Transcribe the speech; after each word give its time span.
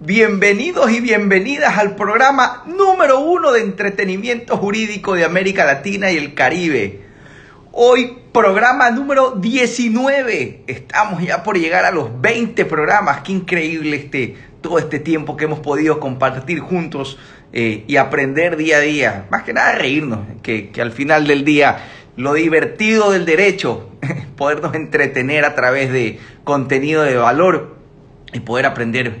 Bienvenidos 0.00 0.90
y 0.90 1.00
bienvenidas 1.00 1.78
al 1.78 1.96
programa 1.96 2.64
número 2.66 3.20
uno 3.20 3.52
de 3.52 3.62
entretenimiento 3.62 4.58
jurídico 4.58 5.14
de 5.14 5.24
América 5.24 5.64
Latina 5.64 6.12
y 6.12 6.18
el 6.18 6.34
Caribe. 6.34 7.00
Hoy 7.70 8.18
programa 8.30 8.90
número 8.90 9.30
19. 9.30 10.64
Estamos 10.66 11.22
ya 11.22 11.42
por 11.42 11.56
llegar 11.56 11.86
a 11.86 11.92
los 11.92 12.20
20 12.20 12.66
programas. 12.66 13.22
Qué 13.22 13.32
increíble 13.32 13.96
este, 13.96 14.36
todo 14.60 14.78
este 14.78 14.98
tiempo 14.98 15.34
que 15.34 15.46
hemos 15.46 15.60
podido 15.60 15.98
compartir 15.98 16.60
juntos 16.60 17.18
eh, 17.54 17.84
y 17.86 17.96
aprender 17.96 18.58
día 18.58 18.76
a 18.76 18.80
día. 18.80 19.26
Más 19.30 19.44
que 19.44 19.54
nada 19.54 19.76
reírnos, 19.76 20.26
que, 20.42 20.68
que 20.68 20.82
al 20.82 20.92
final 20.92 21.26
del 21.26 21.46
día 21.46 21.78
lo 22.16 22.34
divertido 22.34 23.10
del 23.10 23.24
derecho, 23.24 23.88
podernos 24.36 24.74
entretener 24.74 25.46
a 25.46 25.54
través 25.54 25.90
de 25.90 26.18
contenido 26.44 27.02
de 27.02 27.16
valor 27.16 27.81
y 28.32 28.40
poder 28.40 28.66
aprender 28.66 29.20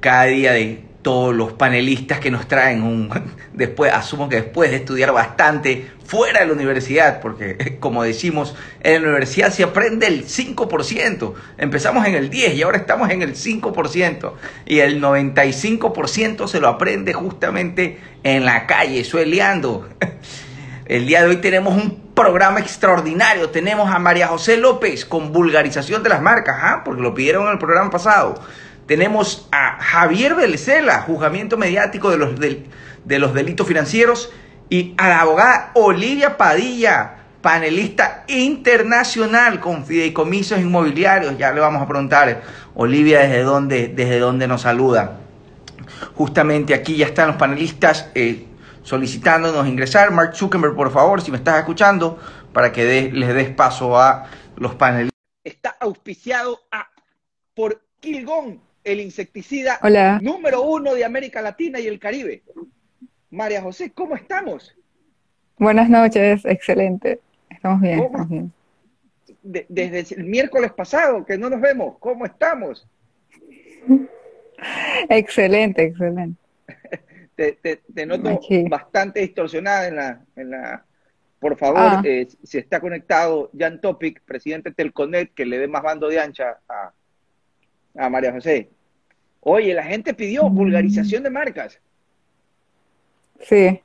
cada 0.00 0.24
día 0.24 0.52
de 0.52 0.88
todos 1.02 1.34
los 1.34 1.52
panelistas 1.52 2.18
que 2.18 2.30
nos 2.30 2.48
traen 2.48 2.82
un 2.82 3.08
después 3.52 3.92
asumo 3.92 4.28
que 4.28 4.36
después 4.36 4.70
de 4.70 4.76
estudiar 4.76 5.12
bastante 5.12 5.90
fuera 6.04 6.40
de 6.40 6.46
la 6.46 6.52
universidad 6.52 7.20
porque 7.20 7.76
como 7.80 8.02
decimos 8.02 8.54
en 8.82 9.02
la 9.02 9.08
universidad 9.08 9.52
se 9.52 9.62
aprende 9.62 10.06
el 10.06 10.24
5% 10.24 11.34
empezamos 11.56 12.06
en 12.06 12.14
el 12.14 12.30
10 12.30 12.54
y 12.54 12.62
ahora 12.62 12.78
estamos 12.78 13.10
en 13.10 13.22
el 13.22 13.34
5% 13.34 14.32
y 14.66 14.80
el 14.80 15.00
95% 15.00 16.48
se 16.48 16.60
lo 16.60 16.68
aprende 16.68 17.12
justamente 17.12 17.98
en 18.24 18.44
la 18.44 18.66
calle 18.66 19.04
sueleando 19.04 19.88
el 20.88 21.06
día 21.06 21.22
de 21.22 21.28
hoy 21.28 21.36
tenemos 21.36 21.74
un 21.74 22.12
programa 22.14 22.60
extraordinario 22.60 23.50
tenemos 23.50 23.90
a 23.90 23.98
María 23.98 24.26
José 24.28 24.56
López 24.56 25.04
con 25.04 25.32
vulgarización 25.32 26.02
de 26.02 26.08
las 26.08 26.20
marcas 26.20 26.56
¿ah? 26.60 26.82
porque 26.84 27.02
lo 27.02 27.14
pidieron 27.14 27.46
en 27.46 27.52
el 27.52 27.58
programa 27.58 27.90
pasado 27.90 28.40
tenemos 28.88 29.46
a 29.52 29.76
Javier 29.80 30.34
Belecela, 30.34 31.02
juzgamiento 31.02 31.58
mediático 31.58 32.10
de 32.10 32.16
los, 32.16 32.40
de 32.40 33.18
los 33.18 33.34
delitos 33.34 33.68
financieros, 33.68 34.32
y 34.70 34.94
a 34.96 35.08
la 35.10 35.20
abogada 35.20 35.70
Olivia 35.74 36.38
Padilla, 36.38 37.16
panelista 37.42 38.24
internacional 38.28 39.60
con 39.60 39.84
fideicomisos 39.84 40.58
inmobiliarios. 40.58 41.36
Ya 41.36 41.52
le 41.52 41.60
vamos 41.60 41.82
a 41.82 41.86
preguntar, 41.86 42.42
Olivia, 42.74 43.20
desde 43.20 43.42
dónde, 43.42 43.88
desde 43.88 44.18
dónde 44.20 44.48
nos 44.48 44.62
saluda. 44.62 45.18
Justamente 46.14 46.72
aquí 46.72 46.96
ya 46.96 47.06
están 47.06 47.28
los 47.28 47.36
panelistas 47.36 48.08
eh, 48.14 48.46
solicitándonos 48.88 49.66
ingresar. 49.66 50.10
Mark 50.10 50.34
Zuckerberg, 50.34 50.74
por 50.74 50.90
favor, 50.90 51.20
si 51.20 51.30
me 51.30 51.36
estás 51.36 51.58
escuchando, 51.58 52.18
para 52.54 52.72
que 52.72 53.10
les 53.12 53.34
des 53.34 53.50
paso 53.50 53.98
a 53.98 54.26
los 54.56 54.74
panelistas. 54.74 55.18
Está 55.44 55.76
auspiciado 55.78 56.58
a, 56.70 56.88
por 57.54 57.82
Kilgón, 58.00 58.60
el 58.84 59.00
insecticida 59.00 59.78
número 60.22 60.62
uno 60.62 60.94
de 60.94 61.04
América 61.04 61.42
Latina 61.42 61.78
y 61.78 61.86
el 61.86 61.98
Caribe. 61.98 62.42
María 63.30 63.60
José, 63.60 63.92
¿cómo 63.92 64.16
estamos? 64.16 64.74
Buenas 65.58 65.90
noches, 65.90 66.46
excelente. 66.46 67.20
Estamos 67.50 67.82
bien, 67.82 67.98
estamos 67.98 68.28
bien. 68.28 68.52
desde 69.42 70.14
el 70.14 70.24
miércoles 70.24 70.72
pasado 70.72 71.26
que 71.26 71.36
no 71.36 71.50
nos 71.50 71.60
vemos, 71.60 71.96
¿cómo 71.98 72.24
estamos? 72.24 72.88
excelente, 75.10 75.84
excelente. 75.84 76.40
te, 77.38 78.06
noto 78.06 78.40
bastante 78.68 79.20
distorsionada 79.20 79.86
en 79.86 79.96
la, 79.96 80.20
en 80.36 80.50
la 80.50 80.84
por 81.38 81.56
favor, 81.56 81.78
ah. 81.80 82.02
eh, 82.04 82.26
si 82.42 82.58
está 82.58 82.80
conectado 82.80 83.50
Jan 83.56 83.80
Topic, 83.80 84.22
presidente 84.24 84.72
Telconet, 84.72 85.32
que 85.34 85.46
le 85.46 85.58
dé 85.58 85.68
más 85.68 85.82
bando 85.82 86.08
de 86.08 86.18
ancha 86.18 86.58
a, 86.68 86.92
a 87.96 88.10
María 88.10 88.32
José. 88.32 88.70
Oye, 89.40 89.72
la 89.72 89.84
gente 89.84 90.14
pidió 90.14 90.48
vulgarización 90.50 91.22
de 91.22 91.30
marcas. 91.30 91.80
Sí, 93.40 93.80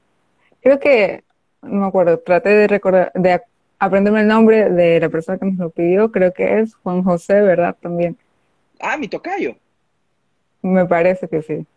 creo 0.62 0.80
que, 0.80 1.24
no 1.62 1.82
me 1.82 1.88
acuerdo, 1.88 2.20
traté 2.20 2.50
de 2.50 2.68
recordar, 2.68 3.12
de 3.14 3.40
aprenderme 3.78 4.22
el 4.22 4.28
nombre 4.28 4.72
de 4.72 5.00
la 5.00 5.10
persona 5.10 5.38
que 5.38 5.46
nos 5.46 5.58
lo 5.58 5.70
pidió, 5.70 6.12
creo 6.12 6.34
que 6.34 6.60
es 6.60 6.74
Juan 6.76 7.04
José, 7.04 7.42
¿verdad? 7.42 7.76
También. 7.80 8.18
Ah, 8.80 8.98
mi 8.98 9.08
tocayo. 9.08 9.56
Me 10.64 10.86
parece 10.86 11.28
que 11.28 11.44
sí. 11.44 11.68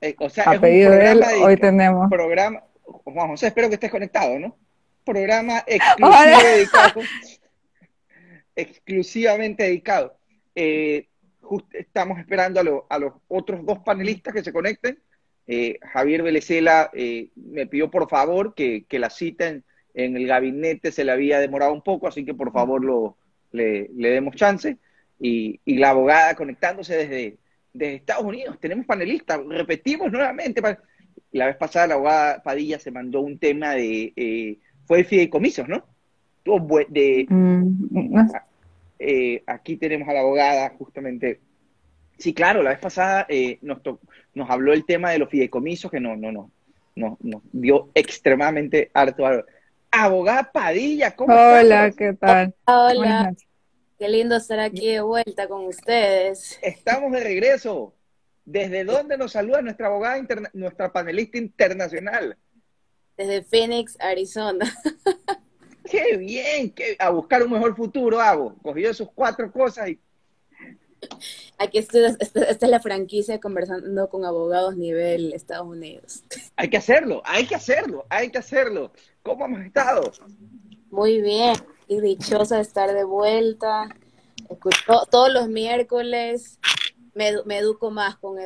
Eh, 0.00 0.14
o 0.18 0.30
sea, 0.30 0.44
a 0.44 0.60
pedido 0.60 0.92
de 0.92 1.10
él, 1.10 1.22
hoy 1.42 1.56
tenemos. 1.56 2.08
Programa, 2.08 2.62
Juan 2.82 3.28
José, 3.28 3.48
espero 3.48 3.68
que 3.68 3.74
estés 3.74 3.90
conectado, 3.90 4.38
¿no? 4.38 4.56
Programa 5.04 5.64
exclusivo 5.66 6.42
dedicado. 6.42 7.00
exclusivamente 8.58 9.62
dedicado. 9.64 10.18
Eh, 10.54 11.08
estamos 11.72 12.18
esperando 12.18 12.84
a, 12.88 12.98
los 12.98 13.12
otros 13.28 13.64
dos 13.64 13.78
panelistas 13.78 14.34
que 14.34 14.44
se 14.44 14.52
conecten. 14.52 14.98
Eh, 15.46 15.78
Javier 15.80 16.22
Velecela 16.22 16.90
eh, 16.92 17.30
me 17.36 17.66
pidió 17.66 17.90
por 17.90 18.08
favor 18.08 18.54
que, 18.54 18.84
la 18.90 19.08
citen 19.08 19.64
en 19.94 20.16
el 20.16 20.26
gabinete, 20.26 20.92
se 20.92 21.04
le 21.04 21.12
había 21.12 21.38
demorado 21.38 21.72
un 21.72 21.82
poco, 21.82 22.06
así 22.06 22.24
que 22.24 22.34
por 22.34 22.52
favor 22.52 22.84
lo, 22.84 23.16
le, 23.52 23.88
demos 23.96 24.34
chance. 24.34 24.76
Y, 25.20 25.60
la 25.64 25.90
abogada 25.90 26.34
conectándose 26.34 26.96
desde, 26.96 27.38
desde 27.78 27.94
Estados 27.94 28.24
Unidos. 28.24 28.58
Tenemos 28.60 28.86
panelistas, 28.86 29.40
repetimos 29.46 30.10
nuevamente. 30.10 30.60
La 31.32 31.46
vez 31.46 31.56
pasada 31.56 31.86
la 31.86 31.94
abogada 31.94 32.42
Padilla 32.42 32.78
se 32.78 32.90
mandó 32.90 33.20
un 33.20 33.38
tema 33.38 33.72
de, 33.72 34.12
eh, 34.16 34.58
fue 34.86 34.98
de 34.98 35.04
fideicomisos, 35.04 35.68
¿no? 35.68 35.84
De, 36.88 37.26
mm, 37.28 38.20
eh, 38.98 39.42
aquí 39.46 39.76
tenemos 39.76 40.08
a 40.08 40.14
la 40.14 40.20
abogada, 40.20 40.70
justamente. 40.70 41.40
Sí, 42.18 42.34
claro, 42.34 42.62
la 42.62 42.70
vez 42.70 42.80
pasada 42.80 43.26
eh, 43.28 43.58
nos, 43.62 43.78
nos 44.34 44.50
habló 44.50 44.72
el 44.72 44.84
tema 44.84 45.10
de 45.10 45.18
los 45.18 45.28
fideicomisos, 45.28 45.90
que 45.90 46.00
no, 46.00 46.16
no, 46.16 46.32
no, 46.32 46.50
no, 46.96 47.18
nos 47.20 47.42
dio 47.52 47.90
extremadamente 47.94 48.90
harto. 48.92 49.24
Abogada 49.90 50.50
Padilla, 50.50 51.14
¿cómo 51.14 51.32
Hola, 51.32 51.92
¿qué 51.96 52.12
tal? 52.14 52.54
Hola, 52.66 53.32
qué 53.98 54.08
lindo 54.08 54.36
estar 54.36 54.60
aquí 54.60 54.86
de 54.86 55.00
vuelta 55.00 55.48
con 55.48 55.66
ustedes. 55.66 56.58
Estamos 56.62 57.12
de 57.12 57.20
regreso. 57.20 57.94
¿Desde 58.44 58.84
dónde 58.84 59.18
nos 59.18 59.32
saluda 59.32 59.60
nuestra 59.60 59.88
abogada, 59.88 60.24
nuestra 60.54 60.90
panelista 60.90 61.36
internacional? 61.36 62.36
Desde 63.16 63.42
Phoenix, 63.42 63.96
Arizona. 64.00 64.72
qué 65.90 66.16
bien, 66.16 66.72
a 66.98 67.10
buscar 67.10 67.42
un 67.42 67.52
mejor 67.52 67.76
futuro 67.76 68.20
hago. 68.20 68.56
Cogió 68.62 68.94
sus 68.94 69.10
cuatro 69.10 69.50
cosas 69.52 69.90
y... 69.90 70.00
Aquí 71.58 71.78
estoy, 71.78 72.04
esta, 72.18 72.42
es 72.44 72.62
la 72.62 72.80
franquicia 72.80 73.38
conversando 73.38 74.08
con 74.08 74.24
abogados 74.24 74.76
nivel 74.76 75.32
Estados 75.32 75.66
Unidos. 75.66 76.24
Hay 76.56 76.70
que 76.70 76.76
hacerlo, 76.76 77.22
hay 77.24 77.46
que 77.46 77.54
hacerlo, 77.54 78.06
hay 78.08 78.30
que 78.30 78.38
hacerlo. 78.38 78.92
¿Cómo 79.22 79.44
hemos 79.44 79.60
estado? 79.60 80.10
Muy 80.90 81.20
bien, 81.20 81.54
y 81.88 82.00
dichosa 82.00 82.56
de 82.56 82.62
estar 82.62 82.92
de 82.92 83.04
vuelta. 83.04 83.88
todos 85.10 85.32
los 85.32 85.48
miércoles 85.48 86.58
me, 87.14 87.28
educo 87.58 87.90
más 87.90 88.16
con, 88.16 88.36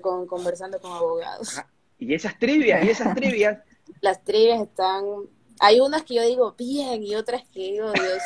con 0.00 0.26
conversando 0.26 0.80
con 0.80 0.92
abogados. 0.92 1.58
Ah, 1.58 1.68
y 1.98 2.14
esas 2.14 2.38
trivias, 2.38 2.84
y 2.84 2.90
esas 2.90 3.14
trivias. 3.14 3.58
Las 4.00 4.22
trivias 4.24 4.60
están 4.62 5.04
hay 5.60 5.80
unas 5.80 6.02
que 6.02 6.14
yo 6.14 6.26
digo 6.26 6.54
bien 6.56 7.02
y 7.02 7.14
otras 7.14 7.44
que 7.48 7.60
digo, 7.60 7.92
Dios. 7.92 8.22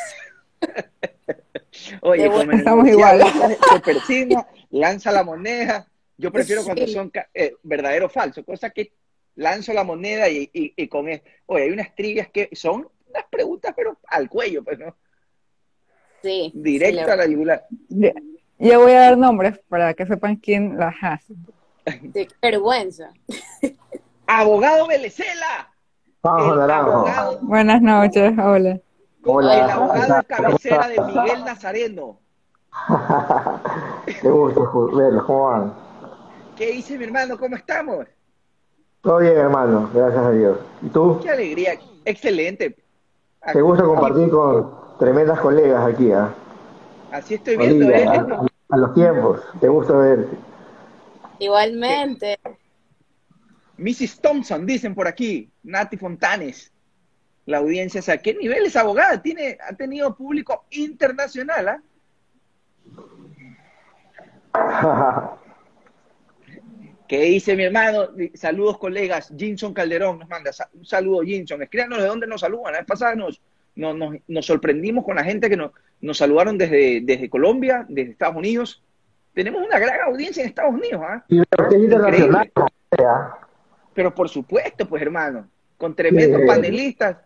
Oye, 2.01 2.29
como 2.29 2.51
estamos 2.51 2.87
igual. 2.87 3.21
Se 3.73 3.79
persina, 3.79 4.47
lanza 4.69 5.11
la 5.11 5.23
moneda. 5.23 5.87
Yo 6.17 6.31
prefiero 6.31 6.63
cuando 6.63 6.85
son 6.87 7.11
eh, 7.33 7.55
verdadero 7.63 8.05
o 8.05 8.09
falso, 8.09 8.43
cosa 8.43 8.69
que 8.69 8.93
lanzo 9.35 9.73
la 9.73 9.83
moneda 9.83 10.29
y, 10.29 10.49
y, 10.53 10.87
con 10.87 11.09
eso. 11.09 11.23
Oye, 11.47 11.63
hay 11.63 11.71
unas 11.71 11.95
trivias 11.95 12.29
que 12.29 12.49
son 12.51 12.87
unas 13.11 13.25
preguntas, 13.29 13.73
pero 13.75 13.97
al 14.07 14.29
cuello, 14.29 14.63
pues, 14.63 14.79
¿no? 14.79 14.95
Sí. 16.21 16.51
Directo 16.53 17.11
a 17.11 17.15
la 17.15 17.25
yugular. 17.25 17.65
Yo 18.59 18.79
voy 18.79 18.91
a 18.91 18.99
dar 18.99 19.17
nombres 19.17 19.59
para 19.67 19.93
que 19.93 20.05
sepan 20.05 20.35
quién 20.35 20.77
las 20.77 20.95
hace. 21.01 21.33
De 22.01 22.27
vergüenza. 22.41 23.11
Abogado 24.27 24.87
Velecela. 24.87 25.73
Buenas 27.41 27.81
noches, 27.81 28.33
hola. 28.37 28.79
Hola. 29.23 29.65
El 29.65 29.69
abogado 29.71 30.23
cabecera 30.27 30.87
de 30.87 31.01
Miguel 31.01 31.43
Nazareno. 31.43 32.19
Qué 34.05 34.29
gusto 34.29 34.95
verlos, 34.95 35.23
¿cómo 35.25 35.49
van? 35.49 35.73
¿Qué 36.55 36.71
dice 36.73 36.97
mi 36.97 37.05
hermano? 37.05 37.37
¿Cómo 37.37 37.55
estamos? 37.55 38.05
Todo 39.01 39.17
bien, 39.17 39.35
hermano, 39.35 39.89
gracias 39.91 40.23
a 40.23 40.31
Dios. 40.31 40.59
¿Y 40.83 40.89
tú? 40.89 41.19
Qué 41.23 41.31
alegría, 41.31 41.79
excelente. 42.05 42.75
Te 43.41 43.61
gusta 43.61 43.83
compartir 43.83 44.29
con 44.29 44.71
tremendas 44.99 45.39
colegas 45.39 45.93
aquí, 45.93 46.11
¿ah? 46.11 46.33
Así 47.11 47.33
estoy 47.33 47.57
viendo, 47.57 47.89
¿eh? 47.89 48.05
A, 48.69 48.77
los 48.77 48.93
tiempos, 48.93 49.41
te 49.59 49.67
gusta 49.67 49.93
verte. 49.93 50.37
Igualmente. 51.39 52.39
Mrs. 53.77 54.21
Thompson, 54.21 54.65
dicen 54.65 54.93
por 54.93 55.07
aquí, 55.07 55.51
Nati 55.63 55.97
Fontanes. 55.97 56.71
La 57.47 57.57
audiencia, 57.57 58.01
sea, 58.01 58.19
¿qué 58.19 58.35
nivel 58.35 58.67
es 58.67 58.75
abogada? 58.75 59.21
Tiene, 59.21 59.57
ha 59.67 59.75
tenido 59.75 60.15
público 60.15 60.65
internacional, 60.69 61.81
¿ah? 64.53 65.37
¿Qué 67.11 67.23
dice 67.23 67.57
mi 67.57 67.65
hermano? 67.65 68.07
Saludos, 68.35 68.77
colegas. 68.77 69.33
Jinson 69.37 69.73
Calderón 69.73 70.19
nos 70.19 70.29
manda 70.29 70.49
un 70.73 70.85
saludo, 70.85 71.23
Jinson. 71.23 71.61
Escríbanos 71.61 71.99
de 71.99 72.07
dónde 72.07 72.25
nos 72.25 72.39
saludan. 72.39 72.71
La 72.71 72.79
vez 72.79 72.87
pasada 72.87 73.15
nos, 73.15 73.41
nos, 73.75 74.15
nos, 74.29 74.45
sorprendimos 74.45 75.03
con 75.03 75.17
la 75.17 75.23
gente 75.25 75.49
que 75.49 75.57
nos, 75.57 75.71
nos 75.99 76.17
saludaron 76.17 76.57
desde, 76.57 77.01
desde 77.03 77.29
Colombia, 77.29 77.85
desde 77.89 78.11
Estados 78.11 78.37
Unidos. 78.37 78.81
Tenemos 79.33 79.61
una 79.61 79.77
gran 79.77 79.99
audiencia 80.07 80.41
en 80.41 80.47
Estados 80.47 80.73
Unidos. 80.73 81.01
¿ah? 81.05 81.25
Internacional. 81.27 82.49
Pero 83.93 84.15
por 84.15 84.29
supuesto, 84.29 84.87
pues 84.87 85.01
hermano, 85.01 85.49
con 85.77 85.93
tremendos 85.93 86.43
panelistas. 86.47 87.17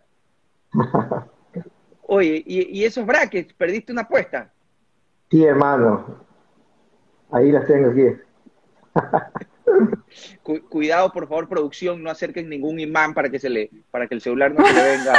Oye, 2.08 2.42
¿y, 2.44 2.80
¿y 2.80 2.84
esos 2.84 3.06
brackets? 3.06 3.54
¿Perdiste 3.54 3.92
una 3.92 4.02
apuesta? 4.02 4.50
Sí, 5.30 5.44
hermano. 5.44 6.24
Ahí 7.30 7.52
las 7.52 7.68
tengo 7.68 7.90
aquí. 7.90 8.08
cuidado, 10.68 11.12
por 11.12 11.28
favor, 11.28 11.48
producción, 11.48 12.02
no 12.02 12.10
acerquen 12.10 12.48
ningún 12.48 12.80
imán 12.80 13.14
para 13.14 13.28
que 13.28 13.38
se 13.38 13.48
le, 13.48 13.70
para 13.90 14.06
que 14.06 14.14
el 14.14 14.20
celular 14.20 14.52
no 14.54 14.64
se 14.64 14.72
le 14.72 14.82
venga. 14.82 15.14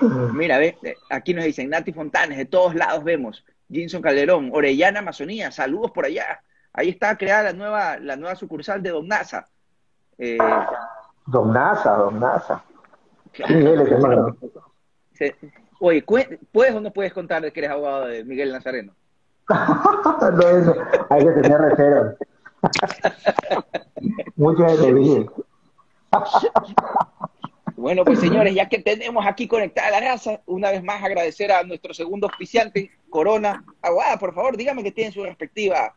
Mira, 0.32 0.58
ve, 0.58 0.76
aquí 1.10 1.34
nos 1.34 1.44
dicen 1.44 1.70
Nati 1.70 1.92
Fontanes, 1.92 2.38
de 2.38 2.44
todos 2.44 2.74
lados 2.74 3.04
vemos. 3.04 3.44
Jinson 3.70 4.02
Calderón, 4.02 4.50
Orellana 4.52 5.00
Amazonía, 5.00 5.50
saludos 5.50 5.90
por 5.90 6.04
allá. 6.04 6.40
Ahí 6.72 6.90
está 6.90 7.16
creada 7.16 7.44
la 7.44 7.52
nueva, 7.52 7.98
la 7.98 8.16
nueva 8.16 8.36
sucursal 8.36 8.82
de 8.82 8.90
Don 8.90 9.08
NASA. 9.08 9.48
Eh, 10.18 10.38
Don 11.26 11.52
NASA, 11.52 11.90
Don 11.96 12.20
NASA. 12.20 12.62
Oye, 15.80 16.02
¿puedes 16.02 16.74
o 16.74 16.80
no 16.80 16.92
puedes 16.92 17.12
contar 17.12 17.50
que 17.52 17.60
eres 17.60 17.70
abogado 17.70 18.06
de 18.06 18.24
Miguel 18.24 18.52
Nazareno? 18.52 18.94
No, 19.48 20.48
eso, 20.48 20.74
hay 21.10 21.24
que 21.24 21.32
tener 21.32 21.60
reservas. 21.60 22.16
Muchas 24.36 24.80
gracias. 24.80 25.26
Bueno, 27.76 28.04
pues 28.04 28.18
señores, 28.18 28.54
ya 28.54 28.68
que 28.68 28.78
tenemos 28.78 29.24
aquí 29.26 29.46
conectada 29.46 29.90
la 29.90 30.00
raza, 30.00 30.40
una 30.46 30.70
vez 30.70 30.82
más 30.82 31.02
agradecer 31.02 31.52
a 31.52 31.62
nuestro 31.62 31.92
segundo 31.92 32.26
auspiciante, 32.26 32.90
Corona. 33.10 33.64
Aguada, 33.82 34.18
por 34.18 34.34
favor, 34.34 34.56
dígame 34.56 34.82
que 34.82 34.92
tienen 34.92 35.12
su 35.12 35.22
respectiva. 35.22 35.94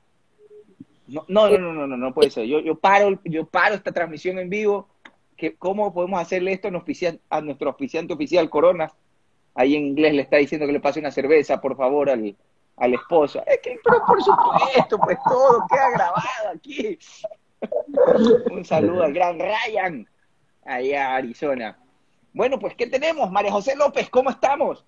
No, 1.08 1.26
no, 1.28 1.50
no, 1.58 1.74
no, 1.74 1.88
no, 1.88 1.98
no 1.98 2.14
puede 2.14 2.30
ser. 2.30 2.46
Yo, 2.46 2.60
yo 2.60 2.76
paro, 2.76 3.20
yo 3.24 3.46
paro 3.46 3.76
esta 3.76 3.92
transmisión 3.92 4.38
en 4.38 4.50
vivo. 4.50 4.88
Que, 5.36 5.56
¿Cómo 5.56 5.94
podemos 5.94 6.22
hacerle 6.22 6.52
esto 6.52 6.68
a 6.68 7.42
nuestro 7.42 7.70
auspiciante 7.70 8.14
oficial 8.14 8.50
Corona? 8.50 8.92
Ahí 9.56 9.76
en 9.76 9.86
inglés 9.86 10.14
le 10.14 10.22
está 10.22 10.38
diciendo 10.38 10.68
que 10.68 10.74
le 10.74 10.80
pase 10.82 11.00
una 11.00 11.12
cerveza, 11.12 11.62
por 11.62 11.76
favor, 11.78 12.10
al, 12.10 12.36
al 12.80 12.94
esposo. 12.94 13.44
Es 13.46 13.60
que, 13.62 13.78
pero 13.84 14.06
por 14.06 14.22
supuesto, 14.22 14.98
pues 15.00 15.18
todo 15.28 15.66
queda 15.70 15.90
grabado 15.92 16.56
aquí. 16.56 16.98
Un 18.52 18.64
saludo 18.66 19.04
al 19.04 19.14
gran 19.14 19.40
Ryan, 19.40 20.08
allá 20.66 21.12
a 21.12 21.16
Arizona. 21.18 21.78
Bueno, 22.34 22.60
pues, 22.60 22.76
¿qué 22.76 22.88
tenemos? 22.88 23.32
María 23.32 23.52
José 23.52 23.76
López, 23.76 24.10
¿cómo 24.10 24.30
estamos? 24.30 24.86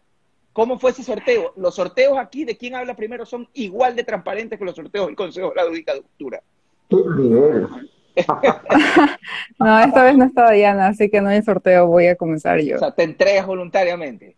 ¿Cómo 0.54 0.80
fue 0.80 0.92
ese 0.92 1.04
sorteo? 1.04 1.54
Los 1.56 1.76
sorteos 1.76 2.18
aquí 2.18 2.46
de 2.46 2.58
quién 2.58 2.76
habla 2.76 2.96
primero 2.96 3.26
son 3.26 3.48
igual 3.54 3.96
de 3.96 4.04
transparentes 4.04 4.60
que 4.60 4.66
los 4.66 4.76
sorteos 4.76 5.08
del 5.08 5.16
Consejo 5.16 5.50
de 5.50 5.56
la 5.56 5.64
Judicatura. 5.64 6.44
no, 9.60 9.80
esta 9.80 10.04
vez 10.04 10.18
no 10.18 10.26
estaba 10.26 10.52
Diana, 10.52 10.88
así 10.88 11.10
que 11.10 11.22
no 11.22 11.30
hay 11.30 11.42
sorteo, 11.42 11.88
voy 11.88 12.08
a 12.08 12.18
comenzar 12.18 12.60
yo. 12.60 12.76
O 12.76 12.80
sea, 12.80 12.92
te 12.92 13.04
entregas 13.04 13.48
voluntariamente. 13.48 14.36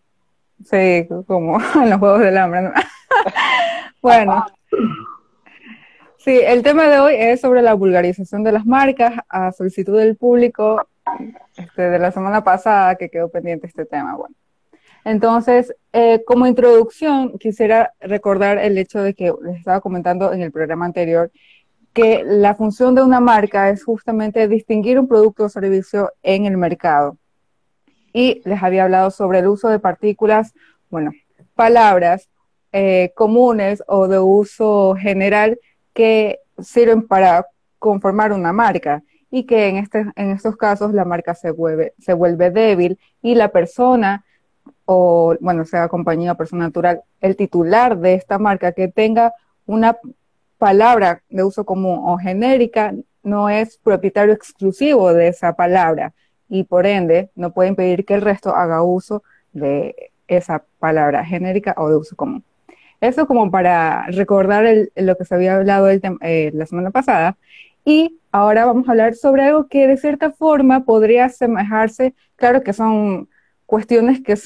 Sí, 0.66 1.08
como 1.28 1.58
en 1.76 1.90
los 1.90 2.00
Juegos 2.00 2.20
del 2.22 2.38
Hambre. 2.38 2.72
bueno, 4.02 4.46
sí, 6.18 6.40
el 6.44 6.64
tema 6.64 6.88
de 6.88 7.00
hoy 7.00 7.16
es 7.18 7.42
sobre 7.42 7.62
la 7.62 7.74
vulgarización 7.74 8.44
de 8.44 8.52
las 8.52 8.66
marcas 8.66 9.14
a 9.30 9.52
solicitud 9.52 9.98
del 9.98 10.16
público 10.16 10.88
este, 11.58 11.82
de 11.84 12.00
la 12.00 12.12
semana 12.12 12.44
pasada 12.44 12.96
que 12.96 13.10
quedó 13.10 13.30
pendiente 13.30 13.68
este 13.68 13.86
tema. 13.86 14.16
Bueno, 14.16 14.36
entonces, 15.06 15.76
eh, 15.92 16.24
como 16.26 16.48
introducción, 16.48 17.38
quisiera 17.38 17.94
recordar 18.00 18.58
el 18.58 18.78
hecho 18.78 19.02
de 19.02 19.14
que 19.14 19.34
les 19.44 19.58
estaba 19.58 19.82
comentando 19.82 20.32
en 20.32 20.42
el 20.42 20.52
programa 20.52 20.86
anterior 20.86 21.32
que 21.92 22.24
la 22.26 22.56
función 22.56 22.96
de 22.96 23.04
una 23.04 23.20
marca 23.20 23.70
es 23.70 23.84
justamente 23.84 24.48
distinguir 24.48 24.98
un 24.98 25.08
producto 25.08 25.44
o 25.44 25.50
servicio 25.50 26.12
en 26.24 26.46
el 26.46 26.58
mercado 26.58 27.18
y 28.14 28.42
les 28.46 28.62
había 28.62 28.84
hablado 28.84 29.12
sobre 29.12 29.40
el 29.40 29.48
uso 29.48 29.70
de 29.70 29.80
partículas, 29.80 30.54
bueno, 30.90 31.12
palabras 31.56 32.30
eh, 32.72 33.12
comunes 33.16 33.84
o 33.88 34.08
de 34.08 34.20
uso 34.20 34.96
general 34.98 35.60
que 35.94 36.40
sirven 36.60 37.08
para 37.08 37.48
conformar 37.80 38.32
una 38.32 38.54
marca 38.54 39.04
y 39.30 39.44
que 39.46 39.68
en, 39.68 39.78
este, 39.78 40.06
en 40.16 40.30
estos 40.30 40.56
casos 40.56 40.94
la 40.94 41.06
marca 41.06 41.34
se 41.34 41.52
vuelve, 41.52 41.94
se 42.00 42.14
vuelve 42.14 42.52
débil 42.52 43.00
y 43.22 43.36
la 43.36 43.50
persona 43.50 44.24
o, 44.86 45.36
bueno, 45.40 45.66
sea 45.66 45.88
compañía 45.88 46.34
o 46.34 46.38
persona 46.38 46.66
natural, 46.66 47.02
el 47.20 47.36
titular 47.36 47.98
de 47.98 48.14
esta 48.14 48.38
marca 48.38 48.74
que 48.74 48.88
tenga 48.88 49.34
una 49.66 49.98
palabra 50.58 51.24
de 51.30 51.44
uso 51.44 51.66
común 51.66 52.00
o 52.04 52.18
genérica 52.18 52.94
no 53.24 53.50
es 53.50 53.78
propietario 53.78 54.34
exclusivo 54.34 55.14
de 55.14 55.30
esa 55.30 55.54
palabra 55.54 56.14
y 56.54 56.66
por 56.66 56.86
ende 56.86 57.32
no 57.36 57.52
puede 57.52 57.70
impedir 57.70 58.06
que 58.06 58.14
el 58.14 58.22
resto 58.22 58.56
haga 58.56 58.84
uso 58.84 59.24
de 59.54 60.12
esa 60.28 60.64
palabra 60.78 61.26
genérica 61.26 61.74
o 61.78 61.90
de 61.90 61.96
uso 61.96 62.16
común. 62.16 62.44
Eso 63.02 63.26
como 63.26 63.50
para 63.50 64.06
recordar 64.12 64.64
lo 64.96 65.18
que 65.18 65.26
se 65.26 65.34
había 65.34 65.56
hablado 65.56 65.90
eh, 65.90 66.52
la 66.54 66.66
semana 66.68 66.92
pasada. 66.92 67.38
Y 67.84 68.20
ahora 68.32 68.68
vamos 68.68 68.88
a 68.88 68.92
hablar 68.92 69.16
sobre 69.16 69.42
algo 69.42 69.68
que 69.68 69.88
de 69.88 69.98
cierta 69.98 70.30
forma 70.30 70.86
podría 70.86 71.26
asemejarse, 71.26 72.14
claro 72.36 72.62
que 72.62 72.74
son 72.74 73.30
cuestiones 73.66 74.22
que 74.22 74.38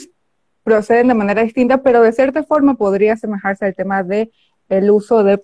proceden 0.64 1.10
de 1.10 1.14
manera 1.14 1.44
distinta, 1.44 1.84
pero 1.84 2.02
de 2.02 2.14
cierta 2.14 2.44
forma 2.44 2.76
podría 2.76 3.14
asemejarse 3.14 3.66
al 3.66 3.76
tema 3.76 4.04
de 4.04 4.32
el 4.70 4.90
uso 4.92 5.26
de, 5.26 5.44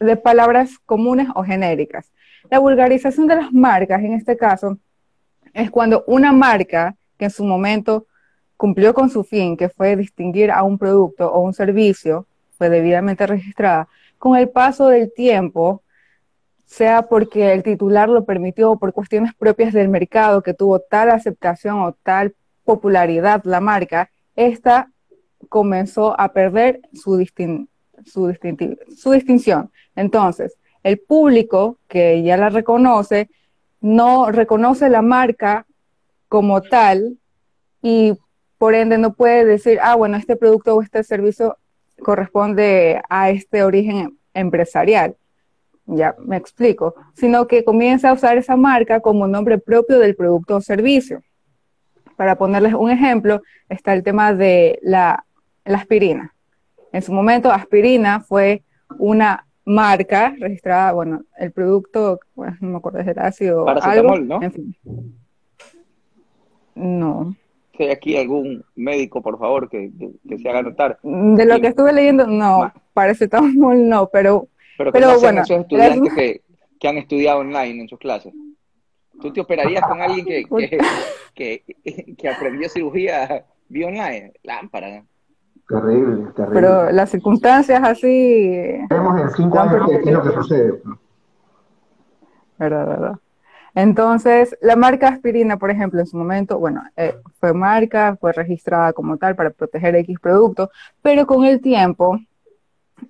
de 0.00 0.16
palabras 0.16 0.80
comunes 0.84 1.28
o 1.36 1.44
genéricas. 1.44 2.10
La 2.50 2.58
vulgarización 2.58 3.28
de 3.28 3.36
las 3.36 3.52
marcas, 3.52 4.02
en 4.02 4.14
este 4.14 4.36
caso, 4.36 4.78
es 5.56 5.70
cuando 5.70 6.04
una 6.06 6.32
marca 6.32 6.96
que 7.18 7.24
en 7.24 7.30
su 7.30 7.44
momento 7.44 8.06
cumplió 8.58 8.92
con 8.92 9.08
su 9.08 9.24
fin, 9.24 9.56
que 9.56 9.70
fue 9.70 9.96
distinguir 9.96 10.50
a 10.50 10.62
un 10.62 10.78
producto 10.78 11.32
o 11.32 11.40
un 11.40 11.54
servicio, 11.54 12.26
fue 12.58 12.68
debidamente 12.68 13.26
registrada, 13.26 13.88
con 14.18 14.36
el 14.36 14.50
paso 14.50 14.88
del 14.88 15.12
tiempo, 15.14 15.82
sea 16.66 17.02
porque 17.02 17.52
el 17.54 17.62
titular 17.62 18.08
lo 18.08 18.24
permitió 18.24 18.72
o 18.72 18.78
por 18.78 18.92
cuestiones 18.92 19.32
propias 19.34 19.72
del 19.72 19.88
mercado 19.88 20.42
que 20.42 20.52
tuvo 20.52 20.80
tal 20.80 21.10
aceptación 21.10 21.80
o 21.80 21.92
tal 22.02 22.34
popularidad 22.64 23.42
la 23.44 23.60
marca, 23.60 24.10
esta 24.34 24.90
comenzó 25.48 26.18
a 26.20 26.32
perder 26.32 26.80
su, 26.92 27.24
su, 28.04 28.36
su 28.96 29.10
distinción. 29.12 29.70
Entonces, 29.94 30.58
el 30.82 30.98
público 30.98 31.78
que 31.88 32.22
ya 32.22 32.36
la 32.36 32.50
reconoce 32.50 33.30
no 33.80 34.30
reconoce 34.30 34.88
la 34.88 35.02
marca 35.02 35.66
como 36.28 36.60
tal 36.60 37.18
y 37.82 38.14
por 38.58 38.74
ende 38.74 38.98
no 38.98 39.14
puede 39.14 39.44
decir, 39.44 39.78
ah, 39.82 39.94
bueno, 39.94 40.16
este 40.16 40.36
producto 40.36 40.74
o 40.74 40.82
este 40.82 41.02
servicio 41.04 41.56
corresponde 42.02 43.00
a 43.08 43.30
este 43.30 43.62
origen 43.62 44.18
empresarial. 44.34 45.16
Ya 45.86 46.16
me 46.18 46.36
explico, 46.36 46.94
sino 47.14 47.46
que 47.46 47.64
comienza 47.64 48.10
a 48.10 48.14
usar 48.14 48.38
esa 48.38 48.56
marca 48.56 49.00
como 49.00 49.28
nombre 49.28 49.58
propio 49.58 49.98
del 49.98 50.16
producto 50.16 50.56
o 50.56 50.60
servicio. 50.60 51.22
Para 52.16 52.36
ponerles 52.36 52.74
un 52.74 52.90
ejemplo, 52.90 53.42
está 53.68 53.92
el 53.92 54.02
tema 54.02 54.34
de 54.34 54.78
la, 54.82 55.24
la 55.64 55.78
aspirina. 55.78 56.34
En 56.92 57.02
su 57.02 57.12
momento, 57.12 57.52
aspirina 57.52 58.20
fue 58.20 58.62
una 58.98 59.45
marca 59.66 60.34
registrada, 60.38 60.92
bueno, 60.92 61.22
el 61.38 61.52
producto, 61.52 62.20
bueno, 62.34 62.56
no 62.60 62.68
me 62.70 62.76
acuerdo, 62.78 63.00
es 63.00 63.08
el 63.08 63.18
ácido. 63.18 63.68
algo, 63.68 64.18
¿no? 64.18 64.42
En 64.42 64.52
fin. 64.52 64.76
No. 66.76 67.34
hay 67.78 67.88
aquí 67.88 68.16
algún 68.16 68.64
médico, 68.76 69.20
por 69.20 69.38
favor, 69.38 69.68
que, 69.68 69.90
se 70.40 70.48
haga 70.48 70.62
notar. 70.62 70.98
De 71.02 71.44
lo 71.44 71.60
que 71.60 71.66
estuve 71.66 71.92
leyendo, 71.92 72.26
no, 72.26 72.72
paracetamol 72.94 73.88
no, 73.88 74.08
pero, 74.08 74.48
pero, 74.78 74.92
pero 74.92 75.20
bueno. 75.20 75.42
Esos 75.42 75.60
estudiantes 75.60 76.14
que, 76.14 76.42
que, 76.78 76.88
han 76.88 76.98
estudiado 76.98 77.40
online 77.40 77.82
en 77.82 77.88
sus 77.88 77.98
clases. 77.98 78.32
¿Tú 79.20 79.32
te 79.32 79.40
operarías 79.40 79.82
con 79.82 80.00
alguien 80.00 80.24
que, 80.26 80.44
que, 81.34 81.64
que, 82.16 82.28
aprendió 82.28 82.68
cirugía 82.68 83.44
vía 83.68 83.88
online? 83.88 84.32
Lámpara. 84.42 85.04
Terrible, 85.68 86.28
terrible. 86.34 86.60
Pero 86.60 86.92
las 86.92 87.10
circunstancias 87.10 87.82
así. 87.82 88.78
Vemos 88.88 89.20
en 89.20 89.30
cinco 89.30 89.58
años 89.58 89.88
qué 89.88 89.96
es 89.96 90.12
lo 90.12 90.22
que 90.22 90.30
sucede. 90.30 90.82
Verdad, 92.58 92.86
verdad. 92.86 93.18
Entonces, 93.74 94.56
la 94.62 94.74
marca 94.74 95.08
aspirina, 95.08 95.58
por 95.58 95.70
ejemplo, 95.70 96.00
en 96.00 96.06
su 96.06 96.16
momento, 96.16 96.58
bueno, 96.58 96.82
eh, 96.96 97.14
fue 97.38 97.52
marca, 97.52 98.16
fue 98.18 98.32
registrada 98.32 98.94
como 98.94 99.18
tal 99.18 99.36
para 99.36 99.50
proteger 99.50 99.94
X 99.96 100.18
producto, 100.18 100.70
pero 101.02 101.26
con 101.26 101.44
el 101.44 101.60
tiempo 101.60 102.18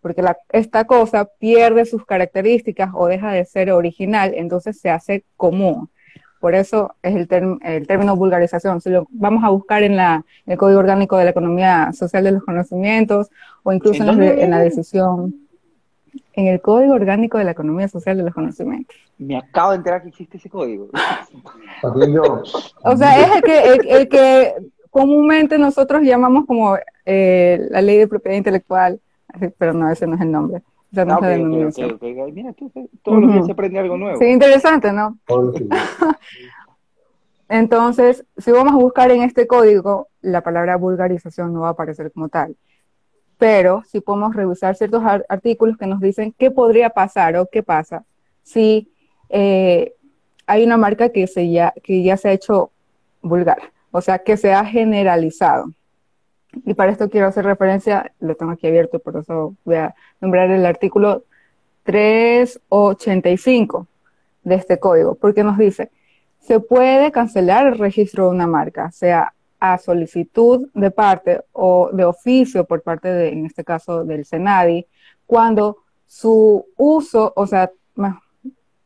porque 0.05 0.23
esta 0.53 0.85
cosa 0.85 1.25
pierde 1.39 1.87
sus 1.87 2.05
características 2.05 2.91
o 2.93 3.07
deja 3.07 3.33
de 3.33 3.47
ser 3.47 3.73
original, 3.73 4.35
entonces 4.37 4.79
se 4.79 4.91
hace 4.91 5.25
común. 5.39 5.89
Por 6.41 6.55
eso 6.55 6.95
es 7.03 7.17
el, 7.17 7.27
término 7.27 8.15
vulgarización. 8.15 8.83
Si 8.83 8.91
lo 8.91 9.07
vamos 9.09 9.43
a 9.45 9.49
buscar 9.49 9.83
en, 9.83 9.97
la, 9.97 10.23
el 10.45 10.59
Código 10.59 10.81
Orgánico 10.81 11.17
de 11.17 11.25
la 11.25 11.31
Economía 11.31 11.91
Social 11.95 12.23
de 12.23 12.33
los 12.33 12.45
Conocimientos 12.45 13.31
o 13.63 13.73
incluso 13.73 14.03
en, 14.03 14.51
la 14.51 14.59
decisión, 14.59 15.37
en 16.35 16.49
el 16.49 16.61
Código 16.61 16.93
Orgánico 16.93 17.39
de 17.39 17.45
la 17.45 17.53
Economía 17.53 17.89
Social 17.89 18.19
de 18.19 18.25
los 18.25 18.35
Conocimientos. 18.35 18.95
Me 19.17 19.39
acabo 19.39 19.71
de 19.71 19.79
enterar 19.79 20.03
que 20.03 20.09
existe 20.11 20.37
ese 20.37 20.51
código. 20.51 20.91
o 22.83 22.97
sea, 22.99 23.21
es 23.23 23.37
el 23.37 23.43
que, 23.43 23.73
el, 23.89 24.09
que 24.11 24.55
comúnmente 24.91 25.57
nosotros 25.57 26.03
llamamos 26.03 26.45
como 26.45 26.77
eh, 27.07 27.67
la 27.71 27.81
ley 27.81 27.97
de 27.97 28.07
propiedad 28.07 28.37
intelectual 28.37 29.01
pero 29.59 29.73
no, 29.73 29.91
ese 29.91 30.07
no 30.07 30.15
es 30.17 30.21
el 30.21 30.31
nombre. 30.31 30.63
Esa 30.93 31.05
no 31.05 31.19
es 31.25 31.77
Mira, 32.33 32.53
tú, 32.53 32.71
todos 33.03 33.21
los 33.21 33.33
días 33.33 33.47
se 33.47 33.53
aprende 33.53 33.79
algo 33.79 33.97
nuevo. 33.97 34.19
Sí, 34.19 34.27
interesante, 34.27 34.93
¿no? 34.93 35.19
Entonces, 37.49 38.25
si 38.37 38.51
vamos 38.51 38.73
a 38.73 38.77
buscar 38.77 39.11
en 39.11 39.23
este 39.23 39.47
código, 39.47 40.09
la 40.23 40.43
palabra 40.43 40.77
vulgarización 40.77 41.53
no 41.53 41.61
va 41.61 41.69
a 41.69 41.73
aparecer 41.73 42.11
como 42.13 42.29
tal. 42.29 42.57
Pero 43.39 43.83
si 43.87 44.01
podemos 44.01 44.35
revisar 44.35 44.77
ciertos 44.77 45.03
artículos 45.29 45.77
que 45.77 45.87
nos 45.87 46.01
dicen 46.01 46.35
qué 46.39 46.51
podría 46.51 46.91
pasar 46.91 47.37
o 47.37 47.47
qué 47.51 47.63
pasa 47.63 48.05
si 48.43 48.91
eh, 49.29 49.95
hay 50.47 50.65
una 50.65 50.77
marca 50.77 51.09
que, 51.09 51.27
se 51.27 51.51
ya, 51.51 51.75
que 51.83 52.03
ya 52.03 52.17
se 52.17 52.29
ha 52.29 52.33
hecho 52.33 52.71
vulgar, 53.23 53.73
o 53.91 54.01
sea, 54.01 54.19
que 54.19 54.37
se 54.37 54.53
ha 54.53 54.65
generalizado. 54.65 55.67
Y 56.65 56.75
para 56.75 56.93
esto 56.93 57.11
quiero 57.11 57.27
hacer 57.27 57.45
referencia, 57.45 58.13
lo 58.21 58.35
tengo 58.35 58.53
aquí 58.53 58.67
abierto, 58.67 58.99
por 58.99 59.17
eso 59.17 59.55
voy 59.65 59.77
a 59.77 59.95
nombrar 60.21 60.51
el 60.51 60.67
artículo 60.67 61.25
385 61.85 63.87
de 64.43 64.55
este 64.55 64.79
código, 64.79 65.15
porque 65.15 65.45
nos 65.45 65.59
dice, 65.59 65.91
se 66.41 66.61
puede 66.61 67.13
cancelar 67.13 67.67
el 67.67 67.79
registro 67.79 68.25
de 68.25 68.31
una 68.31 68.47
marca, 68.47 68.91
sea 68.91 69.33
a 69.61 69.79
solicitud 69.79 70.69
de 70.75 70.91
parte 70.91 71.41
o 71.53 71.89
de 71.93 72.05
oficio 72.05 72.67
por 72.67 72.83
parte 72.83 73.09
de, 73.09 73.31
en 73.31 73.47
este 73.47 73.65
caso, 73.65 74.05
del 74.05 74.27
Senadi, 74.27 74.87
cuando 75.27 75.79
su 76.07 76.67
uso, 76.77 77.33
o 77.35 77.47
sea, 77.47 77.71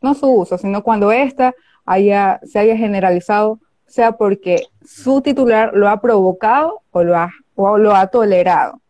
no 0.01 0.15
su 0.15 0.29
uso, 0.29 0.57
sino 0.57 0.85
cuando 0.85 1.11
ésta 1.11 1.53
haya, 1.85 2.39
se 2.45 2.61
haya 2.61 2.77
generalizado, 2.77 3.59
sea 3.87 4.13
porque 4.13 4.69
su 4.85 5.21
titular 5.21 5.73
lo 5.75 5.89
ha 5.89 6.01
provocado 6.01 6.83
o 6.93 7.03
lo 7.03 7.17
ha 7.17 7.33
o 7.61 7.77
lo 7.77 7.95
ha 7.95 8.07
tolerado. 8.07 8.81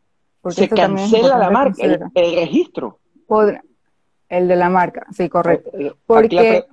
Se 0.50 0.68
cancela 0.68 1.38
la 1.38 1.50
marca, 1.50 1.82
el, 1.82 2.00
registro. 2.14 2.98
el 4.28 4.48
de 4.48 4.56
la 4.56 4.68
marca, 4.68 5.06
sí, 5.10 5.28
correcto. 5.28 5.70
Eh, 5.72 5.94
Porque 6.06 6.66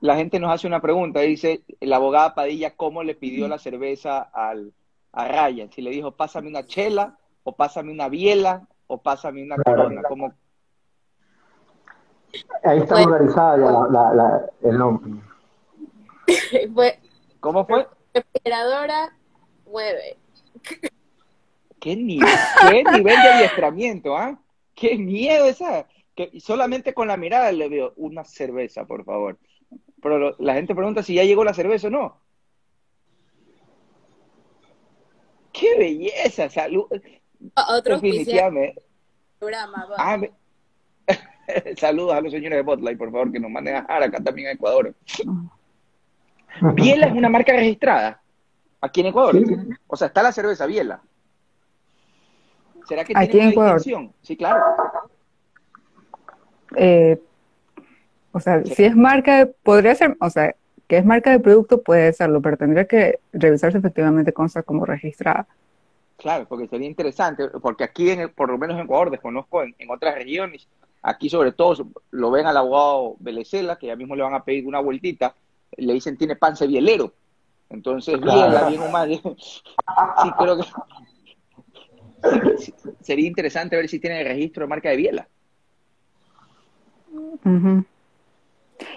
la, 0.00 0.16
gente 0.16 0.38
nos 0.38 0.52
hace 0.52 0.68
una 0.68 0.80
pregunta, 0.80 1.20
dice 1.20 1.62
la 1.80 1.96
abogada 1.96 2.34
Padilla, 2.34 2.76
¿cómo 2.76 3.02
le 3.02 3.16
pidió 3.16 3.48
la 3.48 3.58
cerveza 3.58 4.20
al, 4.20 4.72
a 5.12 5.26
Ryan? 5.26 5.70
Si 5.72 5.82
le 5.82 5.90
dijo, 5.90 6.12
pásame 6.12 6.48
una 6.48 6.64
chela, 6.64 7.18
o 7.42 7.56
pásame 7.56 7.92
una 7.92 8.08
biela, 8.08 8.68
o 8.86 8.98
pásame 8.98 9.42
una 9.42 9.56
corona, 9.56 10.02
¿cómo? 10.08 10.32
Ahí 12.62 12.78
está 12.78 13.02
vulgarizada 13.02 13.56
ya 13.56 14.14
la, 14.14 14.50
el 14.62 14.78
nombre. 14.78 15.12
¿Cómo 17.40 17.66
fue? 17.66 17.88
Refrigeradora 18.14 19.12
mueve. 19.66 20.16
¿Qué 21.80 21.96
nivel, 21.96 22.28
qué 22.68 22.84
nivel 22.84 23.22
de 23.22 23.28
adiestramiento, 23.28 24.16
ah? 24.16 24.38
Qué 24.74 24.98
miedo 24.98 25.46
esa. 25.46 25.86
Que 26.14 26.38
solamente 26.38 26.92
con 26.92 27.08
la 27.08 27.16
mirada 27.16 27.50
le 27.52 27.68
veo 27.68 27.94
una 27.96 28.24
cerveza, 28.24 28.84
por 28.84 29.04
favor. 29.04 29.38
Pero 30.02 30.36
la 30.38 30.54
gente 30.54 30.74
pregunta 30.74 31.02
si 31.02 31.14
ya 31.14 31.24
llegó 31.24 31.42
la 31.42 31.54
cerveza 31.54 31.88
o 31.88 31.90
no. 31.90 32.20
¡Qué 35.52 35.76
belleza! 35.78 36.48
Salud. 36.48 36.86
Otro 37.68 37.94
Definitivamente. 37.94 38.82
Ah, 39.96 40.18
Saludos 41.76 42.14
a 42.14 42.20
los 42.20 42.32
señores 42.32 42.58
de 42.58 42.62
Botlight, 42.62 42.98
por 42.98 43.10
favor, 43.10 43.32
que 43.32 43.40
nos 43.40 43.50
manden 43.50 43.76
a 43.76 43.80
acá 43.88 44.22
también 44.22 44.48
a 44.48 44.52
Ecuador. 44.52 44.94
Biela 46.74 47.06
es 47.06 47.12
una 47.12 47.28
marca 47.28 47.52
registrada 47.52 48.20
aquí 48.80 49.00
en 49.00 49.06
Ecuador. 49.06 49.36
O 49.86 49.96
sea, 49.96 50.08
está 50.08 50.22
la 50.22 50.32
cerveza 50.32 50.66
Biela. 50.66 51.02
¿Será 52.90 53.04
que 53.04 53.12
Aquí 53.14 53.30
tiene 53.30 53.46
en 53.46 53.52
Ecuador. 53.52 53.80
Sí, 54.20 54.36
claro. 54.36 54.64
Eh, 56.74 57.20
o 58.32 58.40
sea, 58.40 58.64
si 58.64 58.82
es 58.82 58.96
marca, 58.96 59.48
podría 59.62 59.94
ser, 59.94 60.16
o 60.20 60.28
sea, 60.28 60.56
que 60.88 60.98
es 60.98 61.04
marca 61.04 61.30
de 61.30 61.38
producto 61.38 61.82
puede 61.82 62.12
serlo, 62.12 62.42
pero 62.42 62.56
tendría 62.56 62.88
que 62.88 63.20
revisarse 63.32 63.78
efectivamente 63.78 64.32
cosas 64.32 64.64
como 64.64 64.84
registrada. 64.84 65.46
Claro, 66.16 66.46
porque 66.48 66.66
sería 66.66 66.88
interesante, 66.88 67.46
porque 67.62 67.84
aquí, 67.84 68.10
en 68.10 68.28
por 68.30 68.50
lo 68.50 68.58
menos 68.58 68.76
en 68.76 68.86
Ecuador, 68.86 69.12
desconozco 69.12 69.62
en, 69.62 69.74
otras 69.88 70.16
regiones, 70.16 70.66
aquí 71.00 71.30
sobre 71.30 71.52
todo 71.52 71.86
lo 72.10 72.32
ven 72.32 72.48
al 72.48 72.56
abogado 72.56 73.14
Belecela, 73.20 73.76
que 73.76 73.86
ya 73.86 73.94
mismo 73.94 74.16
le 74.16 74.24
van 74.24 74.34
a 74.34 74.42
pedir 74.42 74.66
una 74.66 74.80
vueltita, 74.80 75.36
le 75.76 75.92
dicen 75.92 76.16
tiene 76.16 76.34
panza 76.34 76.66
bielero. 76.66 77.12
Entonces, 77.68 78.18
claro. 78.18 78.66
bien, 78.68 78.80
bien 78.80 78.92
mal. 78.92 79.08
sí, 79.22 80.30
creo 80.36 80.56
que 80.56 80.64
sería 83.00 83.26
interesante 83.26 83.76
ver 83.76 83.88
si 83.88 83.98
tiene 83.98 84.22
registro 84.24 84.64
de 84.64 84.68
marca 84.68 84.90
de 84.90 84.96
biela. 84.96 85.28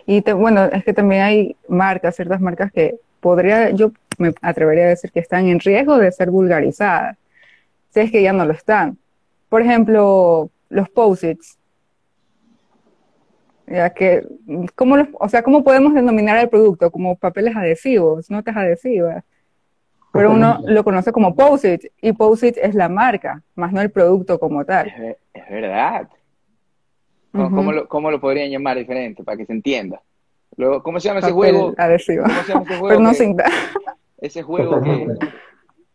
Y 0.05 0.21
bueno, 0.33 0.65
es 0.65 0.83
que 0.83 0.93
también 0.93 1.21
hay 1.21 1.55
marcas, 1.67 2.15
ciertas 2.15 2.41
marcas 2.41 2.71
que 2.71 2.95
podría, 3.19 3.71
yo 3.71 3.91
me 4.17 4.33
atrevería 4.41 4.85
a 4.85 4.89
decir 4.89 5.11
que 5.11 5.19
están 5.19 5.47
en 5.47 5.59
riesgo 5.59 5.97
de 5.97 6.11
ser 6.11 6.29
vulgarizadas. 6.29 7.17
si 7.93 7.99
es 8.01 8.11
que 8.11 8.23
ya 8.23 8.33
no 8.33 8.43
lo 8.45 8.53
están. 8.53 8.97
Por 9.49 9.61
ejemplo, 9.61 10.49
los 10.69 10.89
posits. 10.89 11.57
Ya 13.67 13.89
que, 13.91 14.27
¿cómo 14.75 14.97
los- 14.97 15.07
o 15.19 15.29
sea, 15.29 15.43
¿cómo 15.43 15.63
podemos 15.63 15.93
denominar 15.93 16.37
el 16.39 16.49
producto? 16.49 16.91
Como 16.91 17.15
papeles 17.15 17.55
adhesivos, 17.55 18.29
notas 18.29 18.55
adhesivas. 18.57 19.23
Pero 20.13 20.31
uno 20.31 20.59
lo 20.65 20.83
conoce 20.83 21.11
como 21.11 21.35
posit 21.35 21.85
y 21.99 22.13
posit 22.13 22.55
es 22.61 22.75
la 22.75 22.87
marca, 22.87 23.41
más 23.55 23.73
no 23.73 23.81
el 23.81 23.89
producto 23.91 24.39
como 24.39 24.63
tal. 24.63 24.87
Es, 24.87 24.99
ver- 24.99 25.17
es 25.33 25.49
verdad. 25.49 26.07
¿Cómo, 27.31 27.49
cómo 27.55 27.71
lo, 27.71 27.87
cómo 27.87 28.11
lo 28.11 28.21
podrían 28.21 28.51
llamar 28.51 28.77
diferente 28.77 29.23
para 29.23 29.37
que 29.37 29.45
se 29.47 29.53
entienda? 29.53 30.01
Luego, 30.55 30.83
¿Cómo 30.83 30.99
se 30.99 31.07
llama 31.07 31.19
ese 31.19 31.29
Papel 31.33 31.51
juego? 31.55 31.73
adhesivo. 31.79 32.23
¿Cómo 32.25 32.41
se 32.43 32.47
llama 32.53 32.63
ese 32.63 32.73
juego? 32.77 32.87
Pero 32.89 32.99
no 32.99 33.09
que- 33.09 33.15
cinta. 33.15 33.45
ese 34.21 34.43
juego 34.43 34.81
que, 34.83 35.07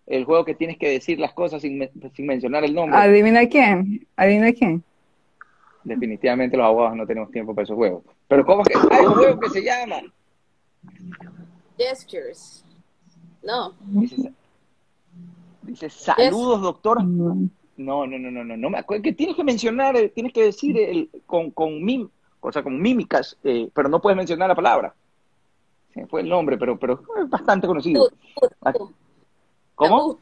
el 0.09 0.25
juego 0.25 0.45
que 0.45 0.55
tienes 0.57 0.79
que 0.79 0.91
decir 0.91 1.21
las 1.21 1.33
cosas 1.33 1.63
sin, 1.63 1.89
sin 2.13 2.27
mencionar 2.27 2.65
el 2.65 2.75
nombre. 2.75 2.99
Adivina 2.99 3.47
quién, 3.49 4.05
adivina 4.17 4.53
quién. 4.53 4.83
Definitivamente 5.85 6.57
los 6.57 6.67
abogados 6.67 6.97
no 6.97 7.07
tenemos 7.07 7.31
tiempo 7.31 7.55
para 7.55 7.63
esos 7.63 7.77
juegos. 7.77 8.03
Pero 8.27 8.45
¿cómo 8.45 8.63
es 8.63 8.69
que 8.69 8.79
hay 8.97 9.07
un 9.07 9.15
juego 9.15 9.39
que 9.39 9.49
se 9.51 9.63
llama? 9.63 10.01
Gestures. 11.79 12.65
No. 13.49 13.73
Dice, 13.81 14.31
dice, 15.63 15.89
saludos, 15.89 16.61
doctor. 16.61 17.03
Mm, 17.03 17.49
No, 17.79 18.07
no, 18.07 18.19
no, 18.19 18.31
no, 18.31 18.45
no, 18.45 18.57
no 18.59 18.71
me 18.71 18.79
acuerdo. 18.79 19.03
Que 19.03 19.15
tienes 19.15 19.37
que 19.37 19.43
mencionar, 19.43 19.97
eh, 19.97 20.11
tienes 20.11 20.35
que 20.35 20.43
decir 20.43 20.77
el, 20.79 21.09
con, 21.27 21.51
con, 21.53 21.83
mim, 21.83 22.11
o 22.41 22.53
sea, 22.53 22.63
con 22.63 22.79
mímicas, 22.79 23.39
eh, 23.45 23.71
pero 23.73 23.89
no 23.89 24.03
puedes 24.03 24.19
mencionar 24.19 24.49
la 24.51 24.55
palabra. 24.55 24.95
Se 25.95 26.07
fue 26.07 26.21
el 26.21 26.29
nombre, 26.29 26.59
pero, 26.59 26.79
pero 26.79 27.03
es 27.23 27.31
bastante 27.31 27.67
conocido. 27.67 28.11
¿Cómo? 29.75 30.19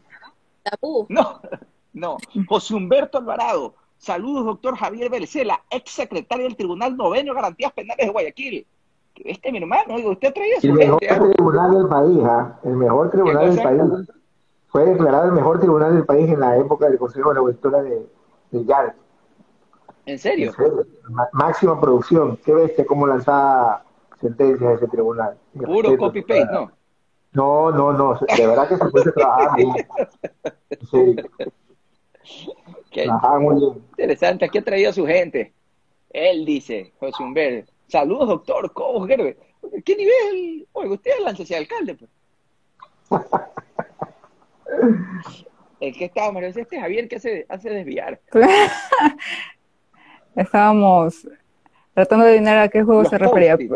Tabú. 0.62 1.06
No, 1.08 1.40
no. 1.94 2.18
José 2.46 2.74
Humberto 2.74 3.18
Alvarado. 3.18 3.74
Saludos, 3.98 4.44
doctor 4.44 4.76
Javier 4.76 5.10
Berecela, 5.10 5.64
ex 5.68 5.90
secretario 5.90 6.44
del 6.44 6.56
Tribunal 6.56 6.96
Noveno 6.96 7.32
de 7.32 7.40
Garantías 7.40 7.72
Penales 7.72 8.06
de 8.06 8.12
Guayaquil. 8.12 8.66
Este 9.24 9.50
mi 9.52 9.58
hermano, 9.58 9.94
oiga, 9.94 10.10
usted 10.10 10.32
traía 10.32 10.56
El 10.56 10.60
su 10.62 10.72
mejor 10.72 11.00
gente. 11.00 11.14
¿ah? 11.14 11.32
tribunal 11.32 11.70
del 11.72 11.88
país, 11.88 12.18
¿ah? 12.24 12.60
el 12.64 12.76
mejor 12.76 13.10
tribunal 13.10 13.54
del 13.54 13.62
país. 13.62 13.82
Fue 14.68 14.84
declarado 14.84 15.26
el 15.26 15.32
mejor 15.32 15.58
tribunal 15.60 15.94
del 15.94 16.04
país 16.04 16.28
en 16.30 16.40
la 16.40 16.56
época 16.58 16.88
del 16.88 16.98
Consejo 16.98 17.30
de 17.30 17.34
la 17.36 17.40
Cultura 17.40 17.82
de, 17.82 18.06
de 18.50 18.64
YAR. 18.64 18.94
¿En 20.04 20.12
En 20.12 20.18
serio? 20.18 20.52
serio, 20.52 20.86
má- 21.08 21.28
Máxima 21.32 21.80
producción. 21.80 22.36
Qué 22.44 22.52
bestia 22.52 22.84
cómo 22.86 23.06
lanzaba 23.06 23.84
sentencias 24.20 24.74
ese 24.76 24.86
tribunal. 24.88 25.36
Mi 25.54 25.64
Puro 25.64 25.96
copy-paste, 25.96 26.46
¿no? 26.52 26.70
No, 27.32 27.70
no, 27.70 27.92
no. 27.92 28.14
De 28.36 28.46
verdad 28.46 28.68
que 28.68 28.76
se 28.76 28.84
puede 28.88 29.12
trabajar 29.12 29.56
bien. 29.56 29.72
Qué 32.90 33.04
trabajaba 33.04 33.38
muy 33.40 33.56
bien. 33.60 33.72
interesante. 33.90 34.44
Aquí 34.44 34.58
ha 34.58 34.64
traído 34.64 34.90
a 34.90 34.92
su 34.92 35.06
gente. 35.06 35.52
Él 36.10 36.44
dice, 36.44 36.92
José 36.98 37.22
Humberto. 37.22 37.72
Saludos, 37.88 38.28
doctor. 38.28 38.72
¿Cómo, 38.72 39.06
Gerber? 39.06 39.36
¿Qué 39.84 39.96
nivel? 39.96 40.66
Oiga, 40.72 40.94
usted 40.94 41.10
láncese 41.22 41.54
a 41.54 41.58
alcalde, 41.58 41.94
pues. 41.94 42.10
El 45.80 45.94
que 45.94 46.06
estaba, 46.06 46.32
María 46.32 46.48
José, 46.48 46.62
este 46.62 46.80
Javier 46.80 47.06
que 47.08 47.16
hace, 47.16 47.46
hace 47.48 47.70
desviar. 47.70 48.20
Estábamos 50.34 51.28
tratando 51.94 52.24
de 52.24 52.32
adivinar 52.32 52.58
a 52.58 52.68
qué 52.68 52.82
juego 52.82 53.02
Los 53.02 53.10
se 53.10 53.18
refería. 53.18 53.56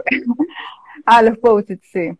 Ah, 1.06 1.22
los 1.22 1.38
post-its, 1.38 1.88
sí. 1.90 2.12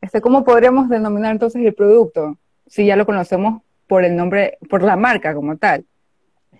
Este, 0.00 0.20
¿cómo 0.20 0.44
podríamos 0.44 0.90
denominar 0.90 1.32
entonces 1.32 1.64
el 1.64 1.74
producto? 1.74 2.36
Si 2.66 2.84
ya 2.84 2.94
lo 2.94 3.06
conocemos 3.06 3.62
por 3.86 4.04
el 4.04 4.14
nombre, 4.14 4.58
por 4.68 4.82
la 4.82 4.96
marca 4.96 5.34
como 5.34 5.56
tal, 5.56 5.86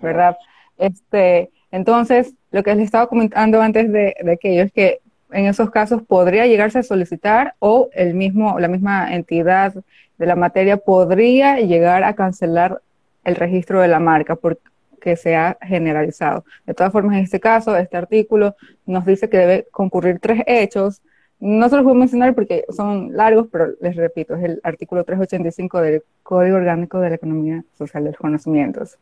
¿verdad? 0.01 0.39
Este, 0.79 1.51
entonces, 1.71 2.35
lo 2.51 2.63
que 2.63 2.75
les 2.75 2.85
estaba 2.85 3.09
comentando 3.09 3.61
antes 3.61 3.91
de, 3.93 4.15
de 4.23 4.33
aquello 4.33 4.63
es 4.63 4.73
que 4.73 5.01
en 5.33 5.47
esos 5.47 5.71
casos 5.71 6.03
podría 6.03 6.47
llegarse 6.47 6.81
a 6.81 6.83
solicitar 6.83 7.55
o 7.59 7.89
el 7.93 8.15
mismo, 8.15 8.59
la 8.59 8.69
misma 8.69 9.15
entidad 9.15 9.75
de 10.19 10.27
la 10.27 10.37
materia 10.37 10.77
podría 10.77 11.61
llegar 11.61 12.05
a 12.05 12.15
cancelar 12.15 12.81
el 13.25 13.37
registro 13.37 13.81
de 13.81 13.89
la 13.89 14.01
marca 14.01 14.37
porque 14.37 15.17
se 15.17 15.37
ha 15.37 15.57
generalizado. 15.63 16.45
De 16.67 16.75
todas 16.75 16.93
formas, 16.93 17.17
en 17.17 17.25
este 17.25 17.41
caso, 17.41 17.77
este 17.77 17.97
artículo 17.97 18.57
nos 18.87 19.07
dice 19.07 19.29
que 19.29 19.39
debe 19.39 19.67
concurrir 19.71 20.19
tres 20.21 20.43
hechos. 20.47 21.01
No 21.39 21.69
se 21.69 21.77
los 21.77 21.85
voy 21.85 21.95
a 21.95 22.01
mencionar 22.01 22.35
porque 22.35 22.65
son 22.69 23.17
largos, 23.17 23.49
pero 23.51 23.69
les 23.81 23.97
repito, 23.97 24.35
es 24.35 24.45
el 24.45 24.61
artículo 24.63 25.05
385 25.05 25.81
del 25.81 26.03
Código 26.23 26.57
Orgánico 26.57 27.01
de 27.01 27.09
la 27.09 27.15
Economía 27.15 27.65
Social 27.79 28.05
de 28.05 28.11
los 28.11 28.19
Conocimientos. 28.19 28.99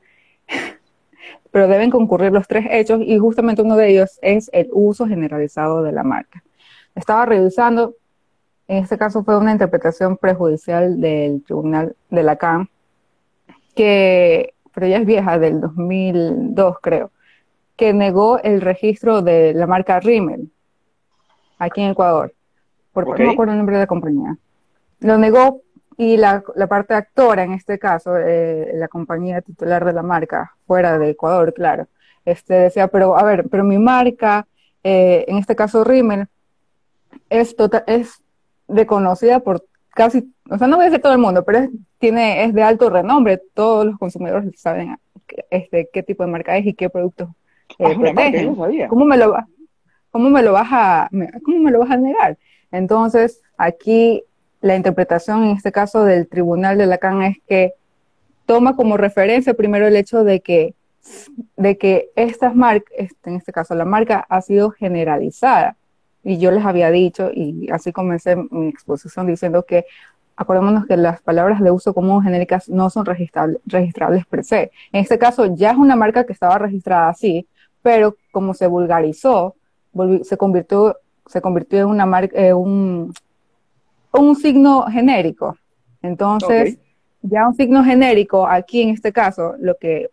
Pero 1.51 1.69
deben 1.69 1.91
concurrir 1.91 2.33
los 2.33 2.47
tres 2.47 2.67
hechos 2.71 3.01
y 3.03 3.19
justamente 3.19 3.63
uno 3.63 3.77
de 3.77 3.91
ellos 3.91 4.19
es 4.23 4.51
el 4.53 4.69
uso 4.73 5.07
generalizado 5.07 5.83
de 5.83 5.93
la 5.93 6.03
marca. 6.03 6.43
Estaba 6.95 7.25
revisando, 7.27 7.95
en 8.67 8.83
este 8.83 8.99
caso 8.99 9.25
fue 9.25 9.39
una 9.39 9.53
interpretación 9.53 10.17
prejudicial 10.17 11.01
del 11.01 11.43
Tribunal 11.45 11.97
de 12.11 12.23
la 12.23 12.37
CAN, 12.37 12.69
que, 13.75 14.55
pero 14.75 14.87
ya 14.87 14.99
es 14.99 15.07
vieja, 15.07 15.39
del 15.39 15.61
2002 15.61 16.77
creo, 16.83 17.11
que 17.77 17.93
negó 17.93 18.39
el 18.41 18.61
registro 18.61 19.23
de 19.23 19.55
la 19.55 19.67
marca 19.67 20.01
Rimmel 20.01 20.51
aquí 21.59 21.81
en 21.83 21.91
Ecuador. 21.91 22.35
Por, 22.93 23.09
Ok. 23.09 23.19
No 23.19 23.27
me 23.27 23.33
acuerdo 23.33 23.53
el 23.53 23.59
nombre 23.59 23.77
de 23.77 23.83
la 23.83 23.87
compañía. 23.87 24.37
Lo 25.01 25.19
negó 25.19 25.63
y 25.99 26.17
la, 26.17 26.45
la 26.57 26.69
parte 26.69 26.95
actora, 26.95 27.43
en 27.45 27.53
este 27.53 27.79
caso, 27.79 28.17
eh, 28.19 28.71
la 28.75 28.89
compañía 28.89 29.43
titular 29.43 29.85
de 29.85 29.93
la 29.93 30.03
marca, 30.03 30.55
fuera 30.67 30.99
de 30.99 31.11
Ecuador, 31.11 31.53
claro, 31.53 31.89
este, 32.25 32.55
decía, 32.55 32.89
pero 32.89 33.19
a 33.19 33.25
ver, 33.25 33.49
pero 33.51 33.65
mi 33.65 33.79
marca, 33.79 34.47
eh, 34.85 35.27
en 35.29 35.39
este 35.39 35.57
caso 35.57 35.85
Rimmel, 35.85 36.29
es, 37.31 37.57
tota- 37.57 37.85
es 37.87 38.23
reconocida 38.69 39.41
por 39.41 39.65
casi, 39.95 40.33
o 40.51 40.59
sea, 40.59 40.67
no 40.69 40.77
voy 40.77 40.87
a 40.87 40.89
decir 40.91 41.03
todo 41.03 41.13
el 41.13 41.19
mundo, 41.19 41.45
pero 41.45 41.59
es, 41.59 41.71
tiene, 41.99 42.45
es 42.45 42.55
de 42.55 42.63
alto 42.63 42.91
renombre, 42.91 43.43
todos 43.55 43.87
los 43.87 43.99
consumidores 43.99 44.53
saben 44.61 44.97
qué- 45.27 45.45
este, 45.51 45.89
qué 45.93 46.03
tipo 46.03 46.25
de 46.25 46.31
marca 46.31 46.57
es 46.57 46.67
y 46.67 46.75
qué 46.75 46.89
productos 46.91 47.29
eh, 47.79 47.85
Ah, 47.87 47.95
marca. 48.13 48.31
¿Cómo 48.89 49.05
me 49.05 49.17
lo 49.17 49.37
cómo 50.11 50.31
me 50.31 50.43
lo 50.43 50.53
vas 50.53 50.69
a, 50.71 51.09
me- 51.11 51.31
cómo 51.43 51.59
me 51.59 51.71
lo 51.71 51.81
vas 51.81 51.91
a 51.91 51.97
negar? 51.97 52.39
Entonces, 52.71 53.43
aquí 53.57 54.23
la 54.61 54.77
interpretación 54.77 55.45
en 55.45 55.57
este 55.57 55.73
caso 55.73 56.05
del 56.05 56.27
Tribunal 56.29 56.79
de 56.79 56.87
Lacan 56.87 57.23
es 57.23 57.37
que 57.47 57.73
toma 58.47 58.77
como 58.77 58.97
referencia 58.97 59.55
primero 59.55 59.87
el 59.87 59.97
hecho 59.97 60.25
de 60.25 60.41
que, 60.41 60.75
de 61.57 61.79
que 61.79 62.11
estas 62.17 62.55
marcas, 62.55 62.93
este, 62.97 63.31
en 63.31 63.37
este 63.37 63.53
caso 63.53 63.75
la 63.75 63.85
marca 63.85 64.27
ha 64.29 64.41
sido 64.41 64.71
generalizada. 64.71 65.77
Y 66.25 66.39
yo 66.39 66.51
les 66.51 66.65
había 66.65 66.91
dicho, 66.91 67.31
y 67.33 67.69
así 67.71 67.93
comencé 67.93 68.37
mi 68.37 68.69
exposición 68.69 69.27
diciendo 69.27 69.65
que 69.65 69.87
acordémonos 70.37 70.87
que 70.87 70.97
las 70.97 71.23
palabras 71.23 71.61
de 71.61 71.71
uso 71.71 71.95
común 71.95 72.23
genéricas 72.23 72.69
no 72.69 72.91
son 72.91 73.07
registrable- 73.07 73.61
registrables 73.67 74.27
per 74.27 74.45
se. 74.45 74.71
En 74.93 75.01
este 75.01 75.19
caso 75.19 75.55
ya 75.55 75.71
es 75.71 75.77
una 75.77 75.97
marca 75.97 76.25
que 76.25 76.33
estaba 76.33 76.59
registrada 76.59 77.09
así, 77.09 77.47
pero 77.83 78.17
como 78.31 78.55
se 78.55 78.67
vulgarizó, 78.67 79.55
se 80.23 80.37
convirtió, 80.37 80.97
se 81.27 81.41
convirtió 81.41 81.81
en 81.81 81.87
una 81.87 82.07
marca, 82.07 82.37
eh, 82.37 82.53
un, 82.53 83.15
un 84.13 84.37
signo 84.37 84.83
genérico. 84.85 85.57
Entonces, 86.03 86.79
ya 87.23 87.49
un 87.49 87.55
signo 87.55 87.85
genérico, 87.85 88.47
aquí 88.47 88.83
en 88.83 88.91
este 88.91 89.13
caso, 89.13 89.55
lo 89.59 89.77
que 89.77 90.11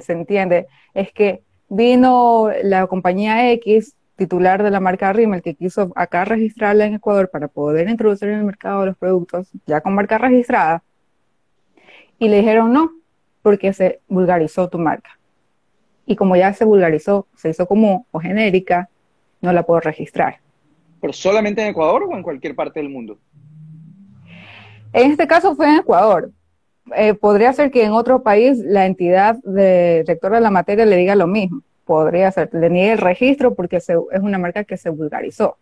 se 0.00 0.12
entiende 0.12 0.66
es 0.94 1.12
que 1.12 1.42
vino 1.68 2.50
la 2.62 2.86
compañía 2.86 3.50
X, 3.52 3.94
titular 4.16 4.62
de 4.62 4.70
la 4.70 4.80
marca 4.80 5.12
Rimmel, 5.12 5.42
que 5.42 5.54
quiso 5.54 5.92
acá 5.94 6.24
registrarla 6.24 6.86
en 6.86 6.94
Ecuador 6.94 7.30
para 7.30 7.46
poder 7.46 7.88
introducir 7.88 8.28
en 8.28 8.40
el 8.40 8.44
mercado 8.44 8.84
los 8.84 8.96
productos 8.96 9.48
ya 9.66 9.80
con 9.80 9.94
marca 9.94 10.18
registrada, 10.18 10.82
y 12.18 12.28
le 12.28 12.38
dijeron 12.38 12.72
no, 12.72 12.90
porque 13.42 13.72
se 13.72 14.00
vulgarizó 14.08 14.68
tu 14.68 14.78
marca. 14.78 15.18
Y 16.04 16.16
como 16.16 16.34
ya 16.34 16.52
se 16.52 16.64
vulgarizó, 16.64 17.28
se 17.36 17.50
hizo 17.50 17.66
común 17.66 18.04
o 18.10 18.18
genérica, 18.18 18.88
no 19.40 19.52
la 19.52 19.62
puedo 19.62 19.80
registrar. 19.80 20.40
¿Pero 21.00 21.12
solamente 21.12 21.62
en 21.62 21.68
Ecuador 21.68 22.04
o 22.04 22.16
en 22.16 22.22
cualquier 22.22 22.56
parte 22.56 22.80
del 22.80 22.88
mundo? 22.88 23.18
En 24.92 25.10
este 25.12 25.26
caso 25.26 25.54
fue 25.54 25.68
en 25.68 25.76
Ecuador. 25.80 26.30
Eh, 26.96 27.14
podría 27.14 27.52
ser 27.52 27.70
que 27.70 27.84
en 27.84 27.92
otro 27.92 28.22
país 28.22 28.58
la 28.58 28.86
entidad 28.86 29.36
de 29.44 30.04
rectora 30.06 30.36
de 30.36 30.42
la 30.42 30.50
materia 30.50 30.86
le 30.86 30.96
diga 30.96 31.14
lo 31.14 31.26
mismo. 31.26 31.62
Podría 31.84 32.30
ser, 32.30 32.48
le 32.52 32.70
niegue 32.70 32.92
el 32.92 32.98
registro 32.98 33.54
porque 33.54 33.80
se- 33.80 33.94
es 34.12 34.20
una 34.20 34.38
marca 34.38 34.64
que 34.64 34.76
se 34.76 34.90
vulgarizó. 34.90 35.56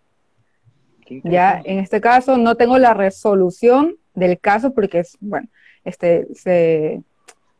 Ya 1.24 1.60
en 1.64 1.78
este 1.78 2.00
caso 2.00 2.36
no 2.36 2.56
tengo 2.56 2.78
la 2.78 2.94
resolución 2.94 3.96
del 4.14 4.38
caso 4.40 4.72
porque 4.74 5.00
es, 5.00 5.16
bueno, 5.20 5.46
este 5.84 6.26
se, 6.34 7.02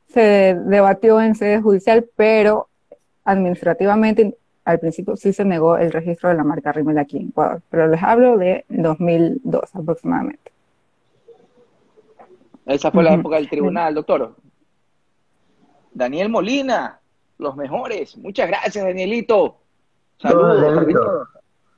se 0.09 0.57
debatió 0.65 1.21
en 1.21 1.35
sede 1.37 1.61
judicial, 1.61 2.07
pero 2.17 2.69
administrativamente 3.25 4.37
al 4.65 4.81
principio 4.81 5.17
sí 5.17 5.33
se 5.33 5.45
negó 5.45 5.77
el 5.77 5.93
registro 5.93 6.29
de 6.29 6.35
la 6.35 6.43
marca 6.43 6.73
Rimmel 6.73 6.99
aquí 6.99 7.19
en 7.19 7.29
Ecuador. 7.29 7.63
Pero 7.71 7.87
les 7.87 8.03
hablo 8.03 8.37
de 8.37 8.65
2002 8.69 9.75
aproximadamente. 9.75 10.51
Esa 12.67 12.91
fue 12.91 13.05
la 13.05 13.15
época 13.15 13.37
del 13.37 13.49
tribunal, 13.49 13.95
doctor. 13.95 14.35
Daniel 15.93 16.29
Molina, 16.29 17.01
los 17.39 17.57
mejores. 17.57 18.17
Muchas 18.19 18.49
gracias, 18.49 18.85
Danielito. 18.85 19.57
Saludos. 20.19 20.61
Danielito. 20.61 21.29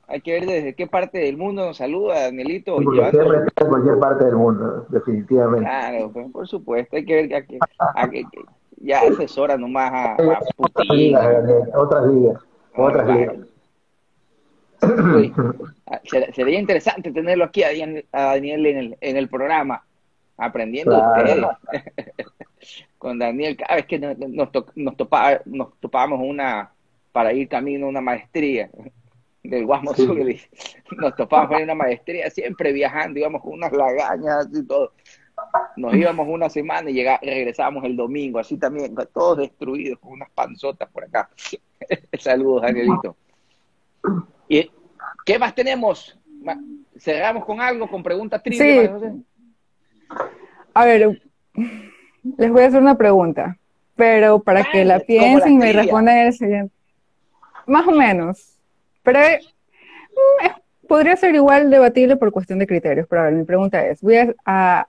Hay 0.07 0.21
que 0.21 0.31
ver 0.31 0.45
desde 0.47 0.73
qué 0.73 0.87
parte 0.87 1.19
del 1.19 1.37
mundo 1.37 1.63
nos 1.67 1.77
saluda, 1.77 2.23
Danielito. 2.23 2.75
Porque 2.77 2.97
llevando- 2.97 3.19
siempre 3.21 3.47
está 3.47 3.63
en 3.65 3.69
cualquier 3.69 3.99
parte 3.99 4.25
del 4.25 4.35
mundo, 4.35 4.85
definitivamente. 4.89 5.65
Claro, 5.69 6.11
pues, 6.11 6.31
por 6.31 6.47
supuesto. 6.47 6.95
Hay 6.95 7.05
que 7.05 7.13
ver 7.15 7.27
que, 7.29 7.35
a 7.95 8.09
que- 8.09 8.23
que 8.23 8.41
ya 8.77 9.01
asesora 9.01 9.55
nomás 9.57 9.91
a, 9.93 10.11
a 10.13 10.13
Otras 10.15 10.49
Putin. 10.57 10.95
ligas, 10.97 11.23
Daniel, 11.23 11.69
otras 11.75 12.05
ligas, 12.07 12.41
otras 12.75 13.07
ligas. 13.15 13.35
Ah, 15.85 15.99
ser- 16.05 16.33
sería 16.33 16.59
interesante 16.59 17.11
tenerlo 17.11 17.43
aquí 17.45 17.61
a 17.63 17.67
Daniel, 17.67 18.05
a 18.11 18.21
Daniel 18.23 18.65
en, 18.65 18.77
el, 18.77 18.97
en 19.01 19.17
el 19.17 19.27
programa, 19.29 19.83
aprendiendo 20.39 20.95
de 20.95 21.01
Claro. 21.23 21.51
ustedes. 21.63 21.83
Con 22.97 23.17
Daniel, 23.19 23.55
cada 23.55 23.75
vez 23.75 23.85
que 23.85 23.97
nos, 23.99 24.17
nos, 24.17 24.51
to- 24.51 24.65
nos, 24.75 24.95
topa- 24.97 25.41
nos 25.45 25.79
topábamos 25.79 26.19
una 26.21 26.71
para 27.11 27.31
ir 27.33 27.47
camino 27.47 27.85
a 27.85 27.89
una 27.89 28.01
maestría 28.01 28.69
del 29.43 29.65
Guasmo 29.65 29.93
Sí. 29.93 30.05
Sur, 30.05 30.17
nos 30.97 31.15
topábamos 31.15 31.57
en 31.57 31.63
una 31.63 31.75
maestría, 31.75 32.29
siempre 32.29 32.71
viajando, 32.73 33.19
íbamos 33.19 33.41
con 33.41 33.53
unas 33.53 33.71
lagañas 33.71 34.47
y 34.53 34.63
todo. 34.65 34.93
Nos 35.77 35.93
íbamos 35.95 36.27
una 36.27 36.49
semana 36.49 36.89
y 36.89 36.93
llega- 36.93 37.19
regresábamos 37.21 37.85
el 37.85 37.95
domingo, 37.95 38.39
así 38.39 38.57
también, 38.57 38.93
todos 39.13 39.37
destruidos, 39.37 39.97
con 39.99 40.11
unas 40.11 40.29
panzotas 40.31 40.89
por 40.91 41.05
acá. 41.05 41.29
Saludos, 42.19 42.63
Danielito. 42.63 43.15
¿Y 44.49 44.69
qué 45.25 45.39
más 45.39 45.55
tenemos? 45.55 46.19
¿Cerramos 46.97 47.45
con 47.45 47.61
algo, 47.61 47.87
con 47.89 48.03
preguntas 48.03 48.43
trivia? 48.43 48.97
Sí. 48.99 49.23
A 50.73 50.85
ver, 50.85 51.21
les 52.37 52.51
voy 52.51 52.63
a 52.63 52.67
hacer 52.67 52.81
una 52.81 52.97
pregunta, 52.97 53.57
pero 53.95 54.39
para 54.41 54.63
que 54.63 54.85
la 54.85 54.99
piensen 54.99 55.53
y 55.53 55.57
me 55.57 55.73
respondan 55.73 56.17
el 56.17 56.33
siguiente. 56.33 56.73
Más 57.65 57.87
o 57.87 57.91
menos. 57.91 58.57
Pero 59.03 59.19
eh, 59.19 59.39
podría 60.87 61.15
ser 61.15 61.35
igual 61.35 61.69
debatible 61.69 62.15
por 62.15 62.31
cuestión 62.31 62.59
de 62.59 62.67
criterios. 62.67 63.07
Pero 63.09 63.21
a 63.21 63.25
ver, 63.25 63.33
mi 63.33 63.43
pregunta 63.43 63.85
es, 63.85 64.01
voy 64.01 64.17
a, 64.17 64.35
a, 64.45 64.87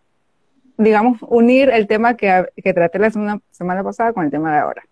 digamos, 0.77 1.19
unir 1.23 1.71
el 1.71 1.87
tema 1.87 2.17
que, 2.17 2.47
que 2.57 2.73
traté 2.73 2.99
la 2.99 3.11
semana, 3.11 3.41
semana 3.51 3.85
pasada 3.85 4.13
con 4.13 4.25
el 4.25 4.31
tema 4.31 4.53
de 4.53 4.59
ahora. 4.59 4.83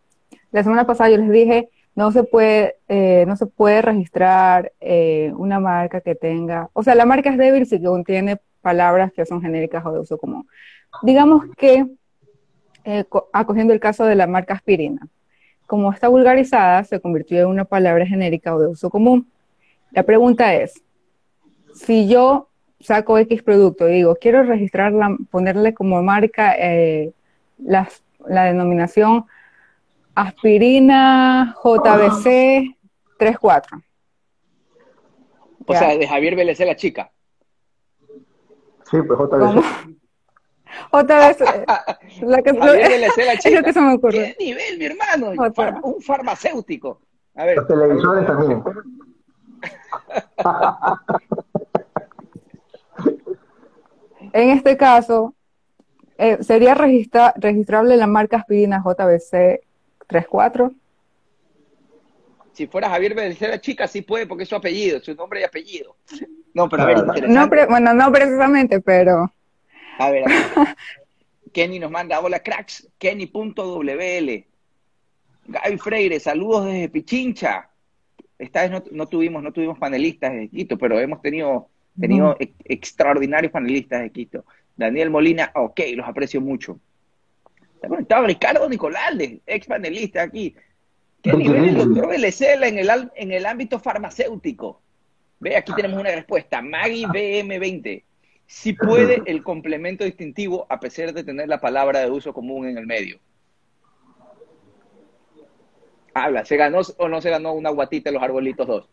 La 0.50 0.62
semana 0.62 0.86
pasada 0.86 1.10
yo 1.10 1.18
les 1.18 1.30
dije, 1.30 1.68
no 1.94 2.12
se 2.12 2.22
puede, 2.22 2.76
eh, 2.88 3.24
no 3.26 3.36
se 3.36 3.46
puede 3.46 3.82
registrar 3.82 4.72
eh, 4.80 5.32
una 5.36 5.58
marca 5.58 6.00
que 6.00 6.14
tenga, 6.14 6.70
o 6.72 6.84
sea, 6.84 6.94
la 6.94 7.04
marca 7.04 7.28
es 7.28 7.36
débil 7.36 7.66
si 7.66 7.82
contiene 7.82 8.38
palabras 8.60 9.12
que 9.12 9.24
son 9.26 9.40
genéricas 9.42 9.84
o 9.86 9.92
de 9.92 10.00
uso 10.00 10.18
común. 10.18 10.46
Digamos 11.02 11.44
que, 11.56 11.86
eh, 12.84 13.04
co- 13.08 13.28
acogiendo 13.32 13.72
el 13.72 13.80
caso 13.80 14.04
de 14.04 14.14
la 14.14 14.26
marca 14.26 14.54
aspirina, 14.54 15.06
como 15.66 15.92
está 15.92 16.08
vulgarizada, 16.08 16.84
se 16.84 17.00
convirtió 17.00 17.40
en 17.40 17.46
una 17.48 17.64
palabra 17.64 18.06
genérica 18.06 18.54
o 18.54 18.60
de 18.60 18.68
uso 18.68 18.90
común. 18.90 19.30
La 19.92 20.02
pregunta 20.02 20.54
es, 20.54 20.82
si 21.74 22.08
yo 22.08 22.48
saco 22.80 23.18
X 23.18 23.42
producto 23.42 23.88
y 23.88 23.94
digo, 23.94 24.16
quiero 24.16 24.42
registrarla, 24.44 25.16
ponerle 25.30 25.74
como 25.74 26.02
marca 26.02 26.54
eh, 26.58 27.12
la 27.58 27.88
denominación 28.44 29.26
aspirina 30.14 31.54
JBC 31.62 32.76
34. 33.18 33.82
O 35.66 35.72
Ya. 35.72 35.78
sea, 35.78 35.96
de 35.98 36.06
Javier 36.08 36.34
Vélez, 36.36 36.58
la 36.60 36.76
chica. 36.76 37.12
Sí, 38.90 38.96
pues 39.06 39.18
otra 39.20 39.38
¿Cómo? 39.38 39.60
vez. 39.62 39.64
JBC, 40.92 41.66
la 42.22 42.42
que, 42.42 42.56
Javier 42.58 42.88
Vélez, 42.88 43.16
la 43.16 43.32
es 43.32 43.34
lo 43.34 43.40
chica. 43.40 43.62
que 43.62 43.72
se 43.72 43.80
me 43.80 43.94
ocurrió. 43.94 44.22
¿Qué 44.22 44.36
nivel, 44.38 44.78
mi 44.78 44.84
hermano? 44.86 45.32
Otra. 45.42 45.80
Un 45.82 46.00
farmacéutico. 46.02 47.00
A 47.34 47.44
ver, 47.44 47.56
Los 47.56 47.66
televisores 47.66 48.26
también. 48.26 48.62
En 54.32 54.50
este 54.50 54.76
caso, 54.76 55.34
eh, 56.18 56.42
¿sería 56.42 56.74
registra- 56.74 57.32
registrable 57.36 57.96
la 57.96 58.06
marca 58.06 58.36
aspirina 58.38 58.82
JBC 58.84 59.60
34? 60.06 60.72
si 62.52 62.66
fuera 62.66 62.90
Javier 62.90 63.14
la 63.40 63.60
chica, 63.60 63.86
sí 63.86 64.02
puede, 64.02 64.26
porque 64.26 64.42
es 64.42 64.48
su 64.48 64.56
apellido, 64.56 64.98
su 65.00 65.14
nombre 65.14 65.40
y 65.40 65.44
apellido. 65.44 65.94
No, 66.58 66.68
pero 66.68 66.82
a 66.82 66.86
ver, 66.86 66.98
interesante. 66.98 67.28
No, 67.34 67.48
pre- 67.48 67.66
bueno, 67.66 67.94
no 67.94 68.10
precisamente, 68.12 68.80
pero 68.80 69.32
A 69.98 70.10
ver, 70.10 70.24
a 70.24 70.26
ver. 70.28 70.76
Kenny 71.52 71.78
nos 71.78 71.90
manda, 71.90 72.20
hola 72.20 72.40
cracks, 72.40 72.88
Kenny.wl. 72.98 74.44
Gaby 75.50 75.78
Freire, 75.78 76.20
saludos 76.20 76.66
desde 76.66 76.88
Pichincha. 76.88 77.70
Esta 78.38 78.62
vez 78.62 78.70
no, 78.70 78.82
no 78.92 79.06
tuvimos, 79.06 79.42
no 79.42 79.52
tuvimos 79.52 79.78
panelistas 79.78 80.32
de 80.32 80.48
Quito, 80.48 80.76
pero 80.76 80.98
hemos 81.00 81.22
tenido, 81.22 81.68
tenido 81.98 82.36
ex- 82.38 82.54
extraordinarios 82.64 83.52
panelistas 83.52 84.02
de 84.02 84.10
Quito. 84.10 84.44
Daniel 84.76 85.10
Molina, 85.10 85.50
ok, 85.54 85.80
los 85.96 86.06
aprecio 86.06 86.40
mucho. 86.40 86.78
Está 87.76 87.88
conectado 87.88 88.26
Ricardo 88.26 88.68
Nicolalde, 88.68 89.40
ex 89.46 89.66
panelista 89.66 90.22
aquí. 90.22 90.54
¿Qué 91.22 91.32
nivel 91.32 91.64
el 91.64 91.76
doctor 91.76 92.08
Belecela 92.08 92.68
en 92.68 92.78
el, 92.78 92.90
en 93.16 93.32
el 93.32 93.46
ámbito 93.46 93.78
farmacéutico? 93.80 94.82
Ve, 95.40 95.56
aquí 95.56 95.72
tenemos 95.74 95.98
una 95.98 96.10
respuesta. 96.10 96.60
Maggie 96.62 97.06
BM20. 97.06 98.04
Si 98.46 98.72
puede 98.72 99.22
el 99.26 99.42
complemento 99.42 100.04
distintivo 100.04 100.66
a 100.68 100.80
pesar 100.80 101.12
de 101.12 101.24
tener 101.24 101.48
la 101.48 101.60
palabra 101.60 102.00
de 102.00 102.10
uso 102.10 102.32
común 102.32 102.66
en 102.66 102.78
el 102.78 102.86
medio. 102.86 103.18
Habla, 106.14 106.44
¿se 106.44 106.56
ganó 106.56 106.80
o 106.96 107.08
no 107.08 107.20
se 107.20 107.30
ganó 107.30 107.52
una 107.52 107.70
guatita 107.70 108.10
en 108.10 108.14
los 108.14 108.22
arbolitos 108.22 108.66
dos? 108.66 108.88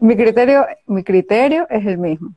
mi 0.00 0.16
criterio, 0.16 0.66
mi 0.86 1.02
criterio 1.02 1.66
es 1.70 1.86
el 1.86 1.98
mismo. 1.98 2.34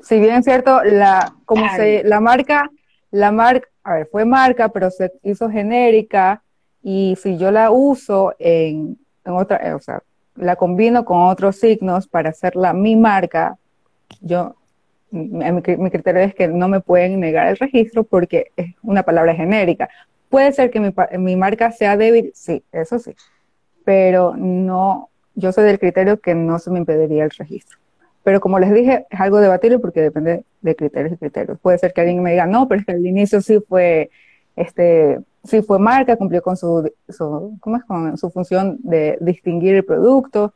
Si 0.00 0.18
bien 0.20 0.36
es 0.36 0.44
cierto, 0.44 0.82
la, 0.84 1.34
como 1.44 1.68
se, 1.74 2.04
la 2.04 2.20
marca, 2.20 2.70
la 3.10 3.32
marca, 3.32 3.68
a 3.82 3.94
ver, 3.94 4.08
fue 4.10 4.24
marca, 4.24 4.68
pero 4.68 4.90
se 4.90 5.12
hizo 5.22 5.50
genérica, 5.50 6.42
y 6.82 7.16
si 7.20 7.38
yo 7.38 7.50
la 7.50 7.70
uso 7.70 8.34
en, 8.38 8.98
en 9.24 9.32
otra, 9.32 9.56
eh, 9.56 9.72
o 9.72 9.80
sea, 9.80 10.02
la 10.36 10.56
combino 10.56 11.04
con 11.04 11.22
otros 11.22 11.56
signos 11.56 12.08
para 12.08 12.30
hacerla 12.30 12.72
mi 12.72 12.96
marca, 12.96 13.56
yo, 14.20 14.56
mi, 15.10 15.28
mi 15.28 15.62
cri- 15.62 15.78
mi 15.78 15.90
criterio 15.90 16.22
es 16.22 16.34
que 16.34 16.48
no 16.48 16.68
me 16.68 16.80
pueden 16.80 17.20
negar 17.20 17.48
el 17.48 17.56
registro 17.56 18.04
porque 18.04 18.52
es 18.56 18.74
una 18.82 19.02
palabra 19.04 19.34
genérica. 19.34 19.88
Puede 20.28 20.52
ser 20.52 20.70
que 20.70 20.80
mi 21.18 21.36
marca 21.36 21.70
sea 21.72 21.96
débil, 21.96 22.32
sí, 22.34 22.64
eso 22.72 22.98
sí, 22.98 23.14
pero 23.84 24.34
no, 24.36 25.10
yo 25.34 25.52
soy 25.52 25.64
del 25.64 25.78
criterio 25.78 26.20
que 26.20 26.34
no 26.34 26.58
se 26.58 26.70
me 26.70 26.78
impediría 26.78 27.24
el 27.24 27.30
registro. 27.30 27.78
Pero 28.22 28.40
como 28.40 28.58
les 28.58 28.72
dije, 28.72 29.06
es 29.10 29.20
algo 29.20 29.38
debatible 29.40 29.78
porque 29.78 30.00
depende 30.00 30.44
de 30.62 30.76
criterios 30.76 31.12
y 31.12 31.16
criterios. 31.18 31.58
Puede 31.60 31.78
ser 31.78 31.92
que 31.92 32.00
alguien 32.00 32.22
me 32.22 32.30
diga, 32.32 32.46
no, 32.46 32.68
pero 32.68 32.80
es 32.80 32.86
que 32.86 32.92
al 32.92 33.06
inicio 33.06 33.40
sí 33.42 33.60
fue, 33.68 34.10
este, 34.56 35.18
sí 35.44 35.62
fue 35.62 35.78
marca, 35.78 36.16
cumplió 36.16 36.42
con 36.42 36.56
su, 36.56 36.90
su, 37.08 37.56
¿cómo 37.60 37.76
es? 37.76 37.84
Con 37.84 38.16
su 38.18 38.30
función 38.30 38.78
de 38.82 39.16
distinguir 39.20 39.76
el 39.76 39.84
producto. 39.84 40.54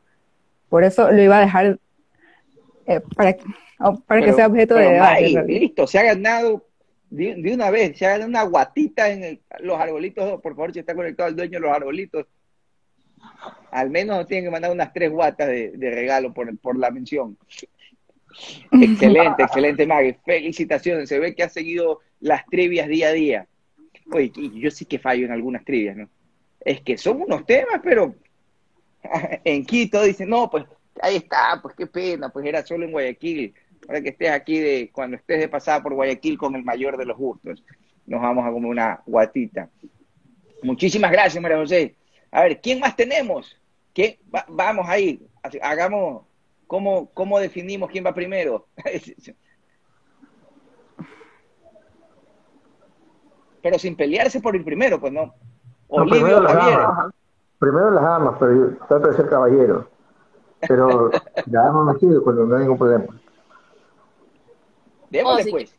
Por 0.69 0.83
eso 0.83 1.11
lo 1.11 1.21
iba 1.21 1.37
a 1.37 1.41
dejar 1.41 1.79
eh, 2.85 3.01
para, 3.15 3.33
que- 3.33 3.43
o 3.79 3.99
para 4.01 4.19
que 4.19 4.25
Pero- 4.25 4.35
sea 4.35 4.47
objeto 4.47 4.75
de 4.75 4.89
debate. 4.93 5.43
Listo, 5.47 5.87
se 5.87 5.99
ha 5.99 6.03
ganado 6.03 6.65
de, 7.09 7.35
de 7.35 7.53
una 7.53 7.71
vez, 7.71 7.97
se 7.97 8.05
ha 8.05 8.09
ganado 8.11 8.29
una 8.29 8.43
guatita 8.43 9.09
en 9.09 9.23
el- 9.23 9.41
los 9.61 9.79
arbolitos. 9.79 10.41
Por 10.41 10.53
favor, 10.55 10.73
si 10.73 10.79
está 10.79 10.93
conectado 10.95 11.29
el 11.29 11.35
dueño 11.35 11.59
de 11.59 11.59
los 11.67 11.71
arbolitos, 11.75 12.25
al 13.71 13.89
menos 13.89 14.17
nos 14.17 14.27
tienen 14.27 14.45
que 14.45 14.51
mandar 14.51 14.71
unas 14.71 14.93
tres 14.93 15.11
guatas 15.11 15.47
de, 15.47 15.71
de 15.71 15.91
regalo 15.91 16.33
por, 16.33 16.57
por 16.59 16.77
la 16.77 16.89
mención. 16.91 17.37
Excelente, 18.71 19.43
excelente, 19.43 19.85
Maggie. 19.87 20.17
Felicitaciones. 20.25 21.09
Se 21.09 21.19
ve 21.19 21.33
que 21.35 21.43
has 21.43 21.51
seguido 21.53 21.99
las 22.19 22.45
trivias 22.45 22.87
día 22.87 23.09
a 23.09 23.11
día. 23.11 23.47
Oye, 24.11 24.31
yo 24.53 24.71
sí 24.71 24.85
que 24.85 24.99
fallo 24.99 25.25
en 25.25 25.31
algunas 25.31 25.63
trivias, 25.63 25.95
¿no? 25.97 26.09
Es 26.61 26.81
que 26.81 26.97
son 26.97 27.21
unos 27.21 27.45
temas, 27.45 27.79
pero 27.83 28.15
en 29.43 29.65
Quito 29.65 30.03
dicen, 30.03 30.29
no, 30.29 30.49
pues 30.49 30.65
ahí 31.01 31.17
está, 31.17 31.59
pues 31.61 31.75
qué 31.75 31.87
pena, 31.87 32.29
pues 32.29 32.45
era 32.45 32.65
solo 32.65 32.85
en 32.85 32.91
Guayaquil. 32.91 33.53
Ahora 33.87 34.01
que 34.01 34.09
estés 34.09 34.31
aquí, 34.31 34.59
de 34.59 34.91
cuando 34.93 35.17
estés 35.17 35.39
de 35.39 35.49
pasada 35.49 35.81
por 35.81 35.93
Guayaquil 35.93 36.37
con 36.37 36.55
el 36.55 36.63
mayor 36.63 36.97
de 36.97 37.05
los 37.05 37.17
gustos, 37.17 37.63
nos 38.05 38.21
vamos 38.21 38.45
a 38.45 38.51
comer 38.51 38.69
una 38.71 39.01
guatita. 39.05 39.69
Muchísimas 40.63 41.11
gracias, 41.11 41.41
María 41.41 41.57
José. 41.57 41.95
A 42.31 42.43
ver, 42.43 42.59
¿quién 42.61 42.79
más 42.79 42.95
tenemos? 42.95 43.57
¿Quién? 43.93 44.17
Va- 44.33 44.45
vamos 44.49 44.85
ahí, 44.87 45.21
hagamos, 45.61 46.25
¿cómo, 46.67 47.09
¿cómo 47.13 47.39
definimos 47.39 47.89
quién 47.91 48.05
va 48.05 48.13
primero? 48.13 48.67
Pero 53.61 53.77
sin 53.79 53.95
pelearse 53.95 54.39
por 54.39 54.55
el 54.55 54.63
primero, 54.63 54.99
pues 54.99 55.11
no. 55.11 55.33
No, 55.89 56.05
primero 56.05 56.41
las 56.41 56.53
damas. 56.53 57.13
Primero 57.59 57.91
las 57.91 58.03
damas, 58.03 58.35
pero 58.39 58.55
yo 58.55 58.77
trato 58.87 59.07
de 59.09 59.15
ser 59.15 59.29
caballero. 59.29 59.89
Pero 60.67 61.11
ya 61.47 61.67
hemos 61.67 61.93
metido 61.93 62.23
cuando 62.23 62.45
no 62.45 62.55
hay 62.55 62.61
ningún 62.61 62.77
problema. 62.77 63.05
Démosle 65.09 65.41
Oh, 65.41 65.43
sí. 65.43 65.51
pues. 65.51 65.75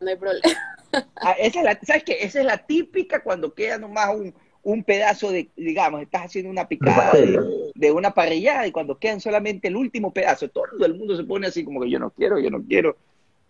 No 0.00 0.08
hay 0.08 0.16
problema. 0.16 0.48
Ah, 1.16 1.32
esa 1.32 1.58
es 1.58 1.64
la, 1.64 1.78
¿Sabes 1.82 2.04
qué? 2.04 2.18
Esa 2.20 2.40
es 2.40 2.46
la 2.46 2.58
típica 2.58 3.22
cuando 3.22 3.52
queda 3.52 3.78
nomás 3.78 4.14
un, 4.14 4.34
un 4.62 4.84
pedazo 4.84 5.30
de, 5.30 5.50
digamos, 5.56 6.02
estás 6.02 6.26
haciendo 6.26 6.50
una 6.50 6.68
picada 6.68 7.12
de, 7.12 7.72
de, 7.74 7.90
una 7.92 8.12
parrillada 8.12 8.66
y 8.66 8.72
cuando 8.72 8.98
quedan 8.98 9.20
solamente 9.20 9.68
el 9.68 9.76
último 9.76 10.12
pedazo, 10.12 10.48
todo 10.48 10.84
el 10.84 10.94
mundo 10.94 11.16
se 11.16 11.24
pone 11.24 11.48
así 11.48 11.64
como 11.64 11.80
que 11.80 11.90
yo 11.90 11.98
no 11.98 12.10
quiero, 12.10 12.38
yo 12.38 12.50
no 12.50 12.62
quiero. 12.62 12.96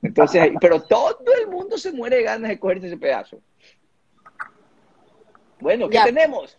Entonces, 0.04 0.52
pero 0.60 0.82
todo 0.82 1.16
el 1.40 1.48
mundo 1.48 1.78
se 1.78 1.90
muere 1.90 2.16
de 2.16 2.22
ganas 2.24 2.50
de 2.50 2.58
cogerse 2.58 2.88
ese 2.88 2.98
pedazo. 2.98 3.40
Bueno, 5.58 5.88
¿qué 5.88 5.98
tenemos? 6.04 6.58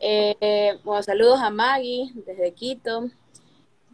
Eh, 0.00 0.78
bueno, 0.82 1.02
saludos 1.02 1.40
a 1.40 1.50
Maggie 1.50 2.10
desde 2.26 2.54
Quito. 2.54 3.10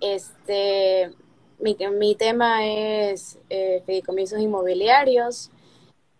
Este, 0.00 1.10
mi, 1.58 1.76
mi 1.98 2.14
tema 2.14 2.64
es 2.64 3.38
eh, 3.50 3.82
fideicomisos 3.84 4.40
inmobiliarios. 4.40 5.50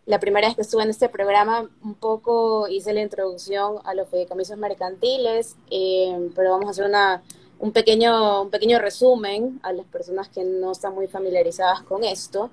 La 0.07 0.19
primera 0.19 0.49
vez 0.49 0.57
que 0.57 0.63
estuve 0.63 0.83
en 0.83 0.91
este 0.91 1.09
programa, 1.09 1.71
un 1.85 1.95
poco 1.95 2.67
hice 2.67 2.93
la 2.93 3.03
introducción 3.03 3.77
a 3.85 3.95
los 3.95 4.09
fideicomisos 4.09 4.59
mercantiles, 4.59 5.57
eh, 5.71 6.31
pero 6.35 6.51
vamos 6.51 6.67
a 6.67 6.71
hacer 6.71 6.85
una, 6.85 7.23
un, 7.61 7.73
pequeño, 7.73 8.43
un 8.43 8.51
pequeño 8.51 8.79
resumen 8.79 9.61
a 9.63 9.73
las 9.73 9.87
personas 9.87 10.29
que 10.29 10.43
no 10.43 10.73
están 10.73 10.95
muy 10.95 11.07
familiarizadas 11.07 11.83
con 11.83 12.03
esto. 12.05 12.51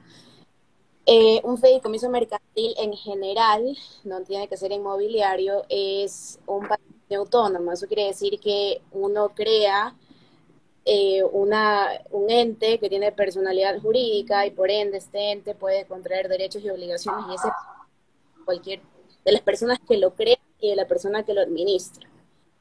Eh, 1.05 1.39
un 1.43 1.57
fideicomiso 1.57 2.09
mercantil 2.09 2.73
en 2.77 2.93
general, 2.93 3.77
no 4.03 4.21
tiene 4.23 4.49
que 4.49 4.57
ser 4.57 4.73
inmobiliario, 4.73 5.63
es 5.69 6.39
un 6.45 6.67
patrimonio 6.67 7.19
autónomo. 7.19 7.71
Eso 7.71 7.87
quiere 7.87 8.07
decir 8.07 8.39
que 8.41 8.81
uno 8.91 9.29
crea 9.29 9.95
eh, 10.83 11.23
una, 11.23 11.89
un 12.11 12.29
ente 12.29 12.77
que 12.77 12.89
tiene 12.89 13.13
personalidad 13.13 13.79
jurídica 13.79 14.45
y 14.45 14.51
por 14.51 14.69
ende 14.69 14.97
este 14.97 15.31
ente 15.31 15.55
puede 15.55 15.85
contraer 15.85 16.27
derechos 16.27 16.63
y 16.63 16.69
obligaciones 16.69 17.25
y 17.29 17.35
ese 17.35 17.47
cualquier 18.45 18.81
de 19.25 19.31
las 19.31 19.41
personas 19.41 19.79
que 19.87 19.97
lo 19.97 20.13
crean 20.13 20.39
y 20.59 20.69
de 20.69 20.75
la 20.75 20.87
persona 20.87 21.23
que 21.23 21.33
lo 21.33 21.41
administra. 21.41 22.09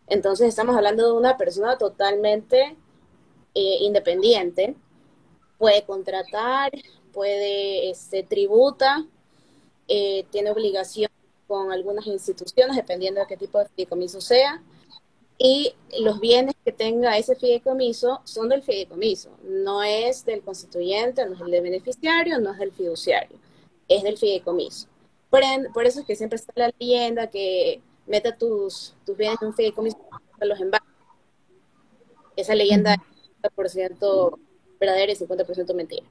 Entonces 0.09 0.49
estamos 0.49 0.77
hablando 0.77 1.07
de 1.07 1.13
una 1.13 1.37
persona 1.37 1.79
totalmente 1.79 2.77
eh, 3.55 3.79
independiente, 3.81 4.77
puede 5.59 5.83
contratar, 5.85 6.71
puede, 7.13 7.91
este, 7.91 8.23
tributa, 8.23 9.07
eh, 9.89 10.27
tiene 10.31 10.51
obligación 10.51 11.11
con 11.47 11.73
algunas 11.73 12.07
instituciones, 12.07 12.77
dependiendo 12.77 13.21
de 13.21 13.27
qué 13.27 13.37
tipo 13.37 13.59
de 13.59 13.67
fideicomiso 13.69 14.21
sea, 14.21 14.63
y 15.39 15.75
los 16.01 16.19
bienes 16.21 16.55
que 16.65 16.73
tenga 16.73 17.17
ese 17.19 17.37
fideicomiso 17.37 18.21
son 18.25 18.49
del 18.49 18.63
fideicomiso, 18.63 19.31
no 19.45 19.83
es 19.83 20.25
del 20.25 20.43
constituyente, 20.43 21.25
no 21.27 21.35
es 21.35 21.51
del 21.51 21.63
beneficiario, 21.63 22.39
no 22.41 22.53
es 22.53 22.59
del 22.59 22.73
fiduciario, 22.73 23.37
es 23.89 24.03
del 24.03 24.17
fideicomiso. 24.17 24.89
Por, 25.31 25.43
por 25.73 25.85
eso 25.85 26.01
es 26.01 26.07
que 26.07 26.17
siempre 26.17 26.37
está 26.37 26.53
la 26.57 26.73
leyenda 26.79 27.29
que 27.29 27.81
mete 28.07 28.33
tus, 28.33 28.95
tus 29.05 29.17
bienes 29.17 29.41
en 29.41 29.49
un 29.49 29.55
fideicomiso 29.55 29.99
los 30.41 30.61
embarques. 30.61 30.91
Esa 32.37 32.55
leyenda 32.55 32.95
es 32.95 33.01
50% 33.43 34.39
verdadera 34.79 35.13
y 35.13 35.17
50% 35.17 35.75
mentira. 35.75 36.07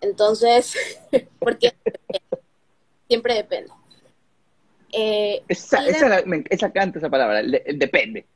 Entonces, 0.00 0.74
porque 1.38 1.72
siempre 3.08 3.34
depende. 3.34 3.70
Eh, 4.92 5.42
esa, 5.48 5.86
esa, 5.86 6.22
esa, 6.50 6.70
canta 6.70 6.98
esa 6.98 7.08
palabra, 7.08 7.42
depende. 7.42 8.26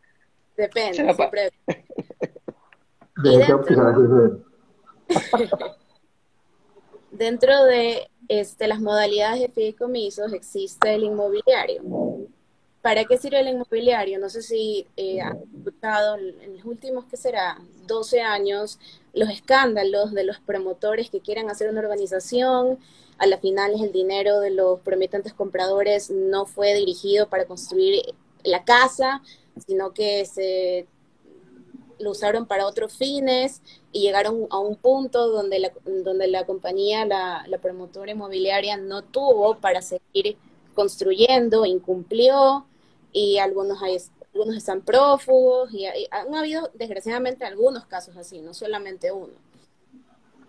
Depende, 0.56 0.94
siempre 1.14 1.52
dentro, 3.22 3.62
dentro 7.10 7.64
de 7.64 8.08
este, 8.28 8.66
las 8.68 8.80
modalidades 8.80 9.40
de 9.40 9.48
fideicomisos 9.50 10.32
existe 10.32 10.94
el 10.94 11.04
inmobiliario. 11.04 11.82
¿Para 12.86 13.04
qué 13.04 13.18
sirve 13.18 13.40
el 13.40 13.48
inmobiliario? 13.48 14.20
No 14.20 14.28
sé 14.28 14.42
si 14.42 14.86
eh, 14.96 15.20
han 15.20 15.38
escuchado 15.56 16.14
en 16.18 16.56
los 16.56 16.64
últimos, 16.64 17.04
¿qué 17.06 17.16
será? 17.16 17.58
12 17.88 18.20
años, 18.20 18.78
los 19.12 19.28
escándalos 19.28 20.12
de 20.12 20.22
los 20.22 20.38
promotores 20.38 21.10
que 21.10 21.18
quieran 21.18 21.50
hacer 21.50 21.68
una 21.68 21.80
urbanización. 21.80 22.78
A 23.18 23.26
la 23.26 23.38
final 23.38 23.72
el 23.72 23.90
dinero 23.90 24.38
de 24.38 24.52
los 24.52 24.78
promitentes 24.82 25.34
compradores 25.34 26.12
no 26.12 26.46
fue 26.46 26.74
dirigido 26.74 27.28
para 27.28 27.46
construir 27.46 28.02
la 28.44 28.62
casa, 28.62 29.20
sino 29.66 29.92
que 29.92 30.24
se 30.24 30.86
lo 31.98 32.12
usaron 32.12 32.46
para 32.46 32.68
otros 32.68 32.96
fines 32.96 33.62
y 33.90 34.02
llegaron 34.02 34.46
a 34.50 34.60
un 34.60 34.76
punto 34.76 35.26
donde 35.26 35.58
la, 35.58 35.72
donde 35.84 36.28
la 36.28 36.46
compañía, 36.46 37.04
la, 37.04 37.44
la 37.48 37.58
promotora 37.58 38.12
inmobiliaria 38.12 38.76
no 38.76 39.02
tuvo 39.02 39.58
para 39.58 39.82
seguir 39.82 40.36
construyendo, 40.76 41.66
incumplió 41.66 42.64
y 43.16 43.38
algunos, 43.38 43.82
hay, 43.82 43.96
algunos 44.34 44.56
están 44.56 44.82
prófugos 44.82 45.72
y, 45.72 45.86
han 46.10 46.34
habido 46.34 46.70
desgraciadamente 46.74 47.46
algunos 47.46 47.86
casos 47.86 48.14
así, 48.18 48.42
no 48.42 48.52
solamente 48.52 49.10
uno. 49.10 49.32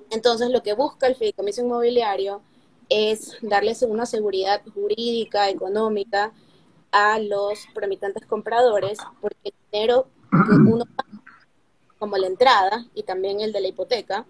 Entonces 0.09 0.49
lo 0.49 0.61
que 0.61 0.73
busca 0.73 1.07
el 1.07 1.15
fideicomiso 1.15 1.61
inmobiliario 1.61 2.41
es 2.89 3.37
darles 3.41 3.83
una 3.83 4.05
seguridad 4.05 4.61
jurídica, 4.73 5.49
económica 5.49 6.33
a 6.91 7.19
los 7.19 7.67
promitentes 7.73 8.25
compradores, 8.25 8.97
porque 9.21 9.37
el 9.45 9.53
dinero 9.71 10.09
que 10.29 10.55
uno 10.69 10.83
como 11.97 12.17
la 12.17 12.27
entrada 12.27 12.85
y 12.93 13.03
también 13.03 13.39
el 13.39 13.53
de 13.53 13.61
la 13.61 13.69
hipoteca, 13.69 14.25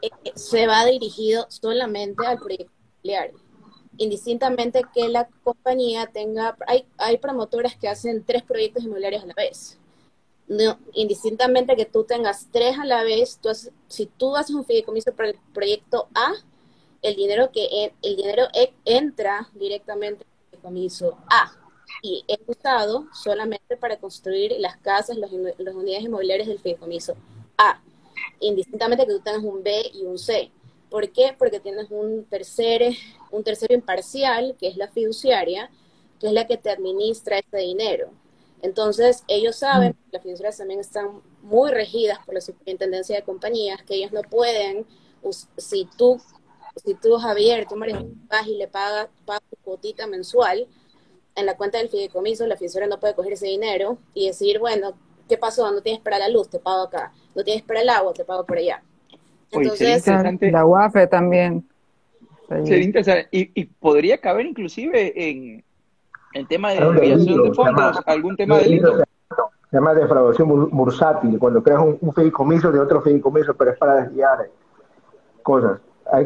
eh, 0.00 0.10
se 0.34 0.66
va 0.66 0.86
dirigido 0.86 1.44
solamente 1.50 2.26
al 2.26 2.38
proyecto 2.38 2.72
inmobiliario 3.02 3.45
indistintamente 3.98 4.82
que 4.94 5.08
la 5.08 5.28
compañía 5.42 6.06
tenga, 6.06 6.56
hay, 6.66 6.86
hay 6.98 7.18
promotoras 7.18 7.76
que 7.76 7.88
hacen 7.88 8.24
tres 8.24 8.42
proyectos 8.42 8.84
inmobiliarios 8.84 9.22
a 9.22 9.26
la 9.26 9.34
vez. 9.34 9.78
Indistintamente 10.92 11.74
que 11.74 11.86
tú 11.86 12.04
tengas 12.04 12.48
tres 12.52 12.78
a 12.78 12.84
la 12.84 13.02
vez, 13.02 13.38
tú 13.42 13.50
si 13.88 14.06
tú 14.06 14.36
haces 14.36 14.54
un 14.54 14.64
fideicomiso 14.64 15.12
para 15.12 15.30
el 15.30 15.38
proyecto 15.52 16.08
A, 16.14 16.34
el 17.02 17.16
dinero 17.16 17.50
que 17.52 17.92
el 18.02 18.16
dinero 18.16 18.44
e, 18.54 18.72
entra 18.84 19.48
directamente 19.54 20.24
al 20.24 20.50
fideicomiso 20.50 21.18
A 21.28 21.52
y 22.02 22.24
es 22.28 22.38
usado 22.46 23.06
solamente 23.12 23.76
para 23.76 23.96
construir 23.96 24.54
las 24.58 24.76
casas, 24.76 25.16
las, 25.16 25.30
las 25.32 25.74
unidades 25.74 26.04
inmobiliarias 26.04 26.48
del 26.48 26.60
fideicomiso 26.60 27.16
A, 27.58 27.80
indistintamente 28.40 29.06
que 29.06 29.12
tú 29.12 29.20
tengas 29.20 29.42
un 29.42 29.62
B 29.62 29.90
y 29.94 30.04
un 30.04 30.18
C. 30.18 30.50
¿Por 30.90 31.10
qué? 31.10 31.34
Porque 31.36 31.60
tienes 31.60 31.90
un 31.90 32.24
tercer, 32.24 32.94
un 33.30 33.42
tercero 33.42 33.74
imparcial, 33.74 34.56
que 34.58 34.68
es 34.68 34.76
la 34.76 34.88
fiduciaria, 34.88 35.70
que 36.20 36.28
es 36.28 36.32
la 36.32 36.46
que 36.46 36.56
te 36.56 36.70
administra 36.70 37.38
este 37.38 37.58
dinero. 37.58 38.10
Entonces, 38.62 39.24
ellos 39.28 39.56
saben, 39.56 39.90
mm. 39.90 40.12
las 40.12 40.22
fiduciarias 40.22 40.56
también 40.58 40.80
están 40.80 41.20
muy 41.42 41.70
regidas 41.70 42.18
por 42.24 42.34
la 42.34 42.40
superintendencia 42.40 43.16
de 43.16 43.22
compañías, 43.22 43.82
que 43.82 43.94
ellos 43.94 44.12
no 44.12 44.22
pueden, 44.22 44.86
si 45.56 45.88
tú, 45.96 46.20
si 46.84 46.94
tú 46.94 47.16
Javier, 47.16 47.66
tú 47.68 47.76
María, 47.76 48.04
vas 48.28 48.46
y 48.46 48.56
le 48.56 48.68
pagas, 48.68 49.08
pagas 49.24 49.42
tu 49.50 49.56
cuotita 49.56 50.06
mensual 50.06 50.66
en 51.36 51.46
la 51.46 51.56
cuenta 51.56 51.78
del 51.78 51.90
fideicomiso, 51.90 52.46
la 52.46 52.56
fiduciaria 52.56 52.88
no 52.88 52.98
puede 52.98 53.14
coger 53.14 53.34
ese 53.34 53.46
dinero 53.46 53.98
y 54.14 54.26
decir, 54.26 54.58
bueno, 54.58 54.94
¿qué 55.28 55.36
pasó? 55.36 55.70
No 55.70 55.82
tienes 55.82 56.00
para 56.00 56.18
la 56.18 56.28
luz, 56.28 56.48
te 56.48 56.58
pago 56.58 56.84
acá. 56.84 57.12
No 57.34 57.44
tienes 57.44 57.62
para 57.62 57.82
el 57.82 57.88
agua, 57.90 58.14
te 58.14 58.24
pago 58.24 58.44
por 58.46 58.56
allá. 58.56 58.82
Entonces, 59.60 60.52
la 60.52 60.64
UAFE 60.64 61.06
también. 61.06 61.64
Y, 63.30 63.64
podría 63.64 64.18
caber 64.18 64.46
inclusive 64.46 65.12
en 65.16 65.64
el 66.32 66.46
tema 66.46 66.72
de 66.72 66.80
desviación 66.80 67.42
de 67.42 67.54
fondos, 67.54 68.00
algún 68.06 68.36
tema 68.36 68.58
de 68.58 68.64
delito. 68.64 68.98
Se 69.70 69.76
llama 69.78 69.94
defraudación 69.94 70.70
bursátil, 70.70 71.38
cuando 71.38 71.62
creas 71.62 71.80
un, 71.82 72.12
fideicomiso 72.14 72.70
de 72.70 72.78
otro 72.78 73.02
fideicomiso, 73.02 73.54
pero 73.54 73.72
es 73.72 73.78
para 73.78 74.02
desviar 74.02 74.48
cosas. 75.42 75.80
Hay, 76.12 76.24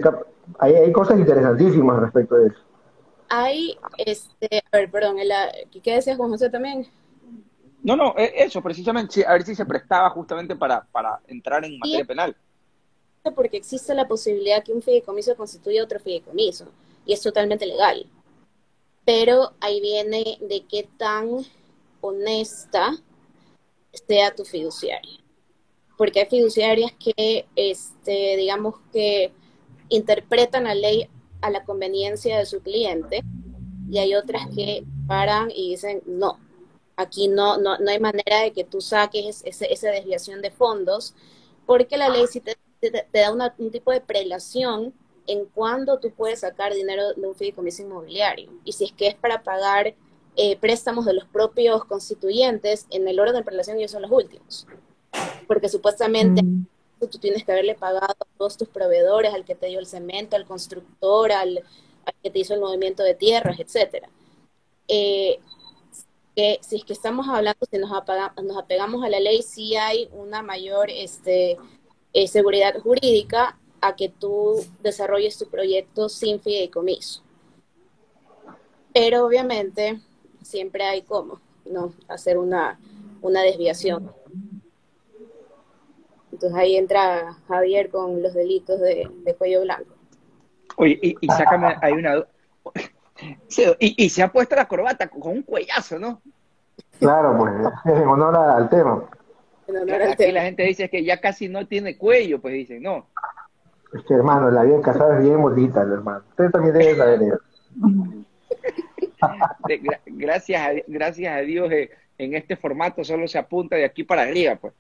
hay, 0.59 0.75
hay 0.75 0.93
cosas 0.93 1.19
interesantísimas 1.19 2.01
respecto 2.01 2.35
de 2.35 2.49
eso. 2.49 2.61
Hay, 3.31 3.79
este, 3.97 4.63
a 4.73 4.77
ver, 4.77 4.91
perdón, 4.91 5.17
¿qué 5.83 5.95
decías 5.95 6.17
Juan 6.17 6.31
José 6.31 6.51
también? 6.51 6.87
No, 7.83 7.97
no, 7.97 8.15
e, 8.19 8.33
eso, 8.37 8.61
precisamente, 8.61 9.25
a 9.25 9.33
ver 9.33 9.43
si 9.45 9.55
se 9.55 9.65
prestaba 9.65 10.11
justamente 10.11 10.55
para, 10.55 10.83
para 10.93 11.21
entrar 11.29 11.65
en 11.65 11.79
materia 11.79 12.05
penal 12.05 12.37
porque 13.35 13.59
existe 13.59 13.95
la 13.95 14.09
posibilidad 14.09 14.65
que 14.65 14.73
un 14.73 14.83
fideicomiso 14.83 15.37
constituya 15.37 15.85
otro 15.85 16.01
fideicomiso 16.01 16.67
y 17.05 17.13
es 17.13 17.21
totalmente 17.21 17.67
legal. 17.67 18.07
Pero 19.05 19.53
ahí 19.61 19.81
viene 19.81 20.39
de 20.41 20.65
qué 20.67 20.89
tan 20.97 21.45
honesta 22.01 22.97
sea 24.07 24.35
tu 24.35 24.45
fiduciaria. 24.45 25.19
Porque 25.99 26.21
hay 26.21 26.27
fiduciarias 26.27 26.93
que, 26.93 27.47
este, 27.57 28.37
digamos 28.37 28.77
que 28.93 29.33
interpretan 29.91 30.65
la 30.65 30.75
ley 30.75 31.09
a 31.43 31.51
la 31.51 31.65
conveniencia 31.65 32.39
de 32.39 32.47
su 32.47 32.61
cliente 32.61 33.23
y 33.91 33.99
hay 33.99 34.15
otras 34.15 34.47
que 34.55 34.85
paran 35.07 35.51
y 35.51 35.71
dicen, 35.71 36.03
no, 36.07 36.39
aquí 36.97 37.29
no, 37.29 37.59
no, 37.59 37.79
no 37.79 37.91
hay 37.91 37.99
manera 37.99 38.41
de 38.43 38.53
que 38.53 38.65
tú 38.65 38.81
saques 38.81 39.43
esa 39.45 39.91
desviación 39.91 40.41
de 40.41 40.51
fondos 40.51 41.15
porque 41.67 41.97
la 41.97 42.09
ley 42.09 42.27
sí 42.27 42.41
te 42.41 42.57
te, 42.81 43.07
da 43.13 43.55
un 43.59 43.71
tipo 43.71 43.93
de 43.93 44.01
prelación 44.01 44.95
en 45.27 45.45
cuándo 45.47 45.99
tú 45.99 46.11
puedes 46.11 46.41
sacar 46.41 46.75
dinero 46.75 47.15
de 47.15 47.27
un 47.27 47.35
fideicomiso 47.35 47.83
inmobiliario. 47.83 48.51
Y 48.65 48.73
si 48.73 48.85
es 48.85 48.93
que 48.93 49.09
es 49.09 49.15
para 49.15 49.43
pagar 49.43 49.95
eh, 50.37 50.57
préstamos 50.57 51.05
de 51.05 51.13
los 51.13 51.27
propios 51.27 51.85
constituyentes, 51.85 52.87
en 52.91 53.07
el 53.07 53.21
orden 53.21 53.37
de 53.37 53.45
prelación 53.45 53.79
ellos 53.79 53.91
son 53.91 54.03
los 54.03 54.11
últimos. 54.11 54.67
Porque 55.47 55.69
supuestamente 55.69 56.43
mm. 56.43 56.67
tú 57.01 57.19
tienes 57.19 57.45
que 57.45 57.53
haberle 57.53 57.75
pagado 57.75 58.07
a 58.07 58.39
todos 58.39 58.57
tus 58.57 58.69
proveedores, 58.69 59.35
al 59.35 59.45
que 59.45 59.55
te 59.55 59.67
dio 59.67 59.79
el 59.79 59.87
cemento, 59.87 60.37
al 60.37 60.47
constructor, 60.47 61.33
al, 61.33 61.63
que 62.23 62.31
te 62.31 62.39
hizo 62.39 62.55
el 62.55 62.61
movimiento 62.61 63.03
de 63.03 63.15
tierras, 63.15 63.61
etcétera. 63.61 64.09
Eh, 64.89 65.39
que 66.35 66.59
si 66.63 66.77
es 66.77 66.85
que 66.85 66.93
estamos 66.93 67.29
hablando, 67.29 67.61
si 67.71 67.79
nos, 67.79 67.91
nos 67.91 68.57
apegamos 68.57 69.05
a 69.05 69.09
la 69.09 69.21
ley, 69.21 69.43
sí 69.43 69.77
hay 69.77 70.09
una 70.13 70.43
mayor 70.43 70.91
este, 70.91 71.59
eh, 72.13 72.27
seguridad 72.27 72.79
jurídica 72.81 73.57
a 73.81 73.97
que 73.97 74.09
tú 74.09 74.65
desarrolles 74.83 75.39
tu 75.39 75.47
proyecto 75.49 76.09
sin 76.09 76.41
fideicomiso. 76.41 77.23
Pero 78.93 79.27
obviamente 79.27 80.01
siempre 80.43 80.85
hay 80.85 81.03
como, 81.03 81.41
¿no? 81.65 81.93
Hacer 82.09 82.39
una, 82.39 82.79
una 83.23 83.43
desviación. 83.43 84.13
Entonces 86.33 86.59
ahí 86.59 86.77
entra 86.77 87.37
Javier 87.49 87.91
con 87.91 88.23
los 88.23 88.35
delitos 88.35 88.81
de, 88.81 89.11
cuello 89.39 89.63
blanco. 89.63 89.95
Oye, 90.77 90.99
y, 91.03 91.17
y 91.21 91.27
sácame, 91.29 91.77
hay 91.81 91.93
una... 91.93 92.25
y, 93.79 94.05
y, 94.05 94.09
se 94.09 94.23
ha 94.23 94.33
puesto 94.33 94.57
la 94.57 94.67
corbata 94.67 95.09
con 95.09 95.33
un 95.33 95.43
cuellazo, 95.43 95.99
¿no? 95.99 96.21
Claro, 96.99 97.37
pues, 97.39 97.53
en 97.97 98.09
honor 98.09 98.37
al 98.37 98.69
tema. 98.69 99.09
Tema. 99.73 100.33
la 100.33 100.43
gente 100.43 100.63
dice 100.65 100.89
que 100.89 101.05
ya 101.05 101.21
casi 101.21 101.49
no 101.49 101.67
tiene 101.67 101.97
cuello, 101.97 102.41
pues 102.41 102.55
dicen, 102.55 102.83
no. 102.83 103.07
Es 103.93 104.03
que, 104.05 104.15
hermano, 104.15 104.51
la 104.51 104.63
vida 104.63 104.81
casada 104.81 105.19
es 105.19 105.25
bien 105.25 105.41
bonita, 105.41 105.83
hermano. 105.83 106.23
Usted 106.31 106.51
también 106.51 106.75
debe 106.75 106.97
saber 106.97 107.21
eso. 107.23 107.41
gracias, 110.07 110.63
a, 110.63 110.71
gracias 110.87 111.37
a 111.37 111.41
Dios, 111.41 111.71
eh, 111.73 111.91
en 112.19 112.35
este 112.35 112.57
formato 112.57 113.03
solo 113.05 113.27
se 113.27 113.39
apunta 113.39 113.77
de 113.77 113.85
aquí 113.85 114.05
para 114.05 114.23
arriba, 114.23 114.57
pues. 114.57 114.75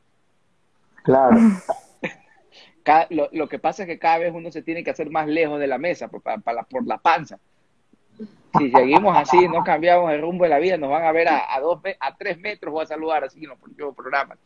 Claro. 1.02 1.36
lo, 3.10 3.48
que 3.48 3.58
pasa 3.58 3.82
es 3.82 3.88
que 3.88 3.98
cada 3.98 4.18
vez 4.18 4.32
uno 4.34 4.50
se 4.50 4.62
tiene 4.62 4.84
que 4.84 4.90
hacer 4.90 5.10
más 5.10 5.26
lejos 5.26 5.58
de 5.58 5.66
la 5.66 5.78
mesa 5.78 6.08
pues, 6.08 6.22
para, 6.22 6.62
por 6.62 6.86
la 6.86 6.98
panza. 6.98 7.38
Si 8.58 8.70
seguimos 8.70 9.16
así, 9.16 9.48
no 9.48 9.62
cambiamos 9.62 10.12
el 10.12 10.22
rumbo 10.22 10.44
de 10.44 10.50
la 10.50 10.58
vida, 10.58 10.76
nos 10.76 10.90
van 10.90 11.04
a 11.04 11.12
ver 11.12 11.28
a, 11.28 11.54
a, 11.54 11.60
dos, 11.60 11.80
a 12.00 12.16
tres 12.16 12.38
metros 12.38 12.74
o 12.74 12.80
a 12.80 12.86
saludar 12.86 13.24
así 13.24 13.44
en 13.44 13.50
los 13.50 13.94
programas. 13.94 14.38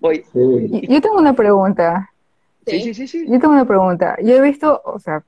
Yo 0.00 1.00
tengo 1.00 1.18
una 1.18 1.34
pregunta. 1.34 2.10
Sí, 2.66 2.80
sí, 2.80 2.94
sí, 2.94 3.08
sí. 3.08 3.26
Yo 3.26 3.38
tengo 3.38 3.52
una 3.52 3.64
pregunta. 3.64 4.16
Yo 4.22 4.36
he 4.36 4.40
visto, 4.40 4.80
o 4.84 4.98
sea... 4.98 5.22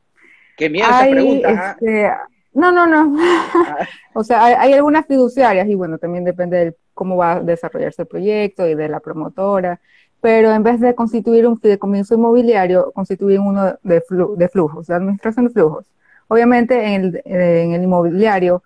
Qué 0.57 0.69
mierda 0.69 1.01
pregunta. 1.01 1.73
Este, 1.73 2.11
no, 2.55 2.73
no, 2.73 2.87
no. 2.87 3.17
Ah. 3.19 3.89
o 4.15 4.23
sea, 4.23 4.45
hay, 4.45 4.73
algunas 4.73 5.07
fiduciarias 5.07 5.67
y 5.69 5.75
bueno, 5.75 5.99
también 5.99 6.25
depende 6.25 6.65
de 6.65 6.77
cómo 6.95 7.17
va 7.17 7.33
a 7.33 7.41
desarrollarse 7.41 8.03
el 8.03 8.09
proyecto 8.09 8.69
y 8.69 8.75
de 8.75 8.89
la 8.89 9.01
promotora, 9.01 9.81
pero 10.21 10.53
en 10.53 10.63
vez 10.63 10.79
de 10.81 10.95
constituir 10.95 11.47
un 11.47 11.59
fideicomiso 11.59 12.15
inmobiliario, 12.15 12.93
constituyen 12.93 13.43
uno 13.43 13.79
de, 13.83 14.03
de 14.37 14.49
flujos, 14.49 14.87
de 14.87 14.95
administración 14.95 15.47
de 15.47 15.53
flujos. 15.53 15.87
Obviamente 16.33 16.95
en 16.95 17.05
el, 17.05 17.23
en 17.27 17.73
el 17.75 17.83
inmobiliario 17.83 18.63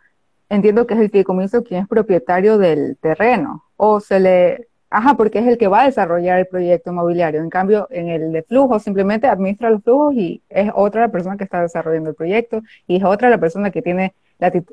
entiendo 0.48 0.86
que 0.86 0.94
es 0.94 1.00
el 1.00 1.10
fideicomiso 1.10 1.64
quien 1.64 1.82
es 1.82 1.88
propietario 1.88 2.58
del 2.58 2.96
terreno 2.98 3.64
o 3.76 3.98
se 3.98 4.20
le 4.20 4.68
Ajá, 4.88 5.16
porque 5.16 5.40
es 5.40 5.46
el 5.48 5.58
que 5.58 5.66
va 5.66 5.82
a 5.82 5.86
desarrollar 5.86 6.38
el 6.38 6.46
proyecto 6.46 6.90
inmobiliario. 6.90 7.40
En 7.42 7.50
cambio, 7.50 7.88
en 7.90 8.08
el 8.08 8.30
de 8.30 8.44
flujo 8.44 8.78
simplemente 8.78 9.26
administra 9.26 9.68
los 9.68 9.82
flujos 9.82 10.14
y 10.14 10.42
es 10.48 10.70
otra 10.72 11.00
la 11.00 11.08
persona 11.08 11.36
que 11.36 11.42
está 11.42 11.60
desarrollando 11.60 12.10
el 12.10 12.14
proyecto 12.14 12.62
y 12.86 12.98
es 12.98 13.04
otra 13.04 13.28
la 13.28 13.38
persona 13.38 13.72
que 13.72 13.82
tiene 13.82 14.14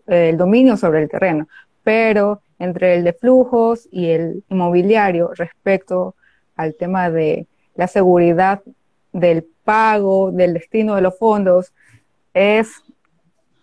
el 0.06 0.38
dominio 0.38 0.78
sobre 0.78 1.02
el 1.02 1.10
terreno. 1.10 1.48
Pero 1.84 2.42
entre 2.60 2.94
el 2.94 3.04
de 3.04 3.14
flujos 3.14 3.90
y 3.92 4.12
el 4.12 4.44
inmobiliario 4.50 5.32
respecto 5.34 6.14
al 6.56 6.76
tema 6.76 7.10
de 7.10 7.48
la 7.74 7.88
seguridad 7.88 8.62
del 9.14 9.48
pago, 9.64 10.32
del 10.32 10.54
destino 10.54 10.94
de 10.96 11.02
los 11.02 11.18
fondos, 11.18 11.74
¿es 12.34 12.84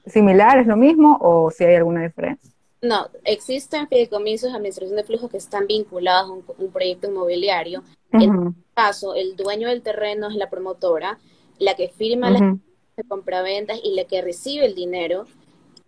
similar, 0.06 0.58
es 0.58 0.66
lo 0.66 0.76
mismo 0.76 1.18
o 1.20 1.50
si 1.50 1.64
hay 1.64 1.76
alguna 1.76 2.02
diferencia? 2.02 2.50
No, 2.82 3.08
existen 3.24 3.88
fideicomisos 3.88 4.50
de 4.50 4.56
administración 4.56 4.96
de 4.96 5.04
flujos 5.04 5.30
que 5.30 5.36
están 5.36 5.66
vinculados 5.66 6.30
a 6.30 6.32
un, 6.62 6.72
proyecto 6.72 7.08
inmobiliario. 7.08 7.82
En 8.12 8.22
este 8.22 8.60
caso, 8.74 9.14
el 9.14 9.36
dueño 9.36 9.68
del 9.68 9.82
terreno 9.82 10.28
es 10.28 10.34
la 10.36 10.48
promotora, 10.48 11.18
la 11.58 11.74
que 11.74 11.88
firma 11.88 12.30
la 12.30 12.56
de 12.96 13.04
compraventas 13.04 13.78
y 13.82 13.94
la 13.94 14.04
que 14.04 14.22
recibe 14.22 14.64
el 14.64 14.74
dinero. 14.74 15.26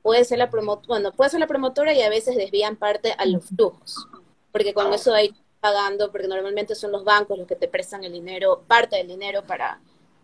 Puede 0.03 0.25
ser 0.25 0.39
la 0.39 0.51
promotora, 0.51 0.89
bueno, 0.89 1.13
puede 1.13 1.31
ser 1.31 1.41
la 1.41 1.47
promotora 1.47 1.95
y 1.95 2.03
a 2.03 2.11
veces 2.11 2.37
desvían 2.37 2.77
parte 2.77 3.15
a 3.17 3.25
los 3.25 3.47
flujos, 3.47 4.07
porque 4.51 4.75
con 4.75 4.93
eso 4.93 5.15
hay 5.15 5.35
pagando, 5.61 6.11
porque 6.11 6.29
normalmente 6.29 6.75
son 6.75 6.93
los 6.93 7.05
bancos 7.05 7.39
los 7.39 7.47
que 7.47 7.55
te 7.55 7.69
prestan 7.69 8.05
el 8.05 8.13
dinero, 8.13 8.65
parte 8.67 8.97
del 8.97 9.07
dinero 9.09 9.43
para, 9.47 9.81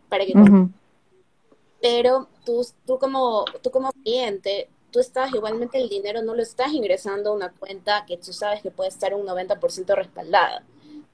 para 0.09 0.27
que... 0.27 0.35
Pero 1.81 2.29
tú, 2.45 2.67
tú, 2.87 2.99
como, 2.99 3.45
tú 3.63 3.71
como 3.71 3.91
cliente 3.93 4.69
tú 4.91 5.01
estás 5.01 5.33
igualmente 5.35 5.79
el 5.79 5.89
dinero 5.89 6.23
no 6.23 6.35
lo 6.35 6.43
estás 6.43 6.73
ingresando 6.73 7.31
a 7.31 7.35
una 7.35 7.51
cuenta 7.51 8.05
que 8.07 8.17
tú 8.17 8.33
sabes 8.33 8.63
que 8.63 8.71
puede 8.71 8.89
estar 8.89 9.15
un 9.15 9.27
90% 9.27 9.95
respaldada. 9.95 10.63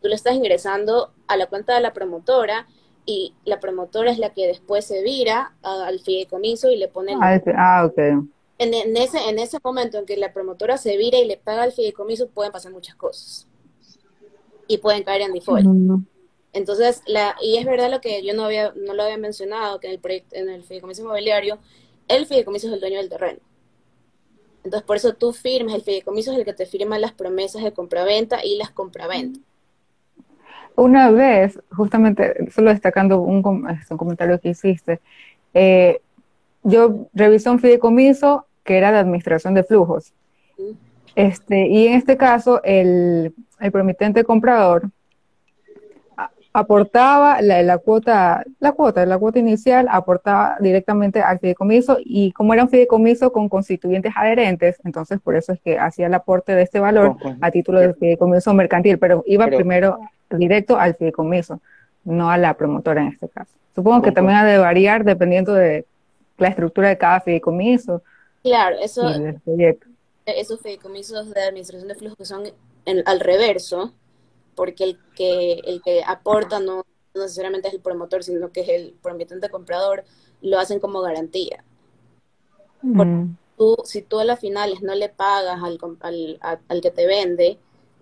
Tú 0.01 0.09
lo 0.09 0.15
estás 0.15 0.35
ingresando 0.35 1.13
a 1.27 1.37
la 1.37 1.47
cuenta 1.47 1.75
de 1.75 1.81
la 1.81 1.93
promotora 1.93 2.67
y 3.07 3.35
la 3.45 3.61
promotora 3.61 4.11
es 4.11 4.19
la 4.19 4.31
que 4.31 4.47
después 4.47 4.85
se 4.85 5.03
vira 5.03 5.55
al 5.63 6.01
fideicomiso 6.01 6.71
y 6.71 6.77
le 6.77 6.89
pone... 6.89 7.17
Ah, 7.21 7.41
ah, 7.57 7.87
ok. 7.87 7.99
En, 8.59 8.97
ese, 8.97 9.29
en 9.29 9.39
ese 9.39 9.59
momento 9.63 9.99
en 9.99 10.07
que 10.07 10.17
la 10.17 10.33
promotora 10.33 10.79
se 10.79 10.97
vira 10.97 11.19
y 11.19 11.27
le 11.27 11.37
paga 11.37 11.65
al 11.65 11.73
fideicomiso 11.73 12.29
pueden 12.29 12.53
pasar 12.53 12.73
muchas 12.73 12.95
cosas. 12.95 13.49
Y 14.69 14.79
pueden 14.79 15.03
caer 15.03 15.23
en 15.23 15.33
default. 15.33 15.67
Entonces, 16.55 17.03
la, 17.07 17.35
y 17.43 17.59
es 17.59 17.67
verdad 17.67 17.91
lo 17.91 18.01
que 18.01 18.25
yo 18.25 18.33
no 18.33 18.45
había, 18.45 18.73
no 18.77 18.95
lo 18.95 19.03
había 19.03 19.19
mencionado, 19.19 19.81
que 19.81 19.89
en 19.89 19.95
el 19.95 19.99
proyecto, 19.99 20.37
en 20.37 20.49
el 20.49 20.63
fideicomiso 20.63 21.03
inmobiliario, 21.03 21.59
el 22.07 22.27
fideicomiso 22.27 22.69
es 22.69 22.75
el 22.75 22.81
dueño 22.81 22.99
del 22.99 23.09
terreno. 23.09 23.41
Entonces, 24.63 24.87
por 24.87 24.97
eso 24.97 25.15
tú 25.15 25.33
firmas, 25.33 25.75
el 25.75 25.83
fideicomiso 25.83 26.31
es 26.33 26.39
el 26.39 26.45
que 26.45 26.55
te 26.55 26.65
firma 26.65 26.99
las 26.99 27.13
promesas 27.13 27.65
de 27.65 27.73
compraventa 27.73 28.45
y 28.45 28.57
las 28.57 28.71
compraventas. 28.71 29.43
Una 30.77 31.11
vez, 31.11 31.59
justamente, 31.75 32.51
solo 32.53 32.71
destacando 32.71 33.21
un, 33.21 33.69
este, 33.71 33.97
comentario 33.97 34.41
que 34.41 34.51
hiciste, 34.51 35.01
eh, 35.55 36.01
yo 36.63 37.09
revisé 37.13 37.51
un 37.51 37.59
fideicomiso 37.59 38.47
que 38.63 38.79
era 38.79 38.93
de 38.93 38.99
administración 38.99 39.55
de 39.55 39.65
flujos. 39.65 40.13
Este, 41.17 41.67
y 41.67 41.89
en 41.89 41.95
este 41.95 42.17
caso, 42.17 42.63
el, 42.63 43.35
el 43.59 43.73
promitente 43.73 44.23
comprador 44.23 44.91
aportaba 46.55 47.43
la, 47.43 47.79
cuota, 47.79 48.45
la 48.61 48.73
cuota, 48.73 49.05
la 49.05 49.19
cuota 49.19 49.41
inicial 49.41 49.89
aportaba 49.91 50.57
directamente 50.61 51.21
al 51.21 51.41
fideicomiso 51.41 51.99
y 52.01 52.31
como 52.31 52.55
era 52.55 52.63
un 52.63 52.69
fideicomiso 52.69 53.33
con 53.33 53.49
constituyentes 53.49 54.13
adherentes, 54.17 54.77
entonces 54.85 55.19
por 55.21 55.35
eso 55.35 55.53
es 55.53 55.61
que 55.61 55.81
hacía 55.81 56.07
el 56.07 56.15
aporte 56.15 56.55
de 56.55 56.63
este 56.63 56.79
valor 56.79 57.17
a 57.41 57.51
título 57.51 57.81
de 57.81 57.93
fideicomiso 57.95 58.55
mercantil, 58.55 59.01
pero 59.01 59.25
iba 59.27 59.49
primero 59.49 59.99
directo 60.31 60.79
al 60.79 60.95
fideicomiso, 60.95 61.61
no 62.05 62.31
a 62.31 62.39
la 62.39 62.55
promotora 62.55 63.03
en 63.03 63.09
este 63.09 63.29
caso. 63.29 63.51
Supongo 63.75 64.03
que 64.03 64.13
también 64.13 64.39
ha 64.39 64.45
de 64.45 64.59
variar 64.59 65.03
dependiendo 65.03 65.55
de 65.55 65.85
la 66.39 66.49
estructura 66.49 66.89
de 66.89 66.97
cada 66.97 67.21
fideicomiso. 67.21 68.01
Claro, 68.45 68.77
eso, 68.81 69.11
esos 70.25 70.61
fideicomisos 70.61 71.35
de 71.35 71.43
administración 71.43 71.89
de 71.89 71.97
flujos 71.97 72.17
que 72.17 72.25
son 72.25 72.45
al 73.07 73.19
reverso, 73.19 73.93
porque 74.55 74.85
el 74.85 74.99
que, 75.15 75.55
el 75.65 75.83
que 75.83 76.03
aporta 76.05 76.61
no, 76.61 76.85
necesariamente 77.15 77.69
es 77.69 77.75
el 77.75 77.81
promotor, 77.81 78.23
sino 78.23 78.51
que 78.51 78.63
es 78.63 78.69
el 78.69 78.95
promitente 79.03 79.49
comprador, 79.49 80.05
lo 80.41 80.59
hacen 80.59 80.81
como 80.81 81.01
garantía. 81.01 81.65
Tú, 83.57 83.77
si 83.85 84.03
tú 84.03 84.19
a 84.19 84.25
las 84.25 84.41
finales 84.41 84.83
no 84.83 84.95
le 84.95 85.09
pagas 85.09 85.63
al, 85.63 85.79
al, 86.01 86.61
al 86.69 86.81
que 86.81 86.91
te 86.91 87.07
vende 87.07 87.59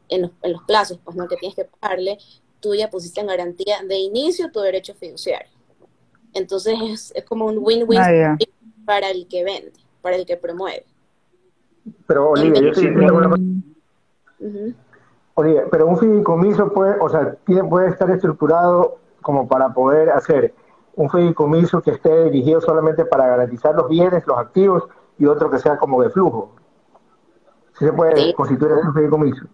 en 0.08 0.22
los, 0.22 0.30
en 0.42 0.52
los, 0.52 0.62
plazos, 0.62 0.98
pues 1.04 1.16
no 1.16 1.28
que 1.28 1.36
tienes 1.36 1.54
que 1.54 1.64
pagarle, 1.64 2.18
tú 2.60 2.74
ya 2.74 2.90
pusiste 2.90 3.20
en 3.20 3.26
garantía 3.26 3.76
de 3.86 3.96
inicio 3.98 4.50
tu 4.50 4.60
derecho 4.60 4.94
fiduciario. 4.94 5.52
Entonces 6.32 6.78
es, 6.82 7.12
es 7.14 7.24
como 7.24 7.46
un 7.46 7.58
win-win 7.58 8.00
ah, 8.00 8.38
para 8.84 9.10
el 9.10 9.28
que 9.28 9.44
vende, 9.44 9.72
para 10.00 10.16
el 10.16 10.26
que 10.26 10.36
promueve. 10.36 10.86
Pero 12.06 12.30
Olivia, 12.30 12.62
yo 12.62 12.74
sí 12.74 12.86
Oye, 15.34 15.62
pero 15.70 15.86
un 15.86 15.98
fideicomiso 15.98 16.72
puede, 16.72 17.00
o 17.00 17.08
sea, 17.08 17.36
puede 17.68 17.88
estar 17.88 18.10
estructurado 18.10 18.98
como 19.22 19.48
para 19.48 19.72
poder 19.72 20.10
hacer 20.10 20.54
un 20.94 21.08
fideicomiso 21.08 21.80
que 21.80 21.92
esté 21.92 22.24
dirigido 22.24 22.60
solamente 22.60 23.04
para 23.04 23.26
garantizar 23.26 23.74
los 23.74 23.88
bienes, 23.88 24.26
los 24.26 24.38
activos, 24.38 24.84
y 25.18 25.26
otro 25.26 25.50
que 25.50 25.58
sea 25.58 25.76
como 25.78 26.02
de 26.02 26.10
flujo. 26.10 26.54
¿Sí 27.78 27.86
se 27.86 27.92
puede 27.92 28.34
constituir 28.34 28.72
un 28.72 28.92
fideicomiso? 28.92 29.46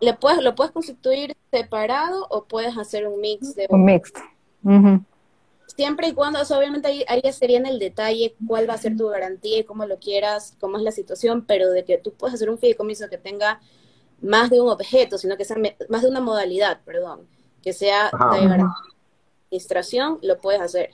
Le 0.00 0.14
puedes, 0.14 0.42
lo 0.42 0.54
puedes 0.54 0.72
constituir 0.72 1.36
separado 1.52 2.26
o 2.28 2.44
puedes 2.44 2.76
hacer 2.76 3.06
un 3.06 3.20
mix 3.20 3.54
de... 3.54 3.66
Un 3.70 3.84
mix. 3.84 4.12
Siempre 5.76 6.08
y 6.08 6.12
cuando, 6.12 6.40
obviamente 6.40 6.88
ahí, 6.88 7.04
ahí 7.08 7.32
sería 7.32 7.58
en 7.58 7.66
el 7.66 7.78
detalle 7.78 8.34
cuál 8.46 8.68
va 8.68 8.74
a 8.74 8.78
ser 8.78 8.96
tu 8.96 9.06
garantía 9.08 9.60
y 9.60 9.64
cómo 9.64 9.86
lo 9.86 9.98
quieras, 9.98 10.56
cómo 10.60 10.76
es 10.76 10.82
la 10.82 10.90
situación, 10.90 11.44
pero 11.46 11.70
de 11.70 11.84
que 11.84 11.98
tú 11.98 12.12
puedes 12.12 12.34
hacer 12.34 12.50
un 12.50 12.58
fideicomiso 12.58 13.08
que 13.08 13.18
tenga 13.18 13.60
más 14.22 14.50
de 14.50 14.60
un 14.60 14.68
objeto, 14.68 15.18
sino 15.18 15.36
que 15.36 15.44
sea 15.44 15.56
más 15.88 16.02
de 16.02 16.08
una 16.08 16.20
modalidad, 16.20 16.80
perdón, 16.84 17.26
que 17.62 17.72
sea 17.72 18.10
de 18.10 18.64
administración, 19.50 20.18
lo 20.22 20.40
puedes 20.40 20.60
hacer. 20.60 20.90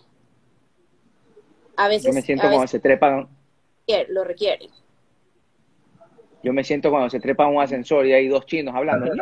A 1.76 1.88
veces. 1.88 2.06
Yo 2.06 2.12
me 2.12 2.22
siento 2.22 2.48
cuando 2.48 2.66
se 2.66 2.80
trepan. 2.80 3.28
Lo 4.08 4.24
requiere. 4.24 4.68
Yo 6.42 6.52
me 6.52 6.64
siento 6.64 6.90
cuando 6.90 7.08
se 7.10 7.20
trepa 7.20 7.46
un 7.46 7.60
ascensor 7.60 8.06
y 8.06 8.12
hay 8.12 8.28
dos 8.28 8.46
chinos 8.46 8.74
hablando. 8.74 9.12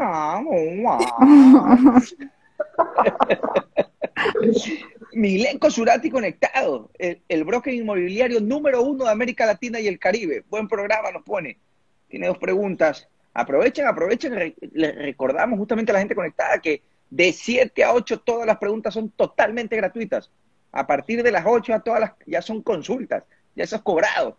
Milenko 5.13 5.71
Surati 5.71 6.11
conectado, 6.11 6.91
el, 6.99 7.45
broker 7.45 7.73
inmobiliario 7.73 8.41
número 8.41 8.83
uno 8.83 9.05
de 9.05 9.11
América 9.11 9.47
Latina 9.47 9.81
y 9.81 9.89
el 9.89 9.99
Caribe. 9.99 10.45
Buen 10.51 10.69
programa 10.69 11.11
nos 11.11 11.23
pone. 11.23 11.59
Tiene 12.09 12.27
dos 12.27 12.39
preguntas. 12.39 13.09
Aprovechen, 13.39 13.87
aprovechen. 13.87 14.55
Le 14.73 14.93
recordamos 14.93 15.59
justamente 15.59 15.93
a 15.93 15.95
la 15.95 15.99
gente 15.99 16.15
conectada 16.15 16.59
que 16.59 16.83
de 17.11 17.35
7 17.35 17.85
a 17.85 17.93
8 17.93 18.21
todas 18.21 18.47
las 18.47 18.57
preguntas 18.57 18.95
son 18.95 19.11
totalmente 19.11 19.77
gratuitas. 19.77 20.31
A 20.73 20.87
partir 20.87 21.23
de 21.23 21.31
las 21.31 21.45
8 21.47 21.75
a 21.75 21.81
todas 21.81 22.01
las 22.01 22.13
ya 22.27 22.41
son 22.41 22.63
consultas, 22.63 23.25
ya 23.55 23.65
eso 23.65 23.77
es 23.77 23.83
cobrado. 23.83 24.39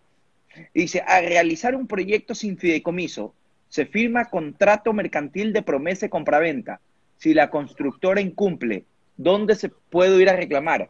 dice, 0.73 1.03
a 1.05 1.21
realizar 1.21 1.75
un 1.75 1.85
proyecto 1.85 2.33
sin 2.33 2.57
fideicomiso, 2.57 3.35
se 3.69 3.85
firma 3.85 4.25
contrato 4.25 4.91
mercantil 4.93 5.53
de 5.53 5.61
promesa 5.61 6.07
y 6.07 6.09
compraventa. 6.09 6.81
Si 7.17 7.35
la 7.35 7.51
constructora 7.51 8.19
incumple, 8.19 8.85
¿dónde 9.15 9.53
se 9.53 9.69
puede 9.69 10.19
ir 10.19 10.29
a 10.29 10.35
reclamar? 10.35 10.89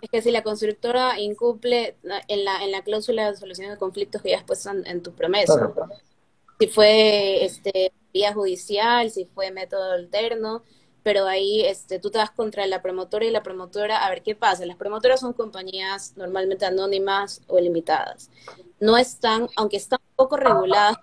Es 0.00 0.10
que 0.10 0.22
si 0.22 0.30
la 0.30 0.42
constructora 0.42 1.18
incumple 1.20 1.96
en 2.28 2.44
la, 2.44 2.62
en 2.62 2.70
la 2.70 2.82
cláusula 2.82 3.30
de 3.30 3.36
solución 3.36 3.70
de 3.70 3.78
conflictos 3.78 4.22
que 4.22 4.30
ya 4.30 4.38
has 4.38 4.44
puesto 4.44 4.70
en, 4.70 5.02
tu 5.02 5.12
promesa, 5.12 5.72
si 6.58 6.66
fue 6.68 7.44
este, 7.44 7.92
vía 8.12 8.32
judicial, 8.32 9.10
si 9.10 9.24
fue 9.26 9.50
método 9.50 9.92
alterno, 9.92 10.62
pero 11.02 11.26
ahí 11.26 11.62
este, 11.62 11.98
tú 11.98 12.10
te 12.10 12.18
vas 12.18 12.30
contra 12.30 12.66
la 12.66 12.82
promotora 12.82 13.24
y 13.24 13.30
la 13.30 13.42
promotora, 13.42 14.04
a 14.04 14.10
ver 14.10 14.22
qué 14.22 14.34
pasa. 14.34 14.66
Las 14.66 14.76
promotoras 14.76 15.20
son 15.20 15.32
compañías 15.32 16.14
normalmente 16.16 16.66
anónimas 16.66 17.42
o 17.46 17.58
limitadas. 17.58 18.30
No 18.80 18.96
están, 18.96 19.48
aunque 19.56 19.78
están 19.78 20.00
un 20.02 20.16
poco 20.16 20.36
reguladas, 20.36 20.96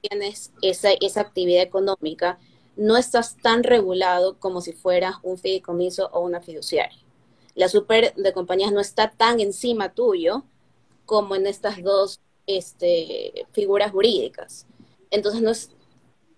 tienes 0.00 0.52
esa, 0.62 0.90
esa 1.00 1.20
actividad 1.20 1.62
económica, 1.62 2.38
no 2.76 2.96
estás 2.96 3.36
tan 3.36 3.62
regulado 3.62 4.38
como 4.38 4.60
si 4.60 4.72
fueras 4.72 5.16
un 5.22 5.36
fideicomiso 5.36 6.08
o 6.12 6.20
una 6.20 6.40
fiduciaria. 6.40 6.98
La 7.54 7.68
super 7.68 8.14
de 8.14 8.32
compañías 8.32 8.72
no 8.72 8.80
está 8.80 9.10
tan 9.10 9.40
encima 9.40 9.92
tuyo 9.92 10.44
como 11.06 11.34
en 11.34 11.46
estas 11.46 11.82
dos 11.82 12.20
este, 12.46 13.46
figuras 13.52 13.92
jurídicas. 13.92 14.66
Entonces 15.10 15.42
no 15.42 15.50
es, 15.50 15.70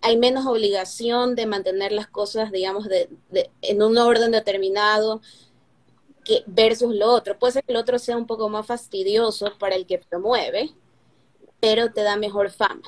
hay 0.01 0.17
menos 0.17 0.47
obligación 0.47 1.37
de 1.37 1.47
mantener 1.47 1.93
las 1.93 2.09
cosas, 2.09 2.51
digamos, 2.51 2.89
de, 2.89 3.09
en 3.63 3.83
un 3.83 3.97
orden 3.99 4.33
determinado 4.33 5.21
que 6.25 6.43
versus 6.47 6.95
lo 6.95 7.11
otro. 7.11 7.39
Puede 7.39 7.55
ser 7.55 7.65
que 7.65 7.73
el 7.73 7.79
otro 7.79 7.99
sea 7.99 8.17
un 8.17 8.27
poco 8.27 8.49
más 8.49 8.67
fastidioso 8.67 9.53
para 9.59 9.77
el 9.77 9.87
que 9.87 9.99
promueve, 9.99 10.71
pero 11.61 11.93
te 11.93 12.03
da 12.03 12.17
mejor 12.17 12.51
fama. 12.51 12.83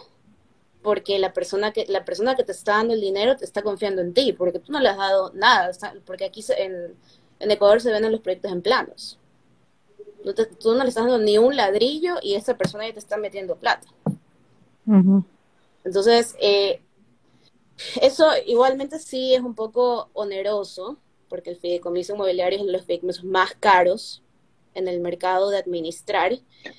Porque 0.82 1.18
la 1.18 1.32
persona 1.32 1.72
que, 1.72 1.86
la 1.88 2.04
persona 2.04 2.34
que 2.34 2.44
te 2.44 2.52
está 2.52 2.72
dando 2.72 2.94
el 2.94 3.00
dinero 3.00 3.36
te 3.36 3.44
está 3.44 3.62
confiando 3.62 4.02
en 4.02 4.12
ti, 4.12 4.32
porque 4.32 4.58
tú 4.58 4.72
no 4.72 4.80
le 4.80 4.88
has 4.88 4.98
dado 4.98 5.32
nada, 5.34 5.70
porque 6.04 6.24
aquí 6.24 6.44
en, 6.58 6.94
Ecuador 7.50 7.80
se 7.80 7.90
venden 7.90 8.12
los 8.12 8.20
proyectos 8.20 8.52
en 8.52 8.62
planos. 8.62 9.18
tú 10.60 10.74
no 10.74 10.82
le 10.82 10.88
estás 10.88 11.04
dando 11.04 11.18
ni 11.18 11.38
un 11.38 11.56
ladrillo 11.56 12.16
y 12.22 12.34
esa 12.34 12.56
persona 12.56 12.86
ya 12.86 12.94
te 12.94 12.98
está 12.98 13.16
metiendo 13.16 13.56
plata. 13.56 13.86
Entonces, 15.84 16.34
eh, 16.40 16.80
eso 18.00 18.26
igualmente 18.46 18.98
sí 18.98 19.34
es 19.34 19.40
un 19.40 19.54
poco 19.54 20.10
oneroso, 20.12 20.98
porque 21.28 21.50
el 21.50 21.56
fideicomiso 21.56 22.14
inmobiliario 22.14 22.56
es 22.56 22.62
uno 22.62 22.72
de 22.72 22.78
los 22.78 22.86
fideicomisos 22.86 23.24
más 23.24 23.54
caros 23.58 24.22
en 24.74 24.88
el 24.88 25.00
mercado 25.00 25.50
de 25.50 25.58
administrar. 25.58 26.32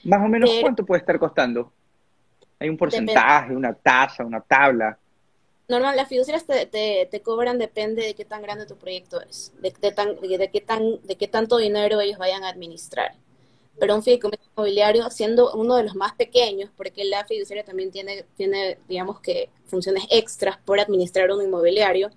Más 0.03 0.19
o 0.23 0.27
menos, 0.27 0.49
¿cuánto 0.61 0.85
puede 0.85 0.99
estar 0.99 1.19
costando? 1.19 1.71
¿Hay 2.59 2.69
un 2.69 2.77
porcentaje, 2.77 3.55
una 3.55 3.73
tasa, 3.73 4.23
una 4.23 4.41
tabla? 4.41 4.97
Normal, 5.67 5.95
las 5.95 6.07
fiduciarias 6.07 6.45
te, 6.45 7.07
te, 7.09 7.21
cobran 7.21 7.57
depende 7.57 8.03
de 8.03 8.13
qué 8.13 8.23
tan 8.23 8.41
grande 8.41 8.65
tu 8.65 8.77
proyecto 8.77 9.19
es, 9.21 9.51
de, 9.61 9.71
tan, 9.91 10.19
de, 10.21 10.49
qué 10.51 10.61
tan, 10.61 11.01
de 11.01 11.15
qué 11.15 11.27
tanto 11.27 11.57
dinero 11.57 12.01
ellos 12.01 12.19
vayan 12.19 12.43
a 12.43 12.49
administrar 12.49 13.15
pero 13.79 13.95
un 13.95 14.03
fideicomiso 14.03 14.43
inmobiliario 14.55 15.09
siendo 15.09 15.53
uno 15.53 15.75
de 15.75 15.83
los 15.83 15.95
más 15.95 16.13
pequeños, 16.13 16.69
porque 16.75 17.03
la 17.03 17.25
fiduciaria 17.25 17.63
también 17.63 17.91
tiene, 17.91 18.25
tiene, 18.35 18.77
digamos 18.87 19.19
que, 19.19 19.49
funciones 19.65 20.05
extras 20.09 20.57
por 20.63 20.79
administrar 20.79 21.31
un 21.31 21.43
inmobiliario, 21.43 22.09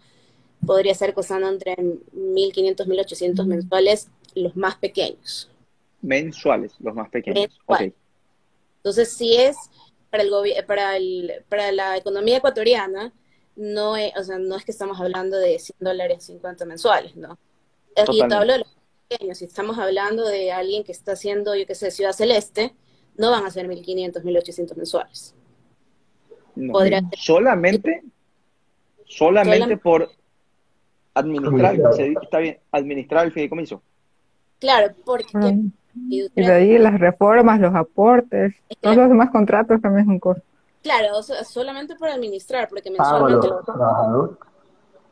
podría 0.65 0.95
ser 0.95 1.15
costando 1.15 1.49
entre 1.49 1.77
1.500, 1.77 2.87
1.800 2.87 3.47
mensuales 3.47 4.09
los 4.35 4.55
más 4.57 4.77
pequeños. 4.77 5.51
Mensuales, 6.01 6.75
los 6.79 6.95
más 6.95 7.09
pequeños. 7.09 7.59
Entonces, 8.77 9.13
si 9.13 9.37
es 9.37 9.57
para 10.11 10.23
el 10.23 10.31
para 10.67 10.97
el, 10.97 11.45
para 11.49 11.73
la 11.73 11.97
economía 11.97 12.37
ecuatoriana, 12.37 13.13
no 13.59 13.97
es, 13.97 14.17
o 14.17 14.23
sea, 14.23 14.39
no 14.39 14.57
es 14.57 14.65
que 14.65 14.71
estamos 14.71 15.01
hablando 15.01 15.37
de 15.37 15.59
100 15.59 15.77
dólares 15.81 16.25
50 16.25 16.65
mensuales, 16.65 17.17
¿no? 17.17 17.37
Y 18.11 18.27
te 18.27 18.35
hablo 18.35 18.53
de 18.53 18.59
los 18.61 18.69
si 19.39 19.47
estamos 19.47 19.79
hablando 19.79 20.27
de 20.27 20.53
alguien 20.53 20.85
que 20.85 20.93
está 20.93 21.13
haciendo, 21.13 21.55
yo 21.55 21.67
qué 21.67 21.75
sé, 21.75 21.91
Ciudad 21.91 22.13
Celeste, 22.13 22.75
no 23.17 23.31
van 23.31 23.45
a 23.47 23.51
ser 23.51 23.67
1.500, 23.67 24.23
1.800 24.23 24.77
mensuales. 24.77 25.35
solamente, 27.17 28.03
solamente, 29.07 29.77
por 29.79 30.11
administrar, 31.15 31.77
está 32.23 32.39
bien, 32.39 32.59
administrar 32.71 33.27
el 33.27 33.33
fideicomiso. 33.33 33.83
Claro, 34.61 34.95
porque... 35.05 35.59
Y 36.11 36.29
de 36.35 36.53
ahí 36.53 36.79
las 36.79 37.01
reformas, 37.01 37.59
los 37.61 37.75
aportes, 37.75 38.55
todos 38.81 38.97
los 38.97 39.09
demás 39.09 39.31
contratos 39.31 39.81
también 39.81 40.05
es 40.05 40.09
un 40.09 40.21
costo. 40.21 40.48
Claro, 40.83 41.23
solamente 41.23 41.97
por 41.97 42.09
administrar, 42.09 42.69
porque 42.69 42.91
mensualmente 42.91 43.49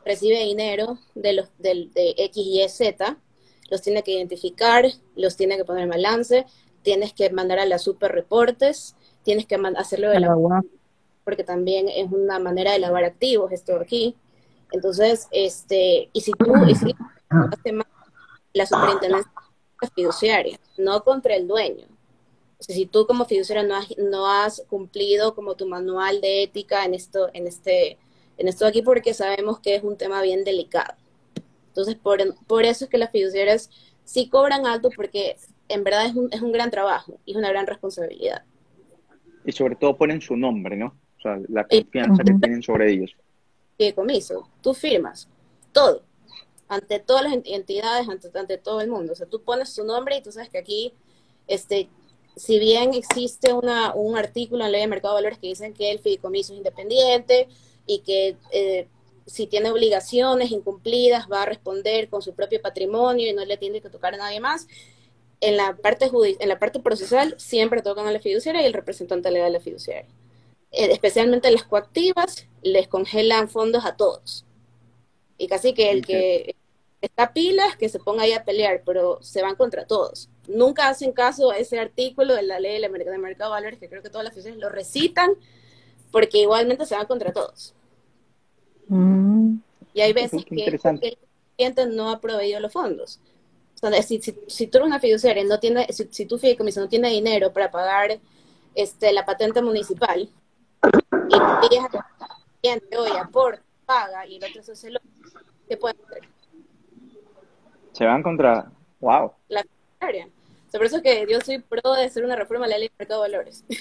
recibe 0.05 0.39
dinero 0.39 0.97
de 1.13 1.33
los 1.33 1.49
del, 1.57 1.91
de 1.93 2.15
X, 2.17 2.37
Y, 2.37 2.69
Z, 2.69 3.17
los 3.69 3.81
tiene 3.81 4.03
que 4.03 4.11
identificar, 4.11 4.85
los 5.15 5.35
tiene 5.35 5.57
que 5.57 5.65
poner 5.65 5.83
en 5.83 5.89
balance, 5.89 6.45
tienes 6.81 7.13
que 7.13 7.29
mandar 7.31 7.59
a 7.59 7.65
las 7.65 7.83
super 7.83 8.11
reportes, 8.13 8.95
tienes 9.23 9.45
que 9.45 9.59
hacerlo 9.75 10.09
de 10.09 10.21
la 10.21 10.35
porque 11.25 11.43
también 11.43 11.89
es 11.89 12.09
una 12.09 12.39
manera 12.39 12.71
de 12.71 12.79
lavar 12.79 13.03
activos 13.03 13.51
esto 13.51 13.75
aquí. 13.75 14.15
Entonces, 14.71 15.27
este, 15.31 16.09
y 16.13 16.21
si 16.21 16.31
tú, 16.31 16.53
y 16.65 16.73
si 16.73 16.95
la 18.53 18.65
superintendencia 18.65 19.29
fiduciaria, 19.93 20.57
no 20.77 21.03
contra 21.03 21.35
el 21.35 21.45
dueño. 21.45 21.85
O 22.59 22.63
sea, 22.63 22.75
si 22.75 22.85
tú 22.85 23.05
como 23.05 23.25
fiduciaria 23.25 23.63
no 23.63 23.75
has, 23.75 23.97
no 23.97 24.27
has 24.27 24.63
cumplido 24.69 25.35
como 25.35 25.55
tu 25.55 25.67
manual 25.67 26.21
de 26.21 26.43
ética 26.43 26.85
en 26.85 26.93
esto, 26.93 27.29
en 27.33 27.47
este, 27.47 27.97
en 28.37 28.47
esto 28.47 28.65
aquí, 28.65 28.81
porque 28.81 29.13
sabemos 29.13 29.59
que 29.59 29.75
es 29.75 29.83
un 29.83 29.97
tema 29.97 30.21
bien 30.21 30.43
delicado. 30.43 30.95
Entonces, 31.67 31.95
por, 31.95 32.19
por 32.47 32.63
eso 32.63 32.85
es 32.85 32.89
que 32.89 32.97
las 32.97 33.11
fiduciarias 33.11 33.69
sí 34.03 34.29
cobran 34.29 34.65
alto 34.65 34.89
porque 34.95 35.37
en 35.69 35.83
verdad 35.83 36.07
es 36.07 36.15
un, 36.15 36.29
es 36.31 36.41
un 36.41 36.51
gran 36.51 36.71
trabajo 36.71 37.19
y 37.25 37.31
es 37.31 37.37
una 37.37 37.49
gran 37.49 37.67
responsabilidad. 37.67 38.43
Y 39.45 39.51
sobre 39.51 39.75
todo 39.75 39.95
ponen 39.95 40.19
su 40.19 40.35
nombre, 40.35 40.75
¿no? 40.75 40.87
O 41.17 41.21
sea, 41.21 41.39
la 41.47 41.67
confianza 41.67 42.23
que 42.23 42.33
tienen 42.33 42.63
sobre 42.63 42.91
ellos. 42.91 43.11
Y 43.77 43.93
comiso, 43.93 44.49
tú 44.61 44.73
firmas 44.73 45.29
todo, 45.71 46.01
ante 46.67 46.99
todas 46.99 47.23
las 47.23 47.33
entidades, 47.45 48.09
ante, 48.09 48.29
ante 48.37 48.57
todo 48.57 48.81
el 48.81 48.89
mundo. 48.89 49.13
O 49.13 49.15
sea, 49.15 49.27
tú 49.27 49.41
pones 49.41 49.73
tu 49.75 49.83
nombre 49.83 50.17
y 50.17 50.21
tú 50.21 50.31
sabes 50.31 50.49
que 50.49 50.57
aquí, 50.57 50.93
este, 51.47 51.89
si 52.37 52.59
bien 52.59 52.93
existe 52.93 53.53
una, 53.53 53.93
un 53.93 54.17
artículo 54.17 54.63
en 54.63 54.71
la 54.71 54.77
ley 54.77 54.81
de 54.81 54.87
mercado 54.87 55.15
de 55.15 55.23
valores 55.23 55.39
que 55.39 55.47
dicen 55.47 55.73
que 55.73 55.91
el 55.91 55.99
fideicomiso 55.99 56.53
es 56.53 56.57
independiente 56.57 57.47
y 57.85 57.99
que 57.99 58.37
eh, 58.51 58.87
si 59.25 59.47
tiene 59.47 59.71
obligaciones 59.71 60.51
incumplidas, 60.51 61.27
va 61.31 61.43
a 61.43 61.45
responder 61.45 62.09
con 62.09 62.21
su 62.21 62.33
propio 62.33 62.61
patrimonio 62.61 63.27
y 63.27 63.33
no 63.33 63.43
le 63.43 63.57
tiene 63.57 63.81
que 63.81 63.89
tocar 63.89 64.13
a 64.13 64.17
nadie 64.17 64.39
más. 64.39 64.67
En 65.41 65.57
la 65.57 65.75
parte, 65.75 66.09
en 66.39 66.49
la 66.49 66.59
parte 66.59 66.79
procesal 66.79 67.35
siempre 67.37 67.81
tocan 67.81 68.07
a 68.07 68.11
la 68.11 68.19
fiduciaria 68.19 68.61
y 68.61 68.65
el 68.65 68.73
representante 68.73 69.31
legal 69.31 69.51
de 69.51 69.57
la 69.57 69.63
fiduciaria. 69.63 70.07
Eh, 70.71 70.91
especialmente 70.91 71.51
las 71.51 71.63
coactivas, 71.63 72.47
les 72.61 72.87
congelan 72.87 73.49
fondos 73.49 73.85
a 73.85 73.95
todos. 73.95 74.45
Y 75.37 75.47
casi 75.47 75.73
que 75.73 75.91
el 75.91 76.05
que 76.05 76.55
está 77.01 77.33
pilas, 77.33 77.77
que 77.77 77.89
se 77.89 77.99
ponga 77.99 78.23
ahí 78.23 78.33
a 78.33 78.43
pelear, 78.43 78.83
pero 78.85 79.19
se 79.21 79.41
van 79.41 79.55
contra 79.55 79.85
todos. 79.85 80.29
Nunca 80.47 80.87
hacen 80.87 81.11
caso 81.11 81.51
a 81.51 81.57
ese 81.57 81.79
artículo 81.79 82.33
de 82.33 82.43
la 82.43 82.59
ley 82.59 82.81
de 82.81 82.89
mercado 82.89 83.51
de 83.51 83.59
valores, 83.59 83.79
que 83.79 83.89
creo 83.89 84.01
que 84.01 84.09
todas 84.09 84.23
las 84.23 84.33
fiduciarias 84.33 84.61
lo 84.61 84.69
recitan, 84.69 85.31
porque 86.11 86.39
igualmente 86.39 86.85
se 86.85 86.95
van 86.95 87.05
contra 87.05 87.33
todos. 87.33 87.75
Mm. 88.87 89.57
Y 89.93 90.01
hay 90.01 90.13
veces 90.13 90.45
que, 90.45 91.17
cliente 91.55 91.85
no 91.87 92.09
ha 92.09 92.21
proveído 92.21 92.59
los 92.59 92.71
fondos. 92.71 93.19
O 93.81 93.89
sea, 93.89 94.01
si, 94.01 94.21
si, 94.21 94.67
tú 94.67 94.77
eres 94.77 94.87
una 94.87 94.99
fiduciaria 94.99 95.43
no 95.43 95.59
tiene, 95.59 95.91
si, 95.91 96.07
si 96.09 96.25
tu 96.25 96.37
fideicomiso 96.37 96.79
no 96.79 96.87
tiene 96.87 97.09
dinero 97.09 97.51
para 97.51 97.69
pagar 97.69 98.19
este, 98.73 99.11
la 99.11 99.25
patente 99.25 99.61
municipal, 99.61 100.21
y 100.21 101.67
pides 101.67 101.83
al 101.83 102.03
cliente, 102.61 102.97
oye, 102.97 103.19
aporta, 103.19 103.63
paga, 103.85 104.25
y 104.25 104.37
el 104.37 104.43
otro 104.43 104.75
se 104.75 104.89
lo 104.89 104.99
¿qué 105.67 105.77
puede 105.77 105.95
hacer? 106.05 106.29
Se 107.91 108.05
van 108.05 108.23
contra, 108.23 108.71
wow. 108.99 109.31
La 109.49 109.63
fiduciaria. 109.63 110.29
Por 110.71 110.85
eso 110.85 110.97
es 110.97 111.03
que 111.03 111.25
yo 111.29 111.39
soy 111.41 111.59
pro 111.59 111.93
de 111.93 112.05
hacer 112.05 112.23
una 112.23 112.35
reforma 112.35 112.65
a 112.65 112.69
la 112.69 112.77
ley 112.77 112.89
de 112.89 112.93
mercado 112.99 113.23
de 113.23 113.31
valores. 113.31 113.65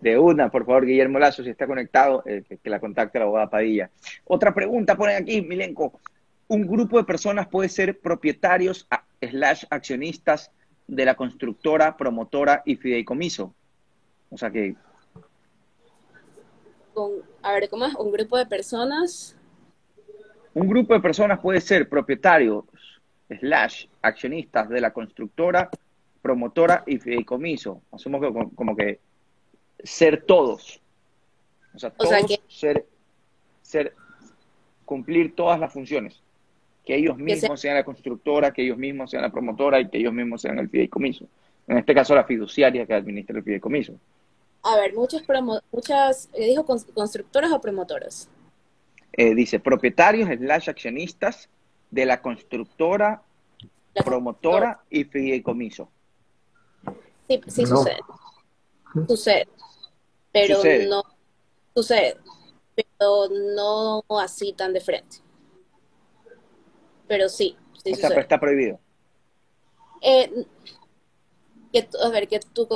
De 0.00 0.16
una, 0.16 0.48
por 0.48 0.64
favor, 0.64 0.86
Guillermo 0.86 1.18
Lazo, 1.18 1.42
si 1.42 1.50
está 1.50 1.66
conectado, 1.66 2.22
eh, 2.24 2.44
que 2.62 2.70
la 2.70 2.78
contacte 2.78 3.18
la 3.18 3.24
abogada 3.24 3.50
Padilla. 3.50 3.90
Otra 4.24 4.54
pregunta, 4.54 4.94
ponen 4.94 5.16
aquí, 5.16 5.42
Milenco 5.42 5.98
un 6.48 6.66
grupo 6.66 6.98
de 6.98 7.04
personas 7.04 7.48
puede 7.48 7.68
ser 7.68 7.98
propietarios 7.98 8.86
slash 9.20 9.64
accionistas 9.70 10.50
de 10.86 11.04
la 11.04 11.14
constructora, 11.14 11.96
promotora 11.96 12.62
y 12.64 12.76
fideicomiso. 12.76 13.54
O 14.30 14.38
sea 14.38 14.50
que... 14.50 14.76
a 17.42 17.52
ver, 17.52 17.68
¿cómo 17.68 17.86
es? 17.86 17.94
¿Un 17.94 18.12
grupo 18.12 18.38
de 18.38 18.46
personas? 18.46 19.36
Un 20.54 20.68
grupo 20.68 20.94
de 20.94 21.00
personas 21.00 21.40
puede 21.40 21.60
ser 21.60 21.88
propietarios 21.88 22.64
slash 23.28 23.86
accionistas 24.02 24.68
de 24.68 24.80
la 24.80 24.92
constructora, 24.92 25.70
promotora 26.22 26.82
y 26.86 26.98
fideicomiso. 26.98 27.82
Asumo 27.92 28.20
que 28.20 28.32
como, 28.54 28.76
que 28.76 29.00
ser 29.82 30.24
todos. 30.24 30.80
O 31.74 31.78
sea, 31.78 31.90
todos 31.90 32.40
ser, 32.48 32.86
ser, 33.62 33.94
cumplir 34.84 35.34
todas 35.34 35.60
las 35.60 35.72
funciones 35.72 36.22
que 36.86 36.94
ellos 36.94 37.18
mismos 37.18 37.60
sean 37.60 37.74
la 37.74 37.84
constructora, 37.84 38.52
que 38.52 38.62
ellos 38.62 38.78
mismos 38.78 39.10
sean 39.10 39.22
la 39.22 39.30
promotora 39.30 39.80
y 39.80 39.88
que 39.88 39.98
ellos 39.98 40.12
mismos 40.12 40.40
sean 40.40 40.60
el 40.60 40.70
fideicomiso. 40.70 41.26
En 41.66 41.78
este 41.78 41.92
caso, 41.92 42.14
la 42.14 42.22
fiduciaria 42.22 42.86
que 42.86 42.94
administra 42.94 43.36
el 43.36 43.42
fideicomiso. 43.42 43.94
A 44.62 44.76
ver, 44.76 44.94
muchos 44.94 45.22
muchas, 45.72 46.30
¿le 46.38 46.46
dijo 46.46 46.64
constructoras 46.64 47.50
o 47.50 47.60
promotoras? 47.60 48.28
Eh, 49.12 49.34
dice 49.34 49.58
propietarios 49.58 50.28
slash 50.28 50.70
accionistas 50.70 51.48
de 51.90 52.06
la 52.06 52.20
constructora, 52.20 53.22
promotora 54.04 54.82
y 54.90 55.04
fideicomiso. 55.04 55.88
Sí, 57.28 57.40
sí 57.46 57.66
sucede. 57.66 58.00
Sucede. 59.06 59.48
Pero 60.32 60.58
no 60.88 61.02
sucede. 61.74 62.16
Pero 62.74 63.28
no 63.54 64.04
así 64.20 64.52
tan 64.52 64.72
de 64.72 64.80
frente 64.80 65.26
pero 67.06 67.28
sí. 67.28 67.56
sí 67.82 67.92
está, 67.92 68.08
está 68.20 68.38
prohibido. 68.38 68.78
Eh, 70.02 70.30
que, 71.72 71.88
a 72.02 72.08
ver, 72.10 72.28
que 72.28 72.40
tu 72.40 72.68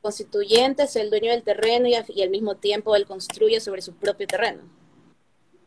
constituyente 0.00 0.84
es 0.84 0.96
el 0.96 1.10
dueño 1.10 1.30
del 1.30 1.42
terreno 1.42 1.86
y, 1.86 1.94
al 1.94 2.30
mismo 2.30 2.56
tiempo 2.56 2.96
él 2.96 3.06
construye 3.06 3.60
sobre 3.60 3.82
su 3.82 3.94
propio 3.94 4.26
terreno. 4.26 4.62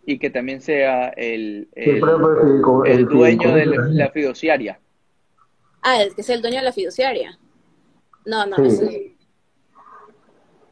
Y 0.06 0.20
que 0.20 0.30
también 0.30 0.62
sea 0.62 1.10
el, 1.10 1.68
el, 1.74 2.00
dueño 2.00 3.56
de 3.56 3.66
la, 3.66 4.12
fiduciaria. 4.12 4.80
Ah, 5.82 6.04
el 6.04 6.16
que 6.16 6.22
sea 6.22 6.36
el 6.36 6.42
dueño 6.42 6.58
de 6.58 6.64
la 6.64 6.72
fiduciaria. 6.72 7.40
No, 8.26 8.46
no, 8.46 8.58
eso, 8.58 8.88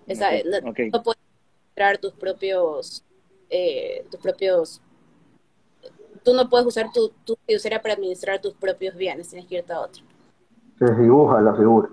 esa, 0.07 0.29
no, 0.61 1.03
puedes 1.03 1.21
entrar 1.69 1.97
tus 1.97 2.13
propios, 2.13 3.03
eh, 3.49 4.05
tus 4.11 4.19
propios 4.19 4.81
tú 6.23 6.33
no 6.33 6.49
puedes 6.49 6.65
usar 6.65 6.91
tu, 6.91 7.11
tu 7.23 7.37
fiduciaria 7.45 7.81
para 7.81 7.93
administrar 7.93 8.39
tus 8.41 8.53
propios 8.53 8.95
bienes, 8.95 9.29
tienes 9.29 9.47
que 9.47 9.57
irte 9.57 9.73
a 9.73 9.81
otro. 9.81 10.03
Se 10.79 10.93
dibuja 10.95 11.41
la 11.41 11.53
figura. 11.53 11.89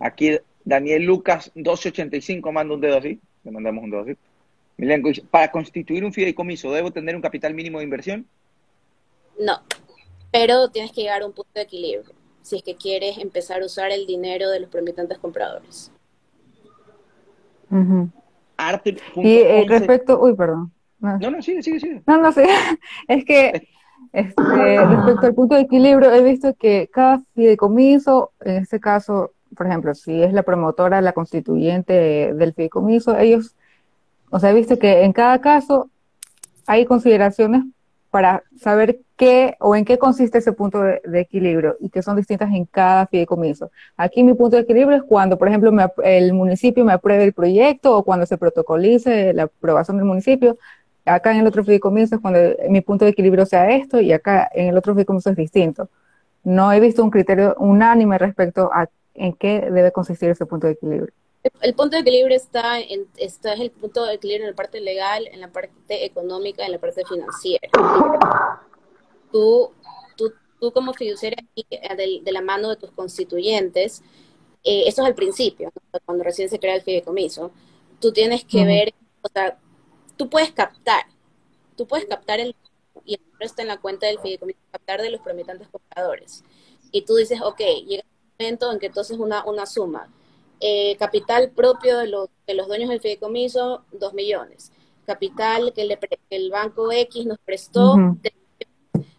Aquí 0.00 0.38
Daniel 0.64 1.04
Lucas 1.04 1.50
1285 1.54 2.52
manda 2.52 2.74
un 2.74 2.80
dedo 2.80 2.98
así, 2.98 3.20
le 3.44 3.50
mandamos 3.50 3.84
un 3.84 3.90
dedo 3.90 4.02
así. 4.02 4.16
¿Para 5.30 5.50
constituir 5.50 6.04
un 6.04 6.12
fideicomiso 6.12 6.72
debo 6.72 6.90
tener 6.90 7.14
un 7.16 7.22
capital 7.22 7.54
mínimo 7.54 7.78
de 7.78 7.84
inversión? 7.84 8.26
No, 9.38 9.60
pero 10.30 10.68
tienes 10.70 10.92
que 10.92 11.02
llegar 11.02 11.22
a 11.22 11.26
un 11.26 11.32
punto 11.32 11.50
de 11.54 11.62
equilibrio 11.62 12.12
si 12.42 12.56
es 12.56 12.62
que 12.62 12.76
quieres 12.76 13.18
empezar 13.18 13.62
a 13.62 13.66
usar 13.66 13.90
el 13.92 14.06
dinero 14.06 14.50
de 14.50 14.60
los 14.60 14.68
promitentes 14.68 15.18
compradores. 15.18 15.90
y 19.16 19.38
eh, 19.38 19.64
respecto, 19.66 20.20
uy, 20.20 20.34
perdón. 20.34 20.72
No, 20.98 21.18
no, 21.18 21.42
sigue, 21.42 21.62
sigue, 21.62 21.80
sigue. 21.80 22.02
No, 22.06 22.18
no 22.18 22.32
sé. 22.32 22.46
Es 23.08 23.24
que 23.24 23.68
este, 24.12 24.42
respecto 24.86 25.26
al 25.26 25.34
punto 25.34 25.54
de 25.54 25.62
equilibrio, 25.62 26.12
he 26.12 26.22
visto 26.22 26.54
que 26.54 26.88
cada 26.92 27.20
fideicomiso, 27.34 28.32
en 28.40 28.56
este 28.56 28.78
caso, 28.78 29.32
por 29.56 29.66
ejemplo, 29.66 29.94
si 29.94 30.22
es 30.22 30.32
la 30.32 30.42
promotora, 30.42 31.00
la 31.00 31.12
constituyente 31.12 32.34
del 32.34 32.52
fideicomiso, 32.52 33.16
ellos, 33.18 33.56
o 34.32 34.40
sea, 34.40 34.50
he 34.50 34.54
visto 34.54 34.78
que 34.78 35.04
en 35.04 35.12
cada 35.12 35.42
caso 35.42 35.90
hay 36.66 36.86
consideraciones 36.86 37.64
para 38.10 38.42
saber 38.58 39.00
qué 39.16 39.56
o 39.60 39.76
en 39.76 39.84
qué 39.84 39.98
consiste 39.98 40.38
ese 40.38 40.52
punto 40.54 40.80
de, 40.82 41.00
equilibrio 41.20 41.76
y 41.80 41.90
que 41.90 42.02
son 42.02 42.16
distintas 42.16 42.50
en 42.50 42.64
cada 42.64 43.06
fideicomiso. 43.06 43.70
Aquí 43.94 44.24
mi 44.24 44.32
punto 44.32 44.56
de 44.56 44.62
equilibrio 44.62 44.96
es 44.96 45.02
cuando, 45.02 45.36
por 45.36 45.48
ejemplo, 45.48 45.70
el 46.02 46.32
municipio 46.32 46.82
me 46.82 46.94
apruebe 46.94 47.24
el 47.24 47.34
proyecto 47.34 47.94
o 47.94 48.04
cuando 48.04 48.24
se 48.24 48.38
protocolice 48.38 49.34
la 49.34 49.44
aprobación 49.44 49.98
del 49.98 50.06
municipio, 50.06 50.56
acá 51.04 51.32
en 51.32 51.40
el 51.40 51.46
otro 51.46 51.62
fideicomiso 51.62 52.14
es 52.14 52.20
cuando 52.22 52.40
mi 52.70 52.80
punto 52.80 53.04
de 53.04 53.10
equilibrio 53.10 53.44
sea 53.44 53.70
esto 53.70 54.00
y 54.00 54.12
acá 54.12 54.50
en 54.54 54.68
el 54.68 54.78
otro 54.78 54.94
fideicomiso 54.94 55.28
es 55.28 55.36
distinto. 55.36 55.90
No 56.42 56.72
he 56.72 56.80
visto 56.80 57.04
un 57.04 57.10
criterio 57.10 57.54
unánime 57.58 58.16
respecto 58.16 58.70
a 58.72 58.88
en 59.14 59.34
qué 59.34 59.68
debe 59.70 59.92
consistir 59.92 60.30
ese 60.30 60.46
punto 60.46 60.68
de 60.68 60.72
equilibrio. 60.72 61.12
El 61.60 61.74
punto 61.74 61.96
de 61.96 62.02
equilibrio 62.02 62.36
está 62.36 62.78
en 62.78 63.08
está 63.16 63.54
es 63.54 63.60
el 63.60 63.72
punto 63.72 64.04
de 64.04 64.14
equilibrio 64.14 64.46
en 64.46 64.52
la 64.52 64.56
parte 64.56 64.80
legal, 64.80 65.26
en 65.26 65.40
la 65.40 65.50
parte 65.50 66.04
económica, 66.04 66.64
en 66.64 66.72
la 66.72 66.78
parte 66.78 67.04
financiera. 67.04 67.68
Tú, 69.32 69.72
tú, 70.16 70.32
tú 70.60 70.72
como 70.72 70.92
fiduciaria 70.94 71.44
de, 71.56 72.20
de, 72.22 72.32
la 72.32 72.42
mano 72.42 72.68
de 72.68 72.76
tus 72.76 72.92
constituyentes, 72.92 74.02
eh, 74.62 74.84
eso 74.86 75.02
es 75.02 75.08
el 75.08 75.14
principio, 75.14 75.72
cuando 76.04 76.22
recién 76.22 76.48
se 76.48 76.60
crea 76.60 76.76
el 76.76 76.82
fideicomiso, 76.82 77.50
tú 77.98 78.12
tienes 78.12 78.44
que 78.44 78.64
ver, 78.64 78.94
o 79.22 79.28
sea, 79.28 79.58
tú 80.16 80.28
puedes 80.28 80.52
captar, 80.52 81.06
tú 81.76 81.86
puedes 81.86 82.06
captar 82.06 82.38
el, 82.38 82.54
y 83.04 83.14
el 83.14 83.20
está 83.40 83.62
en 83.62 83.68
la 83.68 83.80
cuenta 83.80 84.06
del 84.06 84.20
fideicomiso, 84.20 84.60
captar 84.70 85.02
de 85.02 85.10
los 85.10 85.20
prometantes 85.20 85.66
compradores. 85.68 86.44
Y 86.92 87.02
tú 87.02 87.16
dices, 87.16 87.40
ok, 87.42 87.60
llega 87.86 88.04
un 88.04 88.34
momento 88.38 88.70
en 88.70 88.78
que 88.78 88.86
entonces 88.86 89.18
una, 89.18 89.44
una 89.44 89.66
suma. 89.66 90.08
Eh, 90.64 90.94
capital 90.96 91.50
propio 91.50 91.98
de 91.98 92.06
los, 92.06 92.28
de 92.46 92.54
los 92.54 92.68
dueños 92.68 92.88
del 92.88 93.00
fideicomiso, 93.00 93.82
2 93.90 94.14
millones. 94.14 94.70
Capital 95.04 95.72
que, 95.72 95.84
le, 95.84 95.98
el 96.30 96.52
banco 96.52 96.92
X 96.92 97.26
nos 97.26 97.40
prestó, 97.40 97.96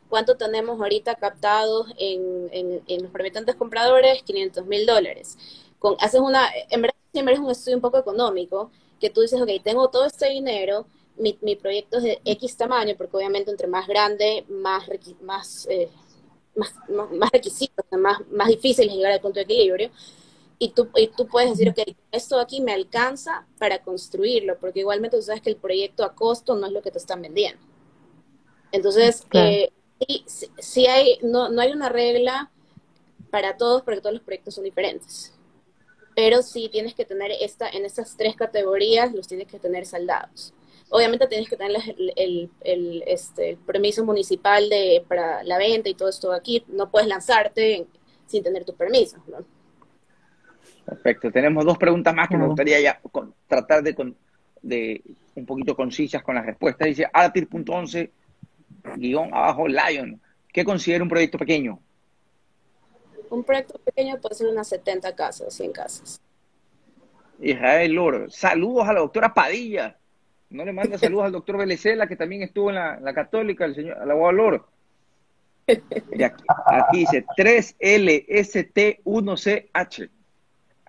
¿cuánto 0.08 0.38
tenemos 0.38 0.80
ahorita 0.80 1.16
captados 1.16 1.88
en, 2.00 2.50
en, 2.88 3.02
los 3.04 3.12
prometantes 3.12 3.56
compradores? 3.56 4.24
500 4.24 4.66
mil 4.68 4.86
dólares. 4.86 5.38
Con, 5.80 5.98
haces 6.00 6.22
una, 6.22 6.48
en 6.70 6.82
verdad 6.82 6.96
siempre 7.12 7.34
es 7.34 7.42
un 7.42 7.52
estudio 7.52 7.76
un 7.76 7.82
poco 7.82 7.98
económico, 7.98 8.72
que 9.02 9.10
tú 9.10 9.20
dices, 9.20 9.42
ok, 9.42 9.50
tengo 9.62 9.90
todo 9.90 10.06
este 10.06 10.30
dinero, 10.30 10.86
mi, 11.18 11.38
mi 11.42 11.58
proyecto 11.58 11.98
es 11.98 12.04
de 12.04 12.22
X 12.24 12.56
tamaño, 12.56 12.96
porque 12.98 13.18
obviamente 13.18 13.52
entre 13.52 13.68
más 13.68 13.86
grande, 13.86 14.46
más, 14.48 14.86
más, 15.22 15.68
eh, 15.70 15.90
más, 16.56 16.74
más, 17.12 17.32
requisitos, 17.32 17.86
más, 18.00 18.20
más 18.32 18.48
difícil 18.48 18.88
es 18.88 18.96
llegar 18.96 19.12
al 19.12 19.20
punto 19.20 19.40
de 19.40 19.44
equilibrio. 19.44 19.92
Y 20.60 20.70
tú, 20.70 20.90
y 20.96 21.08
tú 21.08 21.28
puedes 21.28 21.52
decir, 21.52 21.70
ok, 21.70 21.96
esto 22.12 22.40
aquí 22.40 22.62
me 22.62 22.74
alcanza 22.74 23.46
para 23.58 23.82
construirlo, 23.84 24.58
porque 24.60 24.80
igualmente 24.80 25.18
tú 25.18 25.24
sabes 25.24 25.42
que 25.42 25.50
el 25.50 25.58
proyecto 25.58 26.04
a 26.04 26.16
costo 26.16 26.56
no 26.56 26.68
es 26.68 26.74
lo 26.74 26.82
que 26.82 26.92
te 26.92 27.00
están 27.00 27.22
vendiendo. 27.22 27.62
Entonces, 28.72 29.26
eh, 29.34 29.72
sí, 30.60 30.88
hay, 30.88 31.18
no, 31.22 31.50
no 31.50 31.62
hay 31.62 31.72
una 31.72 31.90
regla 31.90 32.52
para 33.30 33.58
todos, 33.58 33.82
porque 33.84 34.02
todos 34.02 34.14
los 34.14 34.24
proyectos 34.24 34.56
son 34.56 34.64
diferentes 34.64 35.34
pero 36.16 36.42
sí 36.42 36.70
tienes 36.70 36.94
que 36.94 37.06
tener 37.06 37.32
esta, 37.40 37.70
en 37.70 37.86
estas 37.86 38.16
tres 38.18 38.36
categorías, 38.36 39.14
los 39.14 39.28
tienes 39.28 39.48
que 39.48 39.60
tener 39.60 39.86
saldados. 39.86 40.54
Obviamente 40.90 41.28
tienes 41.28 41.50
que 41.50 41.58
tener 41.58 41.82
el, 42.16 42.52
el, 42.62 43.04
este, 43.08 43.52
el 43.52 43.58
permiso 43.58 44.06
municipal 44.06 44.70
de, 44.70 45.04
para 45.08 45.44
la 45.44 45.58
venta 45.58 45.90
y 45.90 45.96
todo 45.96 46.10
esto 46.10 46.32
aquí. 46.32 46.64
No 46.68 46.92
puedes 46.92 47.08
lanzarte 47.08 47.88
sin 48.28 48.44
tener 48.44 48.64
tu 48.64 48.76
permiso. 48.76 49.18
¿no? 49.28 49.38
Perfecto. 50.86 51.32
Tenemos 51.32 51.66
dos 51.66 51.78
preguntas 51.78 52.14
más 52.14 52.28
que 52.28 52.38
me 52.38 52.46
gustaría 52.46 52.80
ya 52.80 53.02
tratar 53.48 53.84
de, 53.84 54.14
de 54.62 55.02
un 55.36 55.46
poquito 55.46 55.76
concisas 55.76 56.24
con 56.24 56.36
las 56.36 56.46
respuestas. 56.46 56.88
Dice 56.88 57.08
Artir.11, 57.12 58.10
guion 58.98 59.34
abajo, 59.34 59.68
Lion. 59.68 60.22
¿Qué 60.52 60.64
considera 60.64 61.04
un 61.04 61.10
proyecto 61.10 61.38
pequeño? 61.38 61.80
Un 63.30 63.44
proyecto 63.44 63.80
pequeño 63.80 64.20
puede 64.22 64.36
ser 64.36 64.48
unas 64.48 64.68
70 64.68 65.16
casas, 65.16 65.54
100 65.54 65.72
casas. 65.72 66.22
Israel 67.40 67.92
Loro, 67.92 68.30
saludos 68.30 68.88
a 68.88 68.94
la 68.94 69.00
doctora 69.00 69.34
Padilla. 69.34 69.98
No 70.52 70.64
le 70.64 70.72
manda 70.72 71.00
saludos 71.00 71.26
al 71.26 71.32
doctor 71.32 71.58
Belecela, 71.58 72.06
que 72.06 72.16
también 72.16 72.44
estuvo 72.44 72.70
en 72.70 72.76
la, 72.76 73.14
católica, 73.14 73.66
el 73.66 73.74
señor, 73.74 73.98
al 73.98 74.12
abogado 74.12 74.34
Loro. 74.34 74.68
Y 76.12 76.22
aquí, 76.22 76.44
aquí 76.66 77.00
dice 77.00 77.26
3LST1CH. 77.38 80.10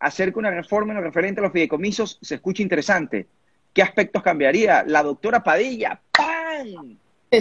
Acerca 0.04 0.38
una 0.38 0.50
reforma 0.50 0.92
en 0.92 0.98
lo 0.98 1.02
referente 1.02 1.40
a 1.40 1.44
los 1.44 1.52
fideicomisos, 1.52 2.18
se 2.20 2.34
escucha 2.34 2.62
interesante. 2.62 3.26
¿Qué 3.72 3.80
aspectos 3.80 4.22
cambiaría? 4.22 4.84
La 4.86 5.02
doctora 5.02 5.42
Padilla, 5.42 5.98
¡pam! 6.12 6.98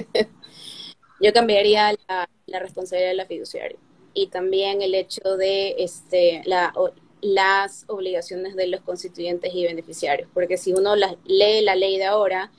Yo 1.20 1.34
cambiaría 1.34 1.94
la, 2.08 2.60
responsabilidad 2.60 3.10
de 3.10 3.16
la 3.16 3.26
fiduciaria 3.26 3.78
y 4.14 4.28
también 4.28 4.82
el 4.82 4.96
hecho 4.96 5.36
de 5.36 5.76
este, 5.78 6.42
la, 6.46 6.74
las 7.20 7.84
obligaciones 7.90 8.56
de 8.56 8.68
los 8.68 8.80
constituyentes 8.80 9.54
y 9.54 9.66
beneficiarios, 9.66 10.30
porque 10.34 10.56
si 10.56 10.72
uno 10.72 10.96
lee 10.96 11.62
la 11.64 11.76
ley 11.76 11.98
de 11.98 12.06
ahora, 12.06 12.50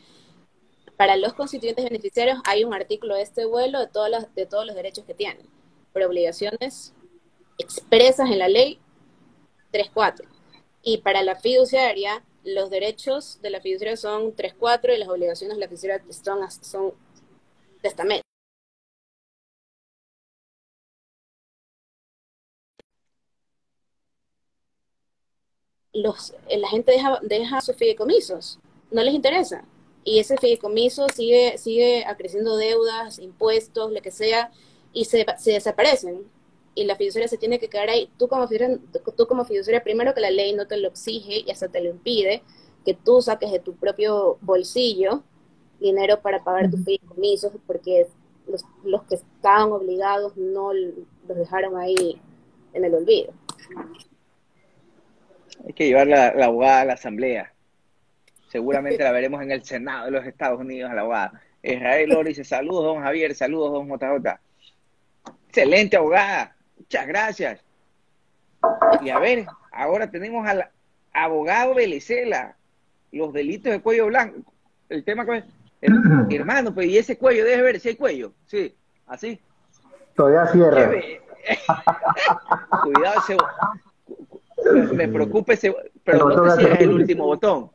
para 0.98 1.16
los 1.16 1.32
constituyentes 1.32 1.84
beneficiarios 1.84 2.40
hay 2.44 2.64
un 2.64 2.74
artículo 2.74 3.14
de 3.14 3.22
este 3.22 3.46
vuelo 3.46 3.80
de, 3.80 3.86
todas 3.86 4.10
las, 4.10 4.34
de 4.34 4.44
todos 4.44 4.66
los 4.66 4.76
derechos 4.76 5.06
que 5.06 5.14
tienen, 5.14 5.46
pero 5.94 6.08
obligaciones 6.08 6.92
expresas 7.56 8.30
en 8.30 8.38
la 8.38 8.48
ley 8.48 8.78
3.4. 9.74 10.26
Y 10.82 10.98
para 10.98 11.22
la 11.22 11.36
fiduciaria, 11.36 12.24
los 12.44 12.70
derechos 12.70 13.40
de 13.42 13.50
la 13.50 13.60
fiduciaria 13.60 13.96
son 13.96 14.36
3.4 14.36 14.94
y 14.94 14.98
las 14.98 15.08
obligaciones 15.08 15.56
de 15.56 15.60
la 15.60 15.68
fiduciaria 15.68 16.04
son, 16.10 16.50
son 16.62 16.94
testamento. 17.82 18.24
los, 25.94 26.34
eh, 26.48 26.58
la 26.58 26.68
gente 26.68 26.92
deja, 26.92 27.18
deja 27.22 27.60
sus 27.60 27.76
fideicomisos, 27.76 28.58
no 28.90 29.02
les 29.02 29.14
interesa. 29.14 29.64
Y 30.04 30.18
ese 30.18 30.36
fideicomiso 30.36 31.06
sigue, 31.08 31.56
sigue 31.56 32.04
acreciendo 32.04 32.56
deudas, 32.56 33.18
impuestos, 33.18 33.90
lo 33.92 34.02
que 34.02 34.10
sea, 34.10 34.50
y 34.92 35.06
se, 35.06 35.24
se 35.38 35.52
desaparecen. 35.52 36.24
Y 36.74 36.84
la 36.84 36.96
fiduciaria 36.96 37.28
se 37.28 37.38
tiene 37.38 37.58
que 37.58 37.68
quedar 37.68 37.88
ahí. 37.88 38.10
Tú 38.18 38.28
como, 38.28 38.46
fiduciaria, 38.48 38.80
tú 39.16 39.26
como 39.26 39.44
fiduciaria, 39.44 39.82
primero 39.82 40.14
que 40.14 40.20
la 40.20 40.30
ley 40.30 40.54
no 40.54 40.66
te 40.66 40.76
lo 40.76 40.88
exige 40.88 41.42
y 41.46 41.50
hasta 41.50 41.68
te 41.68 41.80
lo 41.82 41.90
impide, 41.90 42.42
que 42.84 42.94
tú 42.94 43.22
saques 43.22 43.50
de 43.50 43.60
tu 43.60 43.74
propio 43.76 44.38
bolsillo 44.40 45.22
dinero 45.80 46.20
para 46.20 46.42
pagar 46.42 46.70
tus 46.70 46.84
fideicomisos, 46.84 47.52
porque 47.66 48.06
los, 48.46 48.64
los 48.84 49.02
que 49.04 49.16
estaban 49.16 49.72
obligados 49.72 50.36
no 50.36 50.72
los 50.72 51.36
dejaron 51.36 51.76
ahí 51.76 52.20
en 52.72 52.84
el 52.84 52.94
olvido. 52.94 53.32
Hay 55.66 55.72
que 55.72 55.86
llevar 55.86 56.06
la, 56.06 56.28
abogada 56.28 56.82
a 56.82 56.84
la 56.84 56.92
asamblea. 56.94 57.52
Seguramente 58.48 59.02
la 59.02 59.12
veremos 59.12 59.42
en 59.42 59.50
el 59.50 59.64
Senado 59.64 60.06
de 60.06 60.10
los 60.10 60.26
Estados 60.26 60.60
Unidos 60.60 60.90
a 60.90 60.94
la 60.94 61.02
abogada. 61.02 61.42
Israel 61.62 62.12
Oro 62.12 62.28
dice, 62.28 62.44
saludos, 62.44 62.84
don 62.84 63.02
Javier, 63.02 63.34
saludos, 63.34 63.72
don 63.72 63.88
JJ. 63.88 64.38
Excelente 65.48 65.96
abogada, 65.96 66.56
muchas 66.78 67.06
gracias. 67.06 67.64
Y 69.02 69.10
a 69.10 69.18
ver, 69.18 69.46
ahora 69.72 70.10
tenemos 70.10 70.46
al 70.46 70.68
abogado 71.12 71.74
Belecela, 71.74 72.56
los 73.12 73.32
delitos 73.32 73.72
de 73.72 73.80
cuello 73.80 74.06
blanco. 74.06 74.40
El 74.88 75.04
tema 75.04 75.24
con 75.26 75.44
hermano, 76.30 76.74
pues 76.74 76.86
y 76.88 76.98
ese 76.98 77.18
cuello, 77.18 77.44
debe 77.44 77.62
ver 77.62 77.80
si 77.80 77.90
hay 77.90 77.96
cuello. 77.96 78.32
Sí, 78.46 78.74
así. 79.06 79.40
Todavía 80.14 80.46
cierra. 80.46 80.90
Cuidado 82.82 83.20
ese, 83.20 83.36
me 84.94 85.08
preocupa 85.08 85.52
ese, 85.52 85.74
pero 86.02 86.30
no 86.30 86.50
sé 86.50 86.62
si 86.62 86.72
es 86.72 86.80
el 86.80 86.92
último 86.92 87.26
botón. 87.26 87.70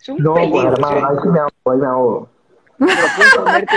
Es 0.00 0.08
un 0.08 0.18
no, 0.18 0.34
peligro, 0.34 0.62
pues, 0.62 0.72
hermano, 0.72 1.08
ahí 1.08 1.28
me 1.28 1.38
ahogo, 1.38 1.70
ahí 1.70 1.78
me 1.78 1.86
ahogo. 1.86 2.28
Pero 2.86 3.06
puedes 3.16 3.34
ponerte, 3.34 3.76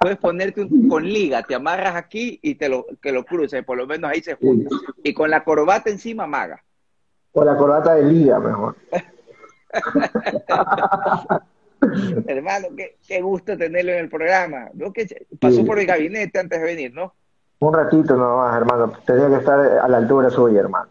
puedes 0.00 0.18
ponerte 0.18 0.60
un, 0.62 0.88
con 0.88 1.04
liga, 1.04 1.42
te 1.42 1.54
amarras 1.54 1.96
aquí 1.96 2.38
y 2.42 2.54
te 2.54 2.68
lo, 2.68 2.86
que 3.00 3.12
lo 3.12 3.24
cruces, 3.24 3.64
por 3.64 3.76
lo 3.76 3.86
menos 3.86 4.10
ahí 4.10 4.20
se 4.22 4.34
junta. 4.34 4.70
Y 5.02 5.14
con 5.14 5.30
la 5.30 5.44
corbata 5.44 5.90
encima 5.90 6.26
maga. 6.26 6.62
Con 7.32 7.46
la 7.46 7.56
corbata 7.56 7.94
de 7.94 8.04
liga, 8.04 8.38
mejor. 8.38 8.76
Hermano, 12.26 12.68
qué, 12.76 12.96
qué, 13.06 13.20
gusto 13.20 13.56
tenerlo 13.56 13.92
en 13.92 13.98
el 13.98 14.08
programa. 14.08 14.68
Que 14.94 15.26
pasó 15.40 15.64
por 15.64 15.78
el 15.80 15.86
gabinete 15.86 16.38
antes 16.38 16.60
de 16.60 16.66
venir, 16.66 16.94
¿no? 16.94 17.14
Un 17.58 17.72
ratito 17.74 18.16
nomás, 18.16 18.56
hermano. 18.56 18.92
Tenía 19.04 19.28
que 19.28 19.36
estar 19.36 19.58
a 19.58 19.88
la 19.88 19.96
altura 19.96 20.30
suya, 20.30 20.60
hermano. 20.60 20.90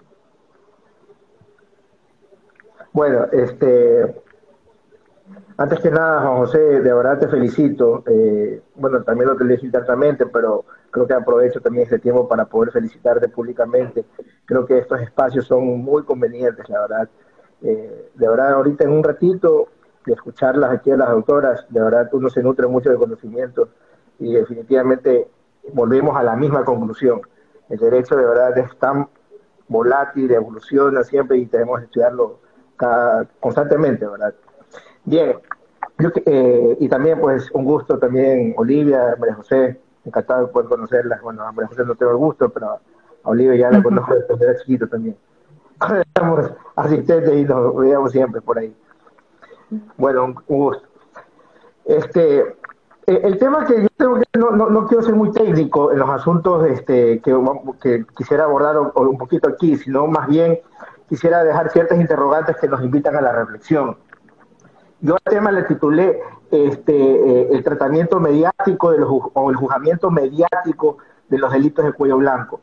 Bueno, 2.93 3.25
este, 3.31 4.21
antes 5.57 5.79
que 5.79 5.91
nada, 5.91 6.21
Juan 6.21 6.37
José, 6.37 6.59
de 6.59 6.93
verdad 6.93 7.19
te 7.19 7.27
felicito. 7.27 8.03
Eh, 8.07 8.61
bueno, 8.75 9.03
también 9.03 9.29
lo 9.29 9.35
te 9.35 9.45
dije 9.45 9.65
internamente, 9.65 10.25
pero 10.25 10.65
creo 10.89 11.07
que 11.07 11.13
aprovecho 11.13 11.61
también 11.61 11.83
este 11.85 11.99
tiempo 11.99 12.27
para 12.27 12.45
poder 12.45 12.71
felicitarte 12.71 13.29
públicamente. 13.29 14.05
Creo 14.45 14.65
que 14.65 14.77
estos 14.77 15.01
espacios 15.01 15.45
son 15.45 15.65
muy 15.83 16.03
convenientes, 16.03 16.67
la 16.69 16.81
verdad. 16.81 17.09
Eh, 17.61 18.09
de 18.13 18.27
verdad, 18.27 18.53
ahorita 18.53 18.83
en 18.83 18.91
un 18.91 19.03
ratito, 19.03 19.69
de 20.05 20.13
escucharlas 20.13 20.71
aquí 20.71 20.91
a 20.91 20.97
las 20.97 21.09
autoras, 21.09 21.65
de 21.69 21.81
verdad 21.81 22.09
uno 22.13 22.29
se 22.29 22.41
nutre 22.41 22.67
mucho 22.67 22.89
de 22.89 22.97
conocimiento 22.97 23.69
y 24.19 24.33
definitivamente 24.33 25.27
volvemos 25.73 26.17
a 26.17 26.23
la 26.23 26.35
misma 26.35 26.65
conclusión. 26.65 27.21
El 27.69 27.77
derecho 27.77 28.15
de 28.15 28.25
verdad 28.25 28.57
es 28.57 28.75
tan 28.77 29.07
volátil, 29.67 30.31
evoluciona 30.31 31.03
siempre 31.03 31.37
y 31.37 31.45
tenemos 31.45 31.79
que 31.79 31.85
estudiarlo 31.85 32.39
constantemente, 33.39 34.07
¿verdad? 34.07 34.33
Bien, 35.05 35.35
eh, 36.25 36.77
y 36.79 36.89
también 36.89 37.19
pues 37.19 37.49
un 37.51 37.65
gusto 37.65 37.97
también 37.97 38.53
Olivia, 38.57 39.15
María 39.19 39.35
José, 39.35 39.79
encantado 40.05 40.47
de 40.47 40.51
poder 40.51 40.69
conocerlas. 40.69 41.21
Bueno, 41.21 41.43
a 41.43 41.51
María 41.51 41.67
José 41.67 41.83
no 41.85 41.95
tengo 41.95 42.11
el 42.11 42.17
gusto, 42.17 42.49
pero 42.49 42.69
a 42.69 42.79
Olivia 43.23 43.55
ya 43.55 43.71
la 43.71 43.83
conozco 43.83 44.15
desde 44.15 44.43
era 44.43 44.55
chiquito 44.57 44.87
también. 44.87 45.15
Éramos 46.15 46.51
asistentes 46.75 47.33
y 47.33 47.43
nos 47.43 47.75
veíamos 47.75 48.11
siempre 48.11 48.41
por 48.41 48.57
ahí. 48.57 48.75
Bueno, 49.97 50.25
un, 50.25 50.35
gusto. 50.47 50.87
Este, 51.85 52.39
eh, 52.39 53.21
el 53.23 53.37
tema 53.37 53.65
que 53.65 53.81
yo 53.81 53.87
tengo 53.97 54.15
que 54.15 54.39
no, 54.39 54.51
no, 54.51 54.87
quiero 54.87 55.03
ser 55.03 55.15
muy 55.15 55.31
técnico 55.31 55.91
en 55.91 55.99
los 55.99 56.09
asuntos 56.09 56.67
este, 56.67 57.19
que, 57.21 57.35
que 57.81 58.05
quisiera 58.15 58.43
abordar 58.43 58.77
un 58.77 59.17
poquito 59.17 59.49
aquí, 59.49 59.77
sino 59.77 60.07
más 60.07 60.27
bien 60.27 60.59
quisiera 61.09 61.43
dejar 61.43 61.69
ciertas 61.71 61.99
interrogantes 61.99 62.55
que 62.57 62.67
nos 62.67 62.81
invitan 62.83 63.15
a 63.15 63.21
la 63.21 63.31
reflexión. 63.31 63.97
Yo 65.01 65.15
al 65.15 65.31
tema 65.31 65.51
le 65.51 65.63
titulé 65.63 66.19
este, 66.51 66.93
eh, 66.93 67.49
el 67.51 67.63
tratamiento 67.63 68.19
mediático 68.19 68.91
de 68.91 68.99
los, 68.99 69.09
o 69.09 69.49
el 69.49 69.55
juzgamiento 69.55 70.11
mediático 70.11 70.97
de 71.27 71.37
los 71.37 71.51
delitos 71.51 71.85
de 71.85 71.93
cuello 71.93 72.17
blanco. 72.17 72.61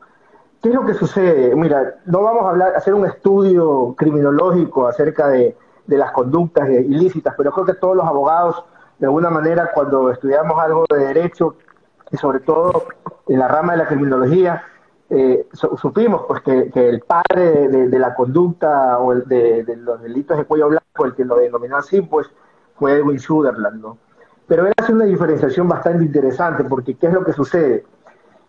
¿Qué 0.61 0.69
es 0.69 0.75
lo 0.75 0.85
que 0.85 0.93
sucede? 0.93 1.55
Mira, 1.55 1.95
no 2.05 2.21
vamos 2.21 2.61
a 2.61 2.77
hacer 2.77 2.93
un 2.93 3.05
estudio 3.05 3.93
criminológico 3.97 4.87
acerca 4.87 5.27
de, 5.27 5.55
de 5.87 5.97
las 5.97 6.11
conductas 6.11 6.69
ilícitas, 6.69 7.33
pero 7.37 7.51
creo 7.51 7.65
que 7.65 7.73
todos 7.73 7.95
los 7.95 8.05
abogados, 8.05 8.63
de 8.99 9.07
alguna 9.07 9.29
manera, 9.29 9.71
cuando 9.73 10.11
estudiamos 10.11 10.59
algo 10.59 10.85
de 10.89 10.99
derecho, 10.99 11.55
y 12.11 12.17
sobre 12.17 12.39
todo 12.39 12.85
en 13.27 13.39
la 13.39 13.47
rama 13.47 13.73
de 13.73 13.79
la 13.79 13.87
criminología, 13.87 14.63
eh, 15.11 15.47
supimos 15.53 16.21
pues 16.27 16.41
que, 16.43 16.71
el 16.75 17.01
padre 17.01 17.67
de, 17.67 17.99
la 17.99 18.13
conducta 18.13 18.99
o 18.99 19.11
el 19.13 19.25
de, 19.25 19.65
los 19.77 20.01
delitos 20.01 20.37
de 20.37 20.45
cuello 20.45 20.69
blanco, 20.69 21.05
el 21.05 21.15
que 21.15 21.25
lo 21.25 21.37
denominó 21.37 21.77
así, 21.77 22.01
pues 22.01 22.27
fue 22.75 22.93
Edwin 22.93 23.19
Sutherland, 23.19 23.81
¿no? 23.81 23.97
Pero 24.47 24.67
él 24.67 24.73
hace 24.77 24.93
una 24.93 25.05
diferenciación 25.05 25.67
bastante 25.67 26.03
interesante 26.03 26.63
porque 26.63 26.95
¿qué 26.95 27.07
es 27.07 27.13
lo 27.13 27.23
que 27.23 27.33
sucede? 27.33 27.85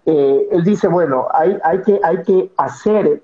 Eh, 0.04 0.48
él 0.50 0.64
dice, 0.64 0.88
bueno, 0.88 1.28
hay, 1.32 1.58
hay, 1.62 1.82
que, 1.82 2.00
hay 2.02 2.22
que 2.22 2.52
hacer 2.56 3.22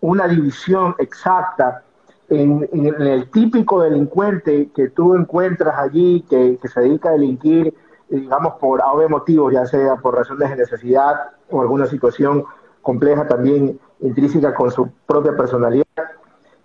una 0.00 0.26
división 0.26 0.94
exacta 0.98 1.84
en, 2.28 2.68
el 2.72 3.30
típico 3.30 3.82
delincuente 3.82 4.70
que 4.74 4.88
tú 4.88 5.14
encuentras 5.14 5.78
allí, 5.78 6.24
que, 6.28 6.58
que 6.60 6.68
se 6.68 6.80
dedica 6.80 7.10
a 7.10 7.12
delinquir, 7.12 7.74
digamos, 8.08 8.54
por 8.54 8.80
obvios 8.80 9.10
motivos, 9.10 9.52
ya 9.52 9.66
sea 9.66 9.96
por 9.96 10.16
razones 10.16 10.50
de 10.50 10.56
necesidad 10.56 11.30
o 11.50 11.60
alguna 11.60 11.86
situación 11.86 12.44
compleja 12.82 13.26
también 13.26 13.78
intrínseca 14.00 14.54
con 14.54 14.70
su 14.70 14.90
propia 15.06 15.36
personalidad. 15.36 15.86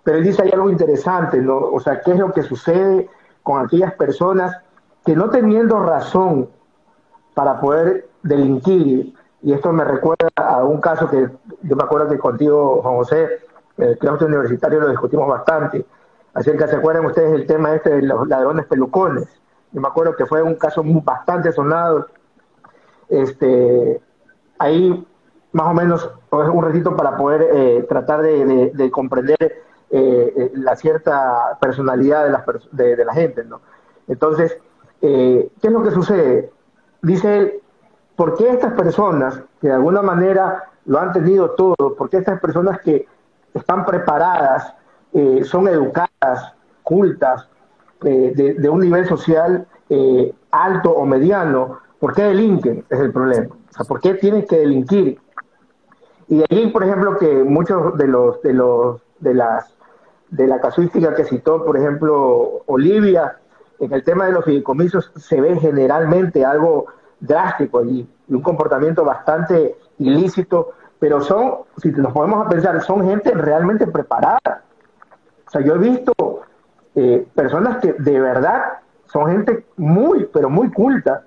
Pero 0.02 0.18
él 0.18 0.24
dice 0.24 0.42
hay 0.42 0.50
algo 0.50 0.70
interesante, 0.70 1.40
¿no? 1.40 1.58
O 1.58 1.80
sea, 1.80 2.00
¿qué 2.00 2.12
es 2.12 2.18
lo 2.18 2.32
que 2.32 2.42
sucede 2.42 3.08
con 3.42 3.64
aquellas 3.64 3.94
personas 3.94 4.56
que 5.04 5.16
no 5.16 5.30
teniendo 5.30 5.80
razón 5.80 6.48
para 7.34 7.60
poder 7.60 8.08
delinquir, 8.22 9.14
y 9.42 9.52
esto 9.52 9.72
me 9.72 9.84
recuerda 9.84 10.28
a 10.36 10.64
un 10.64 10.80
caso 10.80 11.08
que 11.08 11.28
yo 11.62 11.76
me 11.76 11.84
acuerdo 11.84 12.08
que 12.08 12.18
contigo, 12.18 12.82
Juan 12.82 12.96
José, 12.96 13.28
el 13.76 13.96
claustro 13.98 14.26
universitario 14.26 14.80
lo 14.80 14.88
discutimos 14.88 15.28
bastante, 15.28 15.86
acerca, 16.34 16.66
¿se 16.66 16.76
acuerdan 16.76 17.06
ustedes 17.06 17.32
del 17.32 17.46
tema 17.46 17.74
este 17.74 17.90
de 17.90 18.02
los 18.02 18.26
ladrones 18.26 18.66
pelucones? 18.66 19.28
Yo 19.72 19.80
me 19.80 19.88
acuerdo 19.88 20.16
que 20.16 20.26
fue 20.26 20.42
un 20.42 20.56
caso 20.56 20.82
bastante 20.84 21.52
sonado. 21.52 22.08
Este, 23.08 24.00
ahí 24.58 25.06
más 25.52 25.66
o 25.68 25.74
menos 25.74 26.10
un 26.30 26.62
ratito 26.62 26.96
para 26.96 27.16
poder 27.16 27.48
eh, 27.52 27.86
tratar 27.88 28.22
de, 28.22 28.90
comprender 28.90 29.62
eh, 29.90 30.32
eh, 30.36 30.52
la 30.54 30.76
cierta 30.76 31.58
personalidad 31.60 32.24
de 32.24 32.30
la, 32.30 32.44
de, 32.72 33.04
la 33.04 33.14
gente, 33.14 33.44
¿no? 33.44 33.60
Entonces, 34.06 34.58
¿qué 35.00 35.50
es 35.62 35.70
lo 35.70 35.82
que 35.82 35.90
sucede? 35.90 36.50
Dice 37.02 37.38
él, 37.38 37.52
¿por 38.16 38.36
qué 38.36 38.50
estas 38.50 38.72
personas 38.72 39.40
que 39.60 39.68
de 39.68 39.74
alguna 39.74 40.02
manera 40.02 40.70
lo 40.86 40.98
han 40.98 41.12
tenido 41.12 41.50
todo, 41.50 41.94
por 41.96 42.08
qué 42.08 42.18
estas 42.18 42.40
personas 42.40 42.80
que 42.80 43.06
están 43.54 43.84
preparadas, 43.84 44.74
son 45.44 45.68
educadas, 45.68 46.54
cultas, 46.82 47.48
de, 48.00 48.68
un 48.70 48.80
nivel 48.80 49.06
social 49.06 49.66
alto 50.50 50.90
o 50.90 51.04
mediano, 51.04 51.80
¿por 51.98 52.14
qué 52.14 52.22
delinquen? 52.22 52.84
Es 52.88 53.00
el 53.00 53.12
problema. 53.12 53.54
O 53.78 53.84
¿por 53.84 54.00
qué 54.00 54.14
tienen 54.14 54.46
que 54.46 54.58
delinquir? 54.58 55.18
Y 56.28 56.44
ahí, 56.50 56.70
por 56.70 56.84
ejemplo, 56.84 57.16
que 57.16 57.42
muchos 57.44 57.96
de 57.96 58.06
los 58.06 58.42
de 58.42 58.52
los 58.52 59.00
de 59.20 59.34
las 59.34 59.74
de 60.30 60.46
la 60.46 60.60
casuística 60.60 61.14
que 61.14 61.24
citó, 61.24 61.64
por 61.64 61.76
ejemplo, 61.76 62.62
Olivia, 62.66 63.38
en 63.78 63.92
el 63.92 64.04
tema 64.04 64.26
de 64.26 64.32
los 64.32 64.44
fideicomisos 64.44 65.10
se 65.16 65.40
ve 65.40 65.56
generalmente 65.58 66.44
algo 66.44 66.86
drástico 67.20 67.84
y, 67.84 68.08
un 68.28 68.42
comportamiento 68.42 69.06
bastante 69.06 69.78
ilícito, 69.96 70.72
pero 70.98 71.22
son, 71.22 71.60
si 71.78 71.90
nos 71.92 72.12
podemos 72.12 72.44
a 72.44 72.48
pensar, 72.50 72.82
son 72.82 73.08
gente 73.08 73.30
realmente 73.32 73.86
preparada. 73.86 74.64
O 75.46 75.50
sea, 75.50 75.62
yo 75.62 75.76
he 75.76 75.78
visto 75.78 76.12
eh, 76.94 77.26
personas 77.34 77.78
que 77.78 77.94
de 77.94 78.20
verdad 78.20 78.80
son 79.06 79.30
gente 79.30 79.64
muy, 79.78 80.28
pero 80.30 80.50
muy 80.50 80.70
culta, 80.70 81.24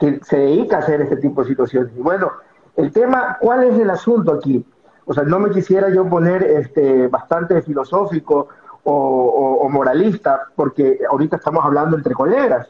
que 0.00 0.18
se 0.24 0.38
dedica 0.38 0.78
a 0.78 0.80
hacer 0.80 1.02
este 1.02 1.18
tipo 1.18 1.42
de 1.42 1.50
situaciones. 1.50 1.92
Y 1.96 2.00
bueno, 2.00 2.32
el 2.80 2.92
tema, 2.92 3.36
¿cuál 3.40 3.64
es 3.64 3.78
el 3.78 3.90
asunto 3.90 4.32
aquí? 4.32 4.64
O 5.04 5.14
sea, 5.14 5.24
no 5.24 5.38
me 5.38 5.50
quisiera 5.50 5.90
yo 5.90 6.08
poner 6.08 6.42
este, 6.42 7.08
bastante 7.08 7.62
filosófico 7.62 8.48
o, 8.84 9.68
moralista, 9.70 10.48
porque 10.56 11.00
ahorita 11.08 11.36
estamos 11.36 11.64
hablando 11.64 11.96
entre 11.96 12.14
colegas. 12.14 12.68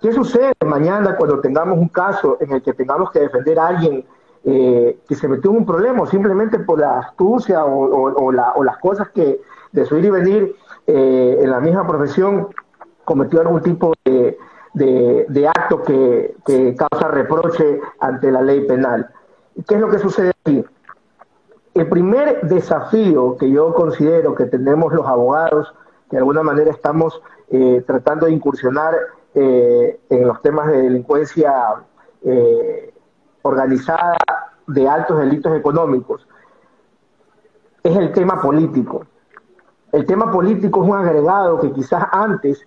¿Qué 0.00 0.12
sucede 0.12 0.52
mañana 0.64 1.16
cuando 1.16 1.40
tengamos 1.40 1.78
un 1.78 1.88
caso 1.88 2.36
en 2.40 2.52
el 2.52 2.62
que 2.62 2.72
tengamos 2.74 3.10
que 3.10 3.20
defender 3.20 3.58
a 3.58 3.68
alguien 3.68 4.04
eh, 4.44 4.98
que 5.08 5.14
se 5.14 5.28
metió 5.28 5.50
en 5.50 5.58
un 5.58 5.66
problema 5.66 6.06
simplemente 6.06 6.58
por 6.58 6.80
la 6.80 6.98
astucia 6.98 7.64
o, 7.64 8.32
las 8.32 8.76
cosas 8.78 9.08
que 9.10 9.40
de 9.72 9.84
su 9.84 9.96
ir 9.98 10.06
y 10.06 10.10
venir 10.10 10.56
eh, 10.86 11.38
en 11.40 11.50
la 11.50 11.60
misma 11.60 11.86
profesión 11.86 12.48
cometió 13.04 13.40
algún 13.40 13.62
tipo 13.62 13.92
de, 14.04 14.36
de, 14.74 15.48
acto 15.48 15.82
que, 15.82 16.34
causa 16.76 17.08
reproche 17.08 17.80
ante 18.00 18.30
la 18.30 18.42
ley 18.42 18.66
penal. 18.66 19.08
¿Qué 19.64 19.74
es 19.74 19.80
lo 19.80 19.88
que 19.88 19.98
sucede 19.98 20.30
aquí? 20.30 20.64
El 21.74 21.88
primer 21.88 22.42
desafío 22.42 23.36
que 23.36 23.50
yo 23.50 23.72
considero 23.74 24.34
que 24.34 24.46
tenemos 24.46 24.92
los 24.92 25.06
abogados, 25.06 25.74
que 26.10 26.16
de 26.16 26.18
alguna 26.18 26.42
manera 26.42 26.70
estamos 26.70 27.20
eh, 27.48 27.82
tratando 27.86 28.26
de 28.26 28.32
incursionar 28.32 28.94
eh, 29.34 30.00
en 30.10 30.26
los 30.26 30.40
temas 30.42 30.68
de 30.68 30.82
delincuencia 30.82 31.52
eh, 32.22 32.92
organizada 33.42 34.16
de 34.66 34.88
altos 34.88 35.18
delitos 35.18 35.56
económicos, 35.56 36.26
es 37.82 37.96
el 37.96 38.12
tema 38.12 38.40
político. 38.40 39.06
El 39.92 40.04
tema 40.04 40.30
político 40.30 40.82
es 40.82 40.90
un 40.90 40.96
agregado 40.96 41.60
que 41.60 41.72
quizás 41.72 42.04
antes 42.12 42.66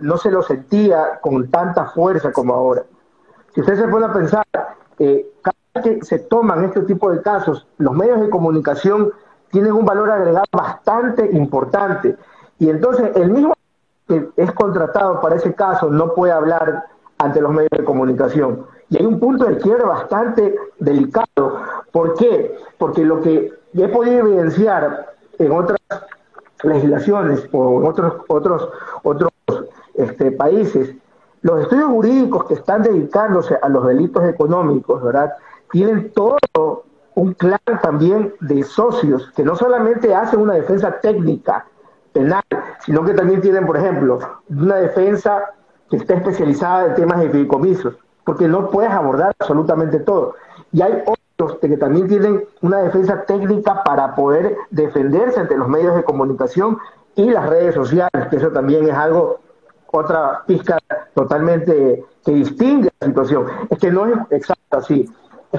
no 0.00 0.16
se 0.16 0.30
lo 0.30 0.42
sentía 0.42 1.18
con 1.20 1.50
tanta 1.50 1.86
fuerza 1.86 2.30
como 2.30 2.54
ahora. 2.54 2.84
Si 3.52 3.60
usted 3.60 3.74
se 3.74 3.88
pone 3.88 4.06
a 4.06 4.12
pensar, 4.12 4.44
eh, 4.98 5.26
cada 5.42 5.56
que 5.82 6.02
se 6.02 6.18
toman 6.18 6.64
este 6.64 6.82
tipo 6.82 7.10
de 7.10 7.22
casos, 7.22 7.66
los 7.78 7.94
medios 7.94 8.20
de 8.20 8.30
comunicación 8.30 9.12
tienen 9.50 9.72
un 9.72 9.84
valor 9.84 10.10
agregado 10.10 10.46
bastante 10.52 11.28
importante. 11.32 12.16
Y 12.58 12.70
entonces 12.70 13.10
el 13.16 13.30
mismo 13.30 13.54
que 14.08 14.28
es 14.36 14.52
contratado 14.52 15.20
para 15.20 15.36
ese 15.36 15.54
caso 15.54 15.90
no 15.90 16.14
puede 16.14 16.32
hablar 16.32 16.84
ante 17.18 17.40
los 17.40 17.52
medios 17.52 17.70
de 17.70 17.84
comunicación. 17.84 18.66
Y 18.88 18.98
hay 18.98 19.06
un 19.06 19.18
punto 19.18 19.44
de 19.46 19.58
quiebre 19.58 19.84
bastante 19.84 20.56
delicado. 20.78 21.60
¿Por 21.90 22.14
qué? 22.14 22.56
Porque 22.78 23.04
lo 23.04 23.20
que 23.20 23.52
he 23.74 23.88
podido 23.88 24.20
evidenciar 24.20 25.14
en 25.38 25.52
otras 25.52 25.78
legislaciones 26.62 27.48
o 27.52 27.80
en 27.80 27.86
otros, 27.86 28.14
otros, 28.28 28.68
otros 29.02 29.30
este, 29.94 30.32
países, 30.32 30.94
los 31.42 31.62
estudios 31.62 31.90
jurídicos 31.90 32.44
que 32.46 32.54
están 32.54 32.82
dedicándose 32.82 33.56
a 33.60 33.68
los 33.68 33.86
delitos 33.86 34.24
económicos, 34.24 35.02
¿verdad? 35.02 35.32
Tienen 35.76 36.10
todo 36.12 36.84
un 37.16 37.34
clan 37.34 37.60
también 37.82 38.32
de 38.40 38.62
socios 38.62 39.30
que 39.36 39.44
no 39.44 39.54
solamente 39.56 40.14
hacen 40.14 40.40
una 40.40 40.54
defensa 40.54 41.00
técnica 41.02 41.66
penal, 42.14 42.42
sino 42.86 43.04
que 43.04 43.12
también 43.12 43.42
tienen, 43.42 43.66
por 43.66 43.76
ejemplo, 43.76 44.18
una 44.48 44.76
defensa 44.76 45.52
que 45.90 45.98
está 45.98 46.14
especializada 46.14 46.86
en 46.86 46.94
temas 46.94 47.20
de 47.20 47.28
fideicomisos, 47.28 47.94
porque 48.24 48.48
no 48.48 48.70
puedes 48.70 48.90
abordar 48.90 49.36
absolutamente 49.38 49.98
todo. 50.00 50.34
Y 50.72 50.80
hay 50.80 51.02
otros 51.04 51.58
que 51.58 51.76
también 51.76 52.08
tienen 52.08 52.42
una 52.62 52.78
defensa 52.78 53.24
técnica 53.24 53.84
para 53.84 54.14
poder 54.14 54.56
defenderse 54.70 55.40
ante 55.40 55.58
los 55.58 55.68
medios 55.68 55.94
de 55.94 56.04
comunicación 56.04 56.78
y 57.16 57.28
las 57.28 57.50
redes 57.50 57.74
sociales, 57.74 58.28
que 58.30 58.36
eso 58.36 58.48
también 58.48 58.88
es 58.88 58.94
algo 58.94 59.40
otra 59.92 60.42
pizca 60.46 60.78
totalmente 61.14 62.02
que 62.24 62.32
distingue 62.32 62.88
la 62.98 63.08
situación. 63.08 63.46
Es 63.68 63.78
que 63.78 63.90
no 63.90 64.06
es 64.06 64.18
exacto 64.30 64.78
así. 64.78 65.06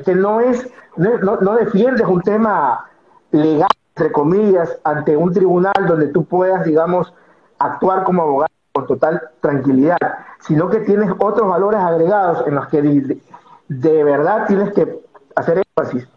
Que 0.06 0.16
no 0.16 0.40
es, 0.40 0.68
no, 0.96 1.38
no 1.38 1.56
defiendes 1.56 2.06
un 2.08 2.22
tema 2.22 2.88
legal, 3.32 3.70
entre 3.96 4.12
comillas, 4.12 4.78
ante 4.84 5.18
un 5.18 5.34
tribunal 5.34 5.88
donde 5.88 6.08
tú 6.10 6.26
puedas, 6.26 6.64
digamos, 6.66 7.14
actuar 7.60 8.04
como 8.04 8.22
abogado 8.22 8.52
con 8.74 8.86
total 8.86 9.22
tranquilidad, 9.42 9.98
sino 10.40 10.70
que 10.70 10.80
tienes 10.82 11.12
otros 11.18 11.48
valores 11.48 11.80
agregados 11.80 12.46
en 12.48 12.56
los 12.56 12.68
que 12.68 12.82
de, 12.82 14.04
verdad 14.04 14.46
tienes 14.48 14.72
que 14.74 15.02
hacer 15.36 15.64
énfasis. 15.76 16.08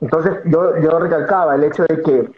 Entonces 0.00 0.38
yo, 0.46 0.76
yo 0.78 0.98
recalcaba 0.98 1.54
el 1.54 1.64
hecho 1.64 1.84
de 1.84 2.02
que 2.02 2.32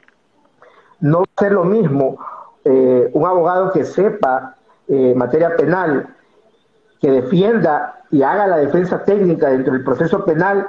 no 1.00 1.20
va 1.20 1.24
a 1.36 1.40
ser 1.40 1.52
lo 1.52 1.64
mismo 1.64 2.18
eh, 2.64 3.10
un 3.14 3.26
abogado 3.26 3.72
que 3.72 3.84
sepa 3.84 4.56
eh, 4.86 5.14
materia 5.16 5.56
penal 5.56 6.14
que 7.00 7.10
defienda 7.10 8.02
y 8.10 8.22
haga 8.22 8.46
la 8.46 8.58
defensa 8.58 9.02
técnica 9.04 9.48
dentro 9.48 9.72
del 9.72 9.84
proceso 9.84 10.24
penal 10.24 10.68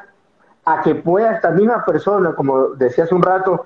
a 0.66 0.82
que 0.82 0.96
pueda 0.96 1.34
esta 1.34 1.52
misma 1.52 1.84
persona, 1.86 2.34
como 2.36 2.70
decía 2.70 3.06
hace 3.06 3.16
un 3.16 3.24
rato, 3.24 3.66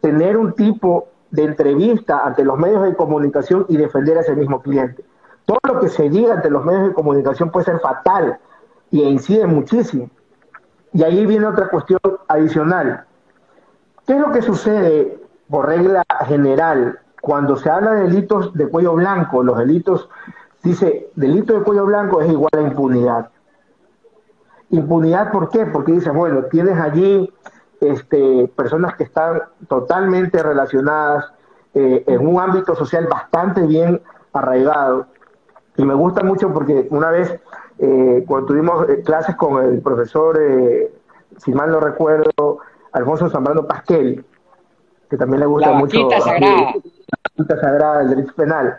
tener 0.00 0.36
un 0.36 0.52
tipo 0.52 1.08
de 1.30 1.44
entrevista 1.44 2.20
ante 2.24 2.44
los 2.44 2.58
medios 2.58 2.82
de 2.84 2.94
comunicación 2.94 3.66
y 3.68 3.76
defender 3.76 4.18
a 4.18 4.20
ese 4.20 4.36
mismo 4.36 4.62
cliente. 4.62 5.04
Todo 5.44 5.58
lo 5.64 5.80
que 5.80 5.88
se 5.88 6.08
diga 6.08 6.34
ante 6.34 6.50
los 6.50 6.64
medios 6.64 6.88
de 6.88 6.94
comunicación 6.94 7.50
puede 7.50 7.66
ser 7.66 7.80
fatal 7.80 8.38
y 8.90 9.02
incide 9.02 9.46
muchísimo. 9.46 10.10
Y 10.92 11.02
ahí 11.02 11.26
viene 11.26 11.46
otra 11.46 11.68
cuestión 11.68 12.00
adicional. 12.28 13.04
¿Qué 14.06 14.14
es 14.14 14.20
lo 14.20 14.32
que 14.32 14.42
sucede 14.42 15.18
por 15.48 15.66
regla 15.66 16.04
general 16.26 17.00
cuando 17.20 17.56
se 17.56 17.68
habla 17.68 17.92
de 17.92 18.02
delitos 18.02 18.54
de 18.54 18.68
cuello 18.68 18.94
blanco, 18.94 19.42
los 19.42 19.58
delitos, 19.58 20.08
dice, 20.62 21.10
delito 21.16 21.54
de 21.54 21.64
cuello 21.64 21.86
blanco 21.86 22.20
es 22.20 22.30
igual 22.30 22.50
a 22.56 22.60
impunidad. 22.60 23.30
Impunidad, 24.70 25.30
¿por 25.30 25.48
qué? 25.50 25.66
Porque 25.66 25.92
dice, 25.92 26.10
bueno, 26.10 26.44
tienes 26.44 26.78
allí 26.78 27.32
este, 27.80 28.48
personas 28.56 28.96
que 28.96 29.04
están 29.04 29.42
totalmente 29.68 30.42
relacionadas 30.42 31.32
eh, 31.74 32.04
en 32.06 32.26
un 32.26 32.40
ámbito 32.40 32.74
social 32.74 33.06
bastante 33.06 33.62
bien 33.62 34.00
arraigado. 34.32 35.06
Y 35.76 35.84
me 35.84 35.94
gusta 35.94 36.22
mucho 36.22 36.52
porque 36.52 36.88
una 36.90 37.10
vez, 37.10 37.38
eh, 37.78 38.24
cuando 38.26 38.48
tuvimos 38.48 38.88
eh, 38.88 39.02
clases 39.02 39.36
con 39.36 39.64
el 39.64 39.80
profesor, 39.80 40.38
si 41.36 41.52
mal 41.52 41.70
no 41.70 41.80
recuerdo, 41.80 42.58
Alfonso 42.92 43.28
Zambrano 43.28 43.66
Pasquel, 43.66 44.24
que 45.08 45.16
también 45.16 45.40
le 45.40 45.46
gusta 45.46 45.72
mucho 45.74 46.08
sagrada 46.10 47.98
del 47.98 48.10
derecho 48.10 48.34
penal. 48.34 48.76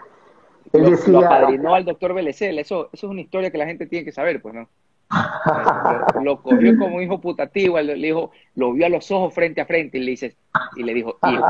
Él 0.73 0.91
decía. 0.91 1.21
Lo 1.21 1.29
padrinó 1.29 1.75
al 1.75 1.85
doctor 1.85 2.13
Belecel, 2.13 2.59
eso, 2.59 2.89
eso 2.91 3.07
es 3.07 3.11
una 3.11 3.21
historia 3.21 3.51
que 3.51 3.57
la 3.57 3.65
gente 3.65 3.85
tiene 3.85 4.05
que 4.05 4.11
saber, 4.11 4.41
pues, 4.41 4.53
¿no? 4.53 4.67
Lo, 6.21 6.41
cogió 6.41 6.77
como 6.77 7.01
hijo 7.01 7.21
putativo, 7.21 7.79
le 7.79 7.95
dijo, 7.95 8.31
lo 8.55 8.73
vio 8.73 8.85
a 8.85 8.89
los 8.89 9.09
ojos 9.11 9.33
frente 9.33 9.61
a 9.61 9.65
frente 9.65 9.97
y 9.97 10.01
le 10.01 10.11
dice, 10.11 10.35
y 10.75 10.83
le 10.83 10.93
dijo, 10.93 11.17
hijo, 11.31 11.45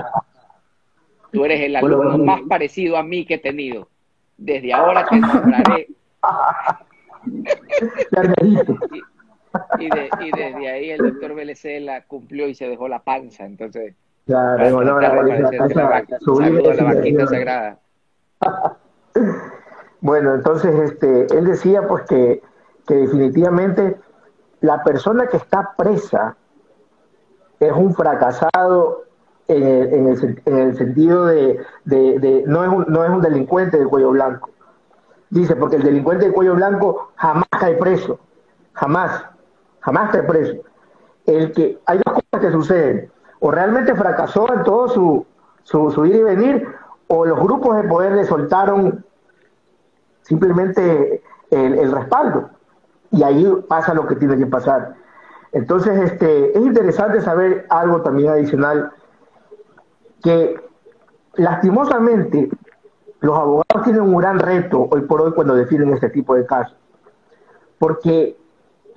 tú 1.31 1.43
eres 1.45 1.61
el 1.61 1.75
alumno 1.75 2.19
más 2.19 2.41
parecido 2.47 2.97
a 2.97 3.03
mí 3.03 3.25
que 3.25 3.33
he 3.35 3.39
tenido. 3.39 3.87
Desde 4.37 4.73
ahora 4.73 5.07
te 5.07 5.19
nombraré. 5.19 5.87
y, 9.79 9.85
y, 9.85 10.31
desde 10.31 10.69
ahí 10.69 10.91
el 10.91 10.99
doctor 10.99 11.33
Belecela 11.33 12.05
cumplió 12.05 12.47
y 12.47 12.53
se 12.53 12.69
dejó 12.69 12.87
la 12.87 12.99
panza, 12.99 13.45
entonces 13.45 13.95
Claro, 14.27 14.81
en 14.81 15.01
la, 15.01 15.09
vaquita 16.83 17.27
sagrada. 17.27 17.79
bueno, 20.01 20.35
entonces 20.35 20.91
este, 20.91 21.27
él 21.33 21.45
decía 21.45 21.87
pues 21.87 22.03
que, 22.03 22.41
que 22.88 22.95
definitivamente 22.95 23.99
la 24.61 24.83
persona 24.83 25.27
que 25.27 25.38
está 25.38 25.73
presa 25.77 26.35
es 27.59 27.71
un 27.73 27.93
fracasado 27.93 29.03
en 29.47 29.63
el, 29.63 29.93
en 29.93 30.07
el, 30.07 30.41
en 30.45 30.57
el 30.57 30.77
sentido 30.77 31.25
de, 31.25 31.59
de, 31.85 32.43
no, 32.47 32.63
es 32.63 32.69
un, 32.69 32.85
no 32.88 33.03
es 33.03 33.09
un 33.09 33.21
delincuente 33.21 33.77
de 33.77 33.85
cuello 33.85 34.11
blanco, 34.11 34.49
Dice, 35.29 35.57
porque 35.57 35.75
el 35.75 35.83
delincuente 35.83 36.27
de 36.27 36.31
cuello 36.31 36.55
blanco 36.55 37.11
jamás 37.15 37.47
cae 37.59 37.75
preso, 37.75 38.17
jamás, 38.71 39.25
jamás 39.81 40.09
cae 40.11 40.23
preso. 40.23 40.61
El 41.25 41.51
que 41.51 41.77
hay 41.85 41.99
dos 42.05 42.13
cosas 42.13 42.45
que 42.45 42.51
suceden, 42.51 43.11
o 43.41 43.51
realmente 43.51 43.93
fracasó 43.93 44.51
en 44.53 44.63
todo 44.63 44.88
su, 44.88 45.25
su, 45.65 46.05
ir 46.05 46.15
y 46.15 46.23
venir, 46.23 46.67
o 47.07 47.25
los 47.25 47.38
grupos 47.38 47.75
de 47.75 47.89
poder 47.89 48.13
le 48.13 48.23
soltaron 48.23 49.03
simplemente 50.21 51.21
el 51.51 51.91
respaldo. 51.91 52.51
Y 53.11 53.23
ahí 53.23 53.45
pasa 53.67 53.93
lo 53.93 54.05
que 54.07 54.15
tiene 54.15 54.37
que 54.37 54.45
pasar. 54.45 54.95
Entonces, 55.53 56.11
este, 56.11 56.57
es 56.57 56.65
interesante 56.65 57.21
saber 57.21 57.65
algo 57.69 58.01
también 58.01 58.29
adicional, 58.29 58.91
que 60.21 60.59
lastimosamente 61.35 62.49
los 63.21 63.37
abogados 63.37 63.83
tienen 63.83 64.01
un 64.01 64.17
gran 64.17 64.39
reto 64.39 64.87
hoy 64.91 65.01
por 65.01 65.21
hoy 65.21 65.31
cuando 65.33 65.55
definen 65.55 65.93
este 65.93 66.09
tipo 66.09 66.35
de 66.35 66.45
casos, 66.45 66.75
porque 67.79 68.37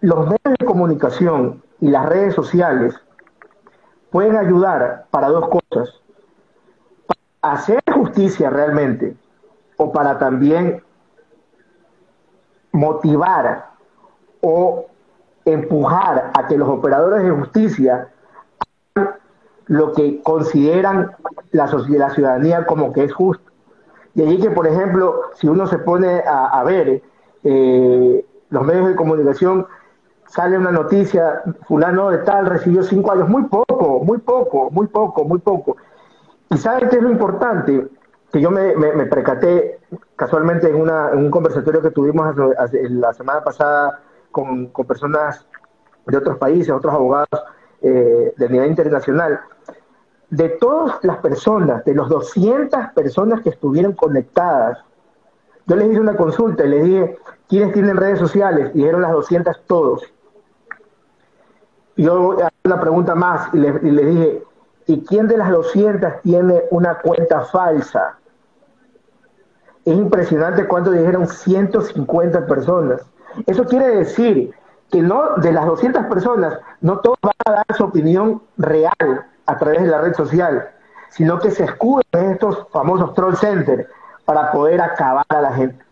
los 0.01 0.19
medios 0.25 0.57
de 0.59 0.67
comunicación 0.67 1.63
y 1.81 1.89
las 1.91 2.07
redes 2.07 2.35
sociales 2.35 2.95
pueden 4.11 4.37
ayudar 4.37 5.07
para 5.11 5.29
dos 5.29 5.49
cosas, 5.49 6.01
para 7.07 7.55
hacer 7.55 7.81
justicia 7.93 8.51
realmente 8.51 9.17
o 9.77 9.93
para 9.93 10.19
también 10.19 10.83
motivar 12.73 13.70
o 14.41 14.87
empujar 15.45 16.31
a 16.35 16.47
que 16.47 16.57
los 16.57 16.69
operadores 16.69 17.23
de 17.23 17.31
justicia 17.31 18.09
hagan 18.95 19.15
lo 19.67 19.93
que 19.93 20.23
consideran 20.23 21.13
la, 21.53 21.67
la 21.67 22.11
ciudadanía 22.11 22.67
como 22.67 22.93
que 22.93 23.05
es 23.05 23.13
justo. 23.13 23.51
Y 24.15 24.23
allí 24.23 24.41
que, 24.41 24.51
por 24.51 24.67
ejemplo, 24.67 25.23
si 25.35 25.49
uno 25.49 25.67
se 25.67 25.79
pone 25.79 26.23
a, 26.27 26.63
ver 26.65 27.03
eh, 27.45 28.25
los 28.51 28.65
medios 28.65 28.89
de 28.89 28.97
comunicación, 28.97 29.67
sale 30.27 30.59
una 30.59 30.73
noticia, 30.73 31.43
fulano 31.67 32.11
de 32.11 32.19
tal 32.19 32.47
recibió 32.47 32.83
cinco 32.83 33.13
años, 33.13 33.29
muy 33.29 33.45
poco, 33.45 34.01
muy 34.01 34.19
poco, 34.19 34.71
muy 34.71 34.89
poco, 34.89 35.25
muy 35.25 35.39
poco. 35.39 35.77
Y 36.51 36.59
¿saben 36.59 36.89
qué 36.89 36.97
es 36.97 37.03
lo 37.03 37.11
importante? 37.11 37.89
Que 38.33 38.41
yo 38.41 38.51
me, 38.51 38.75
me, 38.77 39.07
percaté 39.07 39.79
casualmente 40.17 40.69
en, 40.69 40.81
una, 40.81 41.11
en, 41.13 41.19
un 41.19 41.31
conversatorio 41.31 41.83
que 41.83 41.91
tuvimos 41.91 42.35
la 42.37 43.13
semana 43.13 43.43
pasada 43.43 44.01
con, 44.31 44.71
personas 44.87 45.47
de 46.07 46.17
otros 46.17 46.39
países, 46.39 46.71
otros 46.71 46.95
abogados 46.95 47.43
eh, 47.83 48.33
de 48.37 48.49
nivel 48.49 48.71
internacional, 48.71 49.41
de 50.31 50.49
todas 50.51 51.03
las 51.03 51.19
personas, 51.19 51.85
de 51.85 51.95
los 51.95 52.09
200 52.09 52.93
personas 52.95 53.41
que 53.43 53.51
estuvieron 53.51 53.93
conectadas, 53.93 54.79
yo 55.67 55.77
les 55.77 55.91
hice 55.91 56.01
una 56.01 56.17
consulta 56.17 56.65
y 56.65 56.69
les 56.69 56.85
dije, 56.85 57.19
¿quiénes 57.49 57.73
tienen 57.73 57.97
redes 57.97 58.19
sociales? 58.19 58.73
Dijeron 58.75 59.03
las 59.03 59.13
200 59.13 59.63
todos. 59.67 60.03
Yo 61.97 62.37
una 62.65 62.81
pregunta 62.81 63.15
más 63.15 63.53
y 63.53 63.59
les, 63.59 63.83
y 63.83 63.91
les 63.91 64.07
dije, 64.07 64.43
¿y 64.87 65.05
quién 65.05 65.29
de 65.29 65.37
las 65.37 65.51
200 65.51 66.23
tiene 66.23 66.63
una 66.71 66.99
cuenta 66.99 67.43
falsa? 67.43 68.19
Es 69.85 69.97
impresionante 69.97 70.67
cuánto 70.67 70.91
dijeron 70.91 71.27
150 71.27 72.47
personas. 72.47 73.03
Eso 73.47 73.65
quiere 73.65 73.89
decir 73.89 74.53
que 74.91 75.03
no 75.03 75.37
de 75.37 75.53
las 75.53 75.67
200 75.67 76.07
personas, 76.07 76.59
no 76.81 76.99
todos 76.99 77.19
van 77.23 77.33
a 77.47 77.53
dar 77.53 77.77
su 77.77 77.85
opinión 77.85 78.43
real 78.59 79.27
a 79.47 79.59
través 79.59 79.83
de 79.83 79.89
la 79.89 80.01
red 80.01 80.15
social, 80.15 80.71
sino 81.11 81.39
que 81.39 81.51
se 81.51 81.65
escuden 81.65 82.05
en 82.13 82.31
estos 82.33 82.67
famosos 82.73 83.15
troll 83.15 83.37
centers 83.37 83.87
para 84.25 84.53
poder 84.53 84.81
acabar 84.81 85.25
a 85.29 85.41
la 85.41 85.53
gente. 85.53 85.85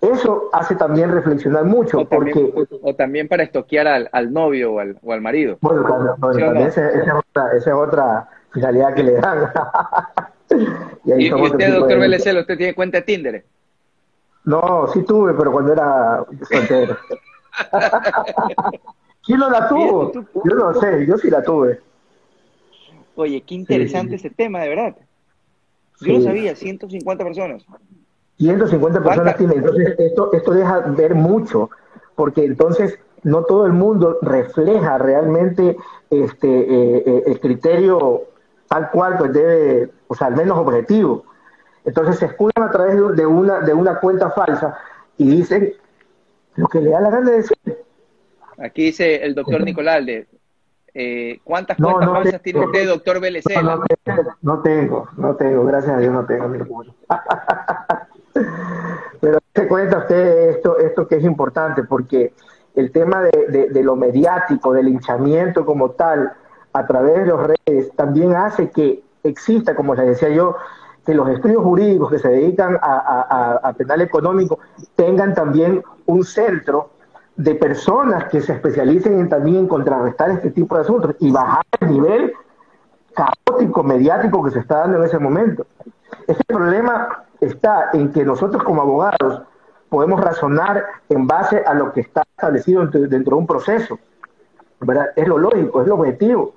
Eso 0.00 0.50
hace 0.52 0.74
también 0.74 1.12
reflexionar 1.12 1.64
mucho. 1.64 2.00
O 2.00 2.08
porque, 2.08 2.32
también, 2.32 2.68
o 2.82 2.94
también 2.94 3.28
para 3.28 3.44
estoquear 3.44 3.86
al, 3.86 4.08
al 4.12 4.32
novio 4.32 4.72
o 4.72 4.80
al, 4.80 4.98
o 5.00 5.12
al, 5.12 5.20
marido. 5.20 5.58
Bueno, 5.60 5.84
también 6.20 6.66
esa, 6.66 6.90
es 6.90 7.02
otra, 7.08 7.52
esa, 7.52 7.70
es 7.70 7.76
otra, 7.76 8.28
finalidad 8.52 8.94
que 8.94 9.02
le 9.04 9.12
dan. 9.12 9.52
y, 11.04 11.26
¿Y, 11.26 11.32
usted, 11.32 11.72
doctor 11.72 12.00
Belecel, 12.00 12.38
usted 12.38 12.56
tiene 12.56 12.74
cuenta 12.74 12.98
de 12.98 13.02
Tinder? 13.02 13.44
No, 14.44 14.88
sí 14.92 15.02
tuve, 15.02 15.34
pero 15.34 15.52
cuando 15.52 15.72
era 15.72 16.24
soltero. 16.50 16.96
¿Quién 19.24 19.38
no 19.38 19.50
la 19.50 19.68
tuvo? 19.68 20.12
Yo 20.12 20.54
no 20.54 20.74
sé, 20.74 21.06
yo 21.06 21.16
sí 21.16 21.30
la 21.30 21.42
tuve. 21.42 21.80
Oye, 23.14 23.42
qué 23.42 23.54
interesante 23.54 24.16
ese 24.16 24.30
tema, 24.30 24.60
de 24.60 24.68
verdad. 24.68 24.96
Yo 26.00 26.14
no 26.14 26.20
sabía, 26.22 26.56
150 26.56 27.24
personas. 27.24 27.64
150 28.38 29.02
personas 29.02 29.36
tienen. 29.36 29.58
Entonces, 29.58 29.94
esto, 29.98 30.32
esto 30.32 30.52
deja 30.52 30.80
ver 30.80 31.14
mucho, 31.14 31.70
porque 32.16 32.44
entonces 32.44 32.98
no 33.22 33.44
todo 33.44 33.66
el 33.66 33.72
mundo 33.72 34.18
refleja 34.22 34.98
realmente 34.98 35.76
este 36.10 36.48
eh, 36.48 37.02
eh, 37.06 37.22
el 37.26 37.38
criterio 37.38 38.22
tal 38.68 38.90
cual 38.90 39.18
que 39.18 39.28
debe, 39.28 39.90
o 40.08 40.14
sea, 40.14 40.28
al 40.28 40.36
menos 40.36 40.58
objetivo. 40.58 41.24
Entonces 41.84 42.18
se 42.18 42.26
escudan 42.26 42.68
a 42.68 42.70
través 42.70 42.96
de 43.16 43.26
una, 43.26 43.60
de 43.60 43.74
una 43.74 43.98
cuenta 43.98 44.30
falsa 44.30 44.78
y 45.18 45.28
dicen 45.28 45.72
lo 46.56 46.68
que 46.68 46.80
le 46.80 46.90
da 46.90 47.00
la 47.00 47.10
gana 47.10 47.30
de 47.30 47.36
decir. 47.38 47.56
Aquí 48.58 48.84
dice 48.84 49.24
el 49.24 49.34
doctor 49.34 49.62
Nicolás 49.64 50.06
de 50.06 50.26
eh, 50.94 51.40
¿Cuántas 51.42 51.78
cuentas 51.78 52.10
falsas 52.10 52.42
tiene 52.42 52.66
usted, 52.66 52.86
doctor 52.86 53.18
Vélez? 53.18 53.44
No, 53.62 53.82
no, 54.42 54.60
tengo, 54.60 55.08
no 55.16 55.36
tengo, 55.36 55.64
gracias 55.64 55.96
a 55.96 55.98
Dios 55.98 56.12
no 56.12 56.26
tengo. 56.26 56.52
Pero 59.20 59.38
se 59.54 59.68
cuenta 59.68 59.98
usted 59.98 60.50
esto, 60.50 60.78
esto 60.78 61.08
que 61.08 61.16
es 61.16 61.24
importante, 61.24 61.84
porque 61.84 62.34
el 62.74 62.92
tema 62.92 63.22
de, 63.22 63.68
de, 63.70 63.82
lo 63.82 63.96
mediático, 63.96 64.74
del 64.74 64.86
linchamiento 64.86 65.64
como 65.64 65.92
tal, 65.92 66.32
a 66.74 66.86
través 66.86 67.20
de 67.20 67.26
los 67.26 67.40
redes, 67.46 67.90
también 67.96 68.34
hace 68.34 68.70
que 68.70 69.02
exista, 69.22 69.74
como 69.74 69.94
les 69.94 70.06
decía 70.06 70.28
yo, 70.28 70.56
que 71.04 71.14
los 71.14 71.28
estudios 71.28 71.62
jurídicos 71.62 72.10
que 72.10 72.18
se 72.18 72.28
dedican 72.28 72.78
a, 72.80 73.72
penal 73.76 74.02
económico 74.02 74.58
tengan 74.94 75.34
también 75.34 75.82
un 76.06 76.24
centro 76.24 76.90
de 77.36 77.54
personas 77.54 78.24
que 78.24 78.40
se 78.40 78.52
especialicen 78.52 79.18
en, 79.18 79.28
también 79.28 79.56
en 79.56 79.68
contrarrestar 79.68 80.30
este 80.30 80.50
tipo 80.50 80.76
de 80.76 80.82
asuntos 80.82 81.16
y 81.18 81.30
bajar 81.30 81.64
el 81.80 81.90
nivel 81.90 82.32
caótico, 83.14 83.82
mediático 83.82 84.44
que 84.44 84.50
se 84.50 84.60
está 84.60 84.80
dando 84.80 84.98
en 84.98 85.04
ese 85.04 85.18
momento. 85.18 85.66
Este 86.26 86.44
problema 86.44 87.24
está 87.40 87.90
en 87.92 88.12
que 88.12 88.24
nosotros 88.24 88.62
como 88.62 88.82
abogados 88.82 89.42
podemos 89.88 90.20
razonar 90.20 90.84
en 91.08 91.26
base 91.26 91.62
a 91.66 91.74
lo 91.74 91.92
que 91.92 92.00
está 92.00 92.22
establecido 92.22 92.86
dentro, 92.86 93.36
de 93.36 93.40
un 93.40 93.46
proceso. 93.46 93.98
¿verdad? 94.80 95.06
Es 95.16 95.28
lo 95.28 95.38
lógico, 95.38 95.82
es 95.82 95.88
lo 95.88 95.94
objetivo. 95.96 96.54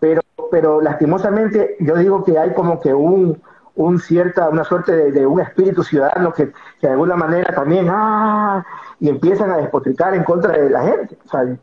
Pero, 0.00 0.20
pero 0.50 0.80
lastimosamente 0.80 1.76
yo 1.80 1.96
digo 1.96 2.24
que 2.24 2.38
hay 2.38 2.52
como 2.52 2.80
que 2.80 2.92
un, 2.92 3.40
un 3.74 3.98
cierta, 3.98 4.48
una 4.48 4.64
suerte 4.64 5.10
de, 5.12 5.26
un 5.26 5.40
espíritu 5.40 5.82
ciudadano 5.82 6.32
que, 6.32 6.52
de 6.80 6.88
alguna 6.88 7.16
manera 7.16 7.54
también, 7.54 7.88
ah, 7.90 8.64
y 9.00 9.08
empiezan 9.08 9.50
a 9.50 9.56
despotricar 9.56 10.14
en 10.14 10.24
contra 10.24 10.52
de 10.52 10.70
la 10.70 10.82
gente. 10.82 11.18
O 11.24 11.28
sea, 11.28 11.56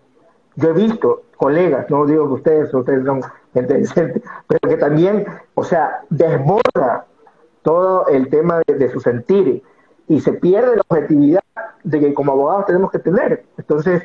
yo 0.55 0.69
he 0.69 0.73
visto 0.73 1.23
colegas, 1.37 1.89
no 1.89 2.05
digo 2.05 2.27
que 2.27 2.33
ustedes, 2.33 2.73
ustedes 2.73 3.05
son 3.05 3.21
gente 3.53 3.73
decente, 3.75 4.21
pero 4.47 4.59
que 4.67 4.77
también, 4.77 5.25
o 5.55 5.63
sea, 5.63 6.01
desborda 6.09 7.05
todo 7.61 8.07
el 8.07 8.29
tema 8.29 8.61
de, 8.67 8.89
su 8.89 8.99
sentir 8.99 9.63
y 10.07 10.19
se 10.21 10.33
pierde 10.33 10.75
la 10.75 10.83
objetividad 10.87 11.43
de 11.83 11.99
que 11.99 12.13
como 12.13 12.31
abogados 12.31 12.65
tenemos 12.65 12.91
que 12.91 12.99
tener. 12.99 13.45
Entonces, 13.57 14.03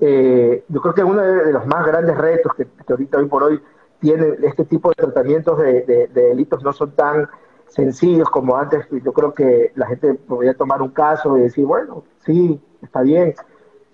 eh, 0.00 0.64
yo 0.68 0.80
creo 0.80 0.94
que 0.94 1.04
uno 1.04 1.20
de, 1.20 1.52
los 1.52 1.66
más 1.66 1.86
grandes 1.86 2.16
retos 2.16 2.52
que 2.54 2.66
ahorita 2.88 3.18
hoy 3.18 3.26
por 3.26 3.42
hoy 3.42 3.60
tiene 4.04 4.36
este 4.42 4.66
tipo 4.66 4.90
de 4.90 4.96
tratamientos 4.96 5.58
de, 5.58 6.10
delitos 6.12 6.62
no 6.62 6.74
son 6.74 6.90
tan 6.90 7.26
sencillos 7.68 8.28
como 8.28 8.54
antes. 8.54 8.86
Yo 8.90 9.14
creo 9.14 9.32
que 9.32 9.72
la 9.76 9.86
gente 9.86 10.12
podría 10.12 10.52
tomar 10.52 10.82
un 10.82 10.90
caso 10.90 11.38
y 11.38 11.40
decir, 11.40 11.64
bueno, 11.64 12.04
sí, 12.18 12.60
está 12.82 13.00
bien, 13.00 13.34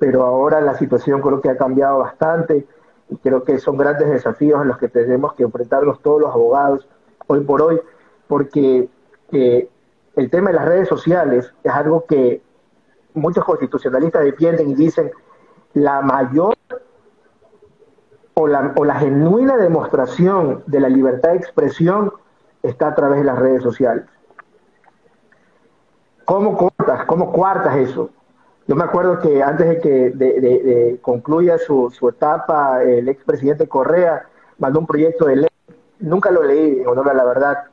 pero 0.00 0.24
ahora 0.24 0.60
la 0.60 0.74
situación 0.74 1.22
creo 1.22 1.40
que 1.40 1.48
ha 1.48 1.56
cambiado 1.56 2.00
bastante 2.00 2.66
y 3.08 3.16
creo 3.18 3.44
que 3.44 3.60
son 3.60 3.76
grandes 3.76 4.10
desafíos 4.10 4.60
en 4.60 4.66
los 4.66 4.78
que 4.78 4.88
tenemos 4.88 5.34
que 5.34 5.44
enfrentarnos 5.44 6.02
todos 6.02 6.22
los 6.22 6.34
abogados 6.34 6.88
hoy 7.28 7.44
por 7.44 7.62
hoy, 7.62 7.80
porque 8.26 8.88
eh, 9.30 9.68
el 10.16 10.28
tema 10.28 10.50
de 10.50 10.56
las 10.56 10.64
redes 10.64 10.88
sociales 10.88 11.54
es 11.62 11.72
algo 11.72 12.04
que 12.06 12.42
muchos 13.14 13.44
constitucionalistas 13.44 14.24
defienden 14.24 14.70
y 14.70 14.74
dicen 14.74 15.12
la 15.74 16.00
mayor 16.00 16.56
o 18.34 18.46
la, 18.46 18.72
o 18.76 18.84
la 18.84 18.94
genuina 18.96 19.56
demostración 19.56 20.62
de 20.66 20.80
la 20.80 20.88
libertad 20.88 21.30
de 21.30 21.36
expresión 21.36 22.12
está 22.62 22.88
a 22.88 22.94
través 22.94 23.20
de 23.20 23.24
las 23.24 23.38
redes 23.38 23.62
sociales. 23.62 24.04
¿Cómo 26.24 26.56
cortas, 26.56 27.04
cómo 27.06 27.32
cuartas 27.32 27.76
eso? 27.76 28.10
Yo 28.68 28.76
me 28.76 28.84
acuerdo 28.84 29.18
que 29.18 29.42
antes 29.42 29.68
de 29.68 29.80
que 29.80 30.10
de, 30.10 30.98
concluya 31.02 31.58
su, 31.58 31.90
su, 31.90 32.08
etapa, 32.08 32.84
el 32.84 33.08
expresidente 33.08 33.66
Correa 33.66 34.26
mandó 34.58 34.78
un 34.78 34.86
proyecto 34.86 35.26
de 35.26 35.36
ley. 35.36 35.48
Nunca 35.98 36.30
lo 36.30 36.44
leí, 36.44 36.80
en 36.80 36.86
honor 36.86 37.10
a 37.10 37.14
la 37.14 37.24
verdad, 37.24 37.64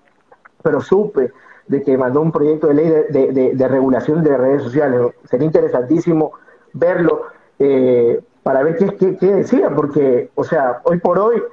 pero 0.64 0.82
supe 0.82 1.32
de 1.68 1.84
que 1.84 1.97
mandó 1.97 2.22
un 2.22 2.32
proyecto 2.32 2.68
de 2.68 2.74
ley 2.74 2.89
de, 2.89 3.68
regulación 3.68 4.24
de 4.24 4.38
redes 4.38 4.64
sociales. 4.64 5.14
Sería 5.26 5.45
interesantísimo 5.45 6.32
verlo 6.74 7.28
eh, 7.60 8.20
para 8.48 8.64
ver 8.64 8.78
qué, 8.78 9.18
qué, 9.18 9.34
decía, 9.34 9.70
porque, 9.76 10.32
o 10.34 10.41
sea, 10.41 10.80
hoy 10.86 11.00
por 11.00 11.20
hoy 11.20 11.43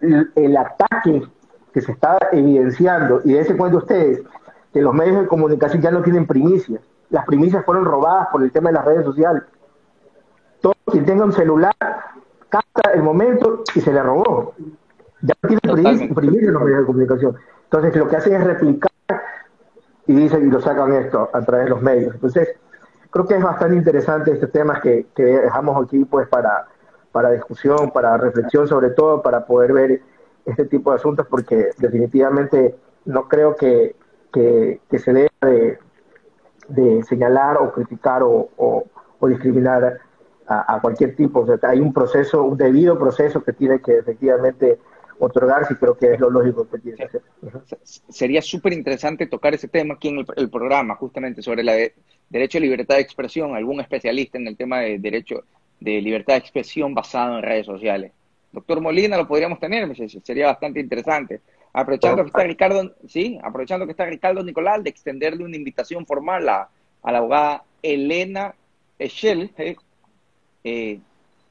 el, 0.00 0.56
ataque 0.56 1.22
que 1.72 1.80
se 1.80 1.92
está 1.92 2.18
evidenciando, 2.32 3.20
y 3.24 3.36
ese 3.36 3.56
cuenta 3.56 3.78
ustedes, 3.78 4.24
que 4.72 4.82
los 4.82 4.92
medios 4.92 5.20
de 5.20 5.28
comunicación 5.28 5.80
ya 5.80 5.92
no 5.92 6.02
tienen 6.02 6.26
primicias. 6.26 6.80
Las 7.08 7.24
primicias 7.24 7.64
fueron 7.64 7.84
robadas 7.84 8.26
por 8.32 8.42
el 8.42 8.50
tema 8.50 8.70
de 8.70 8.74
las 8.74 8.84
redes 8.84 9.04
sociales. 9.04 9.44
Todo 10.60 10.74
quien 10.86 11.04
tenga 11.04 11.24
un 11.24 11.32
celular 11.32 11.72
capta 12.48 12.94
el 12.94 13.04
momento 13.04 13.62
y 13.72 13.80
se 13.80 13.92
le 13.92 14.02
robó. 14.02 14.54
Ya 15.22 15.34
no 15.42 15.48
tienen 15.76 16.12
primicias 16.12 16.52
los 16.52 16.62
medios 16.64 16.80
de 16.80 16.86
comunicación. 16.86 17.36
Entonces 17.62 17.94
lo 17.94 18.08
que 18.08 18.16
hacen 18.16 18.34
es 18.34 18.42
replicar 18.42 18.90
y 20.08 20.14
dicen 20.14 20.48
y 20.48 20.50
lo 20.50 20.60
sacan 20.60 20.94
esto 20.94 21.30
a 21.32 21.42
través 21.42 21.66
de 21.66 21.70
los 21.70 21.80
medios. 21.80 22.12
Entonces, 22.16 22.48
creo 23.10 23.26
que 23.26 23.34
es 23.34 23.42
bastante 23.42 23.76
interesante 23.76 24.32
este 24.32 24.46
tema 24.46 24.80
que, 24.80 25.06
dejamos 25.16 25.84
aquí 25.84 26.04
pues 26.04 26.28
para, 26.28 26.68
para 27.12 27.30
discusión, 27.30 27.90
para 27.90 28.16
reflexión 28.16 28.68
sobre 28.68 28.90
todo, 28.90 29.22
para 29.22 29.44
poder 29.44 29.72
ver 29.72 30.02
este 30.46 30.64
tipo 30.64 30.90
de 30.90 30.96
asuntos, 30.96 31.26
porque 31.28 31.70
definitivamente 31.78 32.76
no 33.04 33.28
creo 33.28 33.56
que, 33.56 33.96
que, 34.32 34.80
se 34.98 35.12
deba 35.12 35.30
de, 36.68 37.02
señalar 37.04 37.58
o 37.58 37.72
criticar 37.72 38.22
o, 38.22 38.48
o, 38.56 39.28
discriminar 39.28 39.98
a, 40.46 40.80
cualquier 40.80 41.14
tipo. 41.14 41.40
O 41.40 41.46
sea, 41.46 41.58
hay 41.62 41.80
un 41.80 41.92
proceso, 41.92 42.42
un 42.42 42.56
debido 42.56 42.98
proceso 42.98 43.42
que 43.42 43.52
tiene 43.52 43.80
que 43.80 43.98
efectivamente 43.98 44.78
otorgarse 45.18 45.74
y 45.74 45.76
creo 45.76 45.96
que 45.96 46.14
es 46.14 46.20
lo 46.20 46.30
lógico 46.30 46.68
que 46.68 46.78
tiene 46.78 46.96
que 46.96 47.04
hacer. 47.04 47.22
Sería 47.82 48.40
súper 48.40 48.72
interesante 48.72 49.26
tocar 49.26 49.54
ese 49.54 49.68
tema 49.68 49.94
aquí 49.94 50.08
en 50.08 50.26
el, 50.36 50.50
programa, 50.50 50.96
justamente 50.96 51.42
sobre 51.42 51.62
la 51.62 51.74
derecho 52.30 52.58
a 52.58 52.60
libertad 52.62 52.94
de 52.94 53.02
expresión, 53.02 53.54
algún 53.54 53.80
especialista 53.80 54.38
en 54.38 54.46
el 54.46 54.56
tema 54.56 54.80
de 54.80 54.98
derecho 54.98 55.44
de 55.80 56.00
libertad 56.00 56.34
de 56.34 56.40
expresión 56.40 56.94
basado 56.94 57.36
en 57.36 57.42
redes 57.42 57.66
sociales. 57.66 58.12
Doctor 58.52 58.80
Molina 58.80 59.16
lo 59.16 59.28
podríamos 59.28 59.60
tener, 59.60 59.94
sería 60.24 60.46
bastante 60.46 60.80
interesante. 60.80 61.40
Aprovechando 61.72 62.22
que 62.22 62.28
está 62.28 62.44
Ricardo, 62.44 62.94
sí, 63.06 63.38
aprovechando 63.42 63.86
que 63.86 63.92
está 63.92 64.06
Ricardo 64.06 64.42
Nicolás, 64.42 64.82
de 64.82 64.90
extenderle 64.90 65.44
una 65.44 65.56
invitación 65.56 66.06
formal 66.06 66.48
a, 66.48 66.68
la 67.04 67.18
abogada 67.18 67.64
Elena 67.82 68.54
Echel, 68.98 69.52
eh, 69.56 69.76
eh 70.64 70.98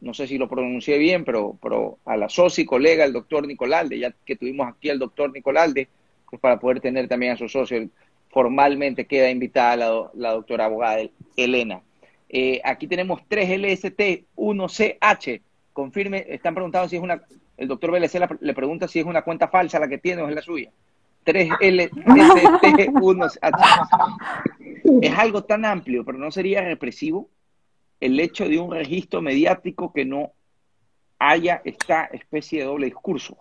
no 0.01 0.13
sé 0.13 0.27
si 0.27 0.37
lo 0.37 0.47
pronuncié 0.47 0.97
bien, 0.97 1.25
pero, 1.25 1.57
pero 1.61 1.97
a 2.05 2.15
la 2.15 2.29
soci 2.29 2.65
colega, 2.65 3.03
el 3.03 3.11
doctor 3.11 3.45
Nicolalde, 3.45 3.99
ya 3.99 4.13
que 4.25 4.37
tuvimos 4.37 4.67
aquí 4.67 4.89
al 4.89 4.99
doctor 4.99 5.31
Nicolalde, 5.33 5.89
pues 6.29 6.41
para 6.41 6.59
poder 6.59 6.79
tener 6.79 7.07
también 7.07 7.33
a 7.33 7.37
su 7.37 7.49
socio, 7.49 7.89
formalmente 8.29 9.05
queda 9.05 9.29
invitada 9.29 9.75
la, 9.75 10.11
la 10.13 10.31
doctora 10.33 10.65
abogada 10.65 11.01
Elena. 11.35 11.81
Eh, 12.29 12.61
aquí 12.63 12.87
tenemos 12.87 13.21
3 13.27 13.59
LST, 13.59 14.27
1CH, 14.35 15.41
confirme, 15.73 16.25
están 16.29 16.53
preguntando 16.53 16.87
si 16.87 16.95
es 16.95 17.01
una, 17.01 17.23
el 17.57 17.67
doctor 17.67 17.91
BLC 17.91 18.39
le 18.39 18.53
pregunta 18.53 18.87
si 18.87 18.99
es 18.99 19.05
una 19.05 19.23
cuenta 19.23 19.47
falsa 19.47 19.79
la 19.79 19.87
que 19.87 19.97
tiene 19.97 20.21
o 20.21 20.29
es 20.29 20.35
la 20.35 20.41
suya. 20.41 20.71
3 21.23 21.49
LST, 21.59 21.93
1CH. 22.93 24.17
Es 25.01 25.17
algo 25.17 25.43
tan 25.43 25.65
amplio, 25.65 26.05
pero 26.05 26.17
no 26.17 26.31
sería 26.31 26.61
represivo 26.61 27.29
el 27.99 28.19
hecho 28.19 28.47
de 28.47 28.59
un 28.59 28.71
registro 28.71 29.21
mediático 29.21 29.91
que 29.91 30.05
no 30.05 30.31
haya 31.19 31.61
esta 31.65 32.05
especie 32.05 32.59
de 32.59 32.65
doble 32.65 32.85
discurso. 32.85 33.37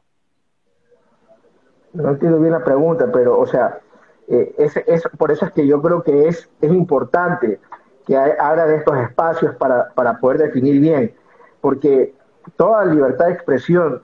No 1.92 2.10
entiendo 2.10 2.40
bien 2.40 2.52
la 2.52 2.64
pregunta, 2.64 3.10
pero, 3.12 3.38
o 3.38 3.46
sea, 3.46 3.80
eh, 4.28 4.54
es, 4.58 5.08
por 5.16 5.32
eso 5.32 5.46
es 5.46 5.52
que 5.52 5.66
yo 5.66 5.80
creo 5.80 6.02
que 6.02 6.28
es, 6.28 6.48
es 6.60 6.70
importante 6.70 7.58
que 8.06 8.16
haya 8.16 8.66
de 8.66 8.76
estos 8.76 8.96
espacios 8.98 9.54
para, 9.56 9.88
para 9.94 10.18
poder 10.18 10.38
definir 10.38 10.80
bien, 10.80 11.14
porque 11.60 12.14
toda 12.56 12.84
libertad 12.84 13.26
de 13.26 13.32
expresión 13.32 14.02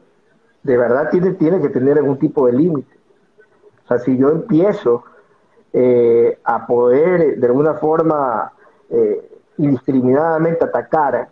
de 0.63 0.77
verdad 0.79 1.11
tiene, 1.11 1.33
tiene 1.33 1.61
que 1.61 1.69
tener 1.69 1.99
algún 1.99 2.19
tipo 2.19 2.47
de 2.47 2.53
límite. 2.53 2.95
O 3.85 3.89
sea, 3.89 3.99
si 3.99 4.17
yo 4.17 4.31
empiezo 4.31 5.05
eh, 5.73 6.39
a 6.45 6.67
poder 6.67 7.39
de 7.39 7.47
alguna 7.47 7.75
forma 7.75 8.53
eh, 8.89 9.31
indiscriminadamente 9.59 10.65
atacar, 10.65 11.29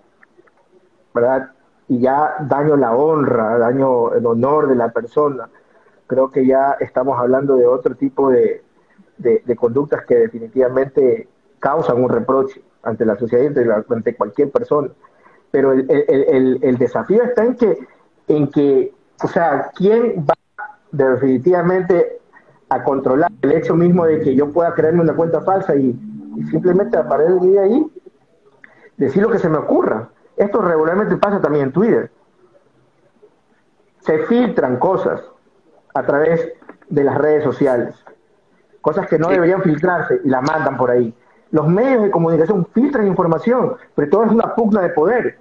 ¿verdad? 1.14 1.50
Y 1.88 2.00
ya 2.00 2.36
daño 2.40 2.76
la 2.76 2.94
honra, 2.94 3.56
daño 3.58 4.12
el 4.12 4.26
honor 4.26 4.68
de 4.68 4.74
la 4.74 4.90
persona. 4.90 5.48
Creo 6.06 6.30
que 6.30 6.46
ya 6.46 6.72
estamos 6.80 7.18
hablando 7.18 7.56
de 7.56 7.66
otro 7.66 7.94
tipo 7.94 8.30
de, 8.30 8.61
de, 9.22 9.56
conductas 9.56 10.04
que 10.04 10.16
definitivamente 10.16 11.28
causan 11.58 12.02
un 12.02 12.08
reproche 12.08 12.60
ante 12.82 13.04
la 13.04 13.16
sociedad 13.16 13.44
y 13.44 13.92
ante, 13.94 14.16
cualquier 14.16 14.50
persona. 14.50 14.88
Pero 15.50 15.72
el, 15.72 15.86
el, 15.88 16.58
el, 16.62 16.78
desafío 16.78 17.22
está 17.22 17.44
en 17.44 17.56
que, 17.56 17.78
en 18.28 18.48
que, 18.48 18.92
o 19.22 19.28
sea, 19.28 19.70
¿quién 19.74 20.26
va 20.28 20.34
definitivamente 20.90 22.20
a 22.68 22.82
controlar 22.84 23.30
el 23.42 23.52
hecho 23.52 23.74
mismo 23.74 24.06
de 24.06 24.20
que 24.20 24.34
yo 24.34 24.50
pueda 24.50 24.72
crearme 24.74 25.02
una 25.02 25.14
cuenta 25.14 25.42
falsa 25.42 25.74
y, 25.74 25.98
simplemente 26.50 26.96
aparecer 26.96 27.58
ahí 27.58 27.86
decir 28.96 29.22
lo 29.22 29.30
que 29.30 29.38
se 29.38 29.50
me 29.50 29.58
ocurra. 29.58 30.08
Esto 30.36 30.62
regularmente 30.62 31.16
pasa 31.18 31.42
también 31.42 31.66
en 31.66 31.72
Twitter. 31.72 32.10
Se 34.00 34.18
filtran 34.20 34.78
cosas 34.78 35.22
a 35.92 36.02
través 36.04 36.54
de 36.88 37.04
las 37.04 37.18
redes 37.18 37.44
sociales, 37.44 37.94
cosas 38.82 39.08
que 39.08 39.18
no 39.18 39.28
deberían 39.28 39.62
filtrarse 39.62 40.20
y 40.22 40.28
las 40.28 40.42
mandan 40.42 40.76
por 40.76 40.90
ahí. 40.90 41.14
Los 41.50 41.66
medios 41.68 42.02
de 42.02 42.10
comunicación 42.10 42.66
filtran 42.74 43.06
información, 43.06 43.76
pero 43.94 44.10
todo 44.10 44.24
es 44.24 44.32
una 44.32 44.54
pugna 44.54 44.82
de 44.82 44.90
poder. 44.90 45.38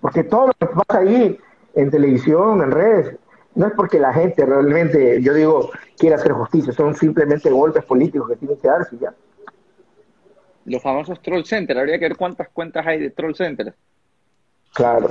Porque 0.00 0.24
todo 0.24 0.48
lo 0.48 0.52
que 0.54 0.66
pasa 0.66 0.98
ahí 0.98 1.38
en 1.74 1.90
televisión, 1.90 2.62
en 2.62 2.72
redes, 2.72 3.16
no 3.54 3.68
es 3.68 3.72
porque 3.74 4.00
la 4.00 4.12
gente 4.12 4.44
realmente, 4.44 5.22
yo 5.22 5.32
digo, 5.34 5.70
quiera 5.96 6.16
hacer 6.16 6.32
justicia, 6.32 6.72
son 6.72 6.94
simplemente 6.94 7.50
golpes 7.50 7.84
políticos 7.84 8.28
que 8.28 8.36
tienen 8.36 8.58
que 8.58 8.68
darse 8.68 8.98
ya 8.98 9.14
los 10.66 10.82
famosos 10.82 11.20
troll 11.22 11.44
centers. 11.44 11.78
Habría 11.78 11.98
que 11.98 12.08
ver 12.08 12.16
cuántas 12.16 12.48
cuentas 12.48 12.86
hay 12.86 13.00
de 13.00 13.10
troll 13.10 13.34
centers. 13.34 13.74
Claro. 14.74 15.08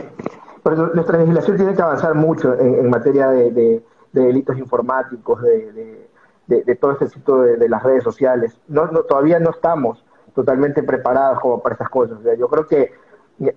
Pero 0.64 0.93
nuestra 0.93 1.18
legislación 1.18 1.58
tiene 1.58 1.74
que 1.74 1.82
avanzar 1.82 2.14
mucho 2.14 2.58
en, 2.60 2.89
materia 2.89 3.30
de, 3.30 3.82
delitos 4.12 4.58
informáticos, 4.58 5.41
de, 5.41 6.05
todo 6.80 6.91
este 6.91 7.10
sitio 7.10 7.39
de, 7.39 7.70
las 7.70 7.84
redes 7.84 8.04
sociales. 8.04 8.60
No, 8.68 8.88
todavía 8.88 9.39
no 9.39 9.52
estamos 9.52 10.04
totalmente 10.34 10.84
preparados 10.84 11.39
como 11.39 11.62
para 11.62 11.74
estas 11.74 11.89
cosas. 11.89 12.20
yo 12.38 12.48
creo 12.48 12.68
que 12.68 12.93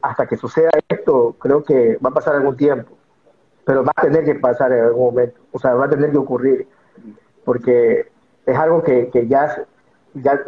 hasta 0.03 0.27
que 0.27 0.37
suceda 0.37 0.71
esto, 0.89 1.37
creo 1.39 1.63
que 1.63 1.99
va 2.05 2.11
a 2.11 2.15
pasar 2.15 2.37
algún 2.37 2.57
tiempo. 2.57 2.97
Pero 3.65 3.85
va 3.85 3.93
a 3.95 4.03
tener 4.03 4.25
que 4.25 4.35
pasar 4.37 4.73
en 4.73 4.85
algún 4.85 5.07
momento. 5.07 5.41
O 5.53 5.59
sea, 5.59 5.75
va 5.75 5.85
a 5.85 5.91
tener 5.91 6.11
que 6.11 6.19
ocurrir. 6.19 6.67
Porque 7.45 8.11
es 8.47 8.57
algo 8.57 8.83
que, 8.83 9.11
que 9.11 9.27
ya, 9.29 9.65
ya 10.15 10.41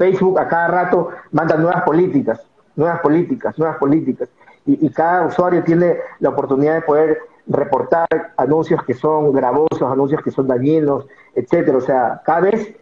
Facebook 0.00 0.38
a 0.38 0.48
cada 0.48 0.68
rato 0.68 1.10
manda 1.30 1.56
nuevas 1.56 1.82
políticas, 1.82 2.40
nuevas 2.74 3.00
políticas, 3.00 3.58
nuevas 3.58 3.76
políticas. 3.76 4.30
Y, 4.64 4.88
cada 4.90 5.26
usuario 5.26 5.62
tiene 5.64 5.98
la 6.20 6.30
oportunidad 6.30 6.74
de 6.74 6.82
poder 6.82 7.18
reportar 7.50 8.06
anuncios 8.36 8.82
que 8.84 8.94
son 8.94 9.32
gravosos, 9.32 9.82
anuncios 9.82 10.22
que 10.22 10.30
son 10.30 10.46
dañinos, 10.46 11.06
etcétera. 11.34 11.76
O 11.76 11.80
sea, 11.80 12.22
cada 12.24 12.42
vez 12.42 12.76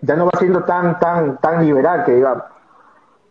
ya 0.00 0.16
no 0.16 0.26
va 0.26 0.38
siendo 0.38 0.64
tan, 0.64 0.98
tan, 0.98 1.38
tan 1.38 1.66
liberal 1.66 2.04
que 2.04 2.12
digamos. 2.12 2.44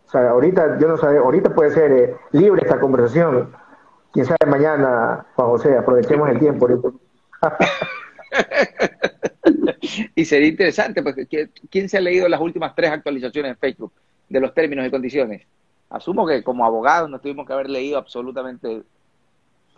O 0.06 0.10
sea, 0.10 0.30
ahorita, 0.30 0.78
yo 0.78 0.88
no 0.88 0.96
sé, 0.96 1.06
ahorita 1.06 1.54
puede 1.54 1.70
ser 1.70 1.92
eh, 1.92 2.16
libre 2.32 2.62
esta 2.62 2.78
conversación. 2.78 3.50
Quién 4.12 4.26
sabe 4.26 4.46
mañana, 4.46 5.26
Juan 5.34 5.48
José, 5.48 5.76
aprovechemos 5.76 6.28
el 6.28 6.38
tiempo. 6.38 6.68
y 10.14 10.24
sería 10.24 10.48
interesante, 10.48 11.02
porque 11.02 11.50
¿quién 11.70 11.88
se 11.88 11.98
ha 11.98 12.00
leído 12.00 12.28
las 12.28 12.40
últimas 12.40 12.74
tres 12.74 12.90
actualizaciones 12.90 13.52
en 13.52 13.58
Facebook 13.58 13.92
de 14.28 14.40
los 14.40 14.54
términos 14.54 14.86
y 14.86 14.90
condiciones? 14.90 15.46
Asumo 15.90 16.26
que 16.26 16.42
como 16.42 16.66
abogados 16.66 17.08
nos 17.08 17.22
tuvimos 17.22 17.46
que 17.46 17.52
haber 17.54 17.70
leído 17.70 17.98
absolutamente 17.98 18.82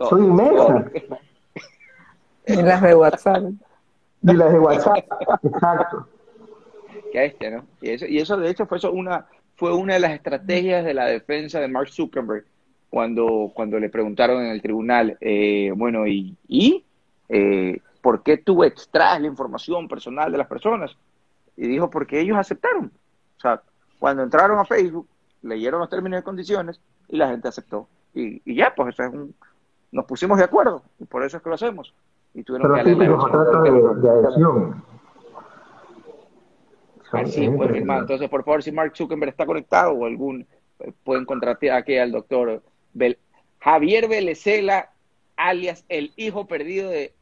todo. 0.01 0.09
Son 0.09 0.23
inmensas. 0.23 0.91
Y 2.47 2.55
las 2.55 2.81
de 2.81 2.95
WhatsApp. 2.95 3.43
Y 4.23 4.33
las 4.33 4.51
de 4.51 4.59
WhatsApp, 4.59 4.97
exacto. 5.43 6.07
Qué 7.11 7.25
este, 7.25 7.51
¿no? 7.51 7.65
Y 7.81 7.91
eso, 7.91 8.05
y 8.07 8.17
eso 8.17 8.35
de 8.35 8.49
hecho 8.49 8.65
fue 8.65 8.79
eso 8.79 8.91
una, 8.91 9.27
fue 9.55 9.73
una 9.73 9.93
de 9.93 9.99
las 9.99 10.11
estrategias 10.11 10.83
de 10.83 10.95
la 10.95 11.05
defensa 11.05 11.59
de 11.59 11.67
Mark 11.67 11.89
Zuckerberg 11.89 12.45
cuando, 12.89 13.51
cuando 13.53 13.79
le 13.79 13.89
preguntaron 13.89 14.43
en 14.43 14.51
el 14.51 14.61
tribunal, 14.61 15.17
eh, 15.21 15.71
bueno, 15.75 16.07
¿y, 16.07 16.35
y 16.47 16.83
eh, 17.29 17.79
¿por 18.01 18.21
qué 18.23 18.37
tú 18.37 18.63
extraes 18.63 19.21
la 19.21 19.27
información 19.27 19.87
personal 19.87 20.31
de 20.31 20.37
las 20.37 20.47
personas? 20.47 20.97
Y 21.55 21.67
dijo, 21.67 21.89
porque 21.89 22.19
ellos 22.19 22.37
aceptaron. 22.37 22.91
O 23.37 23.39
sea, 23.39 23.61
cuando 23.99 24.23
entraron 24.23 24.59
a 24.59 24.65
Facebook, 24.65 25.07
leyeron 25.41 25.79
los 25.79 25.89
términos 25.89 26.19
y 26.19 26.23
condiciones 26.23 26.81
y 27.07 27.17
la 27.17 27.29
gente 27.29 27.47
aceptó. 27.47 27.87
Y, 28.13 28.55
ya, 28.55 28.73
pues 28.75 28.93
eso 28.93 29.03
es 29.03 29.13
un, 29.13 29.35
nos 29.91 30.05
pusimos 30.05 30.37
de 30.37 30.45
acuerdo 30.45 30.83
y 30.99 31.05
por 31.05 31.23
eso 31.23 31.37
es 31.37 31.43
que 31.43 31.49
lo 31.49 31.55
hacemos. 31.55 31.93
Y 32.33 32.43
tuvieron 32.43 32.71
Pero 32.71 32.83
que 32.83 33.71
de, 33.71 34.01
de 34.01 34.09
adhesión. 34.09 34.83
Así, 37.11 37.49
pues, 37.49 37.69
hermano. 37.71 38.01
Entonces, 38.01 38.29
por 38.29 38.43
favor, 38.43 38.63
si 38.63 38.71
Mark 38.71 38.93
Zuckerberg 38.95 39.31
está 39.31 39.45
conectado 39.45 39.91
o 39.91 40.05
algún, 40.05 40.47
pueden 41.03 41.25
contratar 41.25 41.71
aquí 41.71 41.97
al 41.97 42.11
doctor 42.11 42.63
Javier 43.59 44.07
Velecela, 44.07 44.91
alias 45.35 45.85
el 45.89 46.13
hijo 46.15 46.47
perdido 46.47 46.89
de 46.89 47.13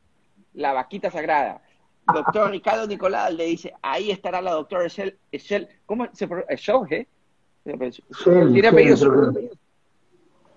la 0.53 0.73
vaquita 0.73 1.09
sagrada. 1.09 1.61
Doctor 2.13 2.51
Ricardo 2.51 2.87
Nicolás 2.87 3.33
le 3.33 3.45
dice, 3.45 3.73
ahí 3.81 4.11
estará 4.11 4.41
la 4.41 4.51
doctora 4.51 4.87
Shell, 4.87 5.67
¿cómo 5.85 6.07
se 6.13 6.27
pronuncia? 6.27 6.55
Shell, 6.55 6.93
¿eh? 6.93 7.07
Tiene 7.63 8.67
apellido. 8.67 9.33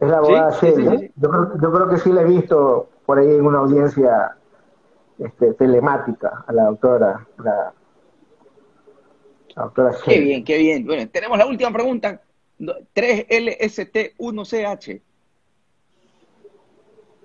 Es 0.03 0.09
la 0.09 0.19
abogada 0.19 0.59
Shell. 0.61 1.13
Yo, 1.15 1.31
creo, 1.31 1.89
que 1.89 1.97
sí 1.99 2.13
la 2.13 2.23
he 2.23 2.25
visto 2.25 2.91
por 3.07 3.21
ahí 3.21 3.37
en 3.37 3.47
una 3.47 3.61
audiencia 3.61 4.37
este, 5.17 5.55
telemática 5.55 6.45
a 6.45 6.53
la 6.53 6.65
doctora, 6.65 7.25
la, 7.39 7.73
doctora 9.55 9.93
Shell. 9.93 10.03
Qué 10.05 10.21
bien, 10.21 10.45
qué 10.45 10.59
bien. 10.59 10.85
Bueno, 10.85 11.09
tenemos 11.09 11.39
la 11.39 11.47
última 11.47 11.73
pregunta. 11.73 12.21
3LST1CH. 12.59 15.01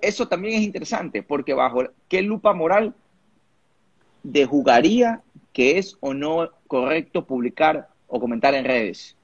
Eso 0.00 0.28
también 0.28 0.60
es 0.60 0.62
interesante 0.62 1.24
porque 1.24 1.54
bajo 1.54 1.82
qué 2.06 2.22
lupa 2.22 2.52
moral 2.52 2.94
de 4.22 4.46
jugaría 4.46 5.22
que 5.52 5.78
es 5.78 5.96
o 5.98 6.14
no 6.14 6.48
correcto 6.68 7.26
publicar 7.26 7.88
o 8.06 8.20
comentar 8.20 8.54
en 8.54 8.64
redes. 8.64 9.17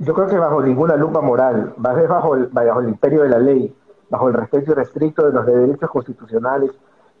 Yo 0.00 0.14
creo 0.14 0.28
que 0.28 0.38
bajo 0.38 0.62
ninguna 0.62 0.96
lupa 0.96 1.20
moral, 1.20 1.74
bajo 1.76 2.34
el, 2.34 2.46
bajo 2.46 2.80
el 2.80 2.88
imperio 2.88 3.22
de 3.22 3.28
la 3.28 3.38
ley, 3.38 3.74
bajo 4.08 4.28
el 4.28 4.34
respeto 4.34 4.72
irrestricto 4.72 5.26
de 5.26 5.32
los 5.32 5.44
derechos 5.44 5.90
constitucionales 5.90 6.70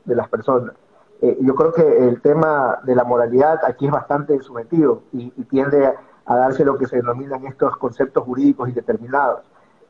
de 0.06 0.14
las 0.14 0.28
personas. 0.28 0.72
Eh, 1.20 1.36
yo 1.42 1.54
creo 1.54 1.74
que 1.74 2.08
el 2.08 2.22
tema 2.22 2.78
de 2.84 2.94
la 2.94 3.04
moralidad 3.04 3.60
aquí 3.66 3.84
es 3.84 3.92
bastante 3.92 4.40
sometido 4.40 5.02
y, 5.12 5.28
tiende 5.44 5.92
a, 6.24 6.36
darse 6.36 6.64
lo 6.64 6.78
que 6.78 6.86
se 6.86 6.96
denominan 6.96 7.44
estos 7.44 7.76
conceptos 7.76 8.24
jurídicos 8.24 8.70
indeterminados. 8.70 9.42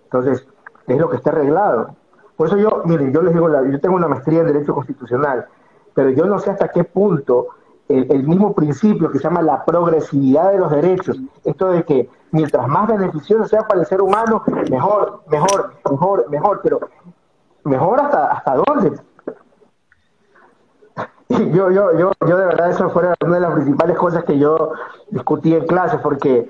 Entonces, 0.04 0.44
es 0.88 0.98
lo 0.98 1.08
que 1.08 1.16
está 1.16 1.30
arreglado. 1.30 1.94
Por 2.36 2.48
eso 2.48 2.56
yo, 2.56 2.82
miren, 2.86 3.12
yo 3.12 3.22
les 3.22 3.32
digo, 3.32 3.48
yo 3.48 3.80
tengo 3.80 3.94
una 3.94 4.08
maestría 4.08 4.40
en 4.40 4.46
Derecho 4.48 4.74
Constitucional, 4.74 5.46
pero 5.94 6.10
yo 6.10 6.24
no 6.24 6.40
sé 6.40 6.50
hasta 6.50 6.66
qué 6.68 6.82
punto 6.82 7.50
el, 7.90 8.22
mismo 8.24 8.54
principio 8.54 9.10
que 9.10 9.18
se 9.18 9.24
llama 9.24 9.42
la 9.42 9.64
progresividad 9.64 10.52
de 10.52 10.58
los 10.58 10.70
derechos, 10.70 11.18
esto 11.44 11.68
de 11.68 11.84
que 11.84 12.08
mientras 12.30 12.66
más 12.68 12.86
beneficioso 12.88 13.48
sea 13.48 13.62
para 13.62 13.80
el 13.80 13.86
ser 13.86 14.00
humano, 14.00 14.42
mejor, 14.70 15.22
mejor, 15.28 15.74
mejor, 15.90 16.30
mejor, 16.30 16.60
pero 16.62 16.80
mejor 17.64 18.00
hasta, 18.00 18.26
hasta 18.32 18.54
dónde. 18.54 18.92
Yo, 21.30 21.70
yo, 21.70 21.96
yo, 21.96 22.10
yo 22.26 22.36
de 22.36 22.44
verdad 22.44 22.70
eso 22.70 22.90
fue 22.90 23.04
una 23.24 23.34
de 23.36 23.40
las 23.40 23.52
principales 23.52 23.96
cosas 23.96 24.24
que 24.24 24.36
yo 24.36 24.72
discutí 25.10 25.54
en 25.54 25.64
clase, 25.64 25.96
porque, 25.98 26.48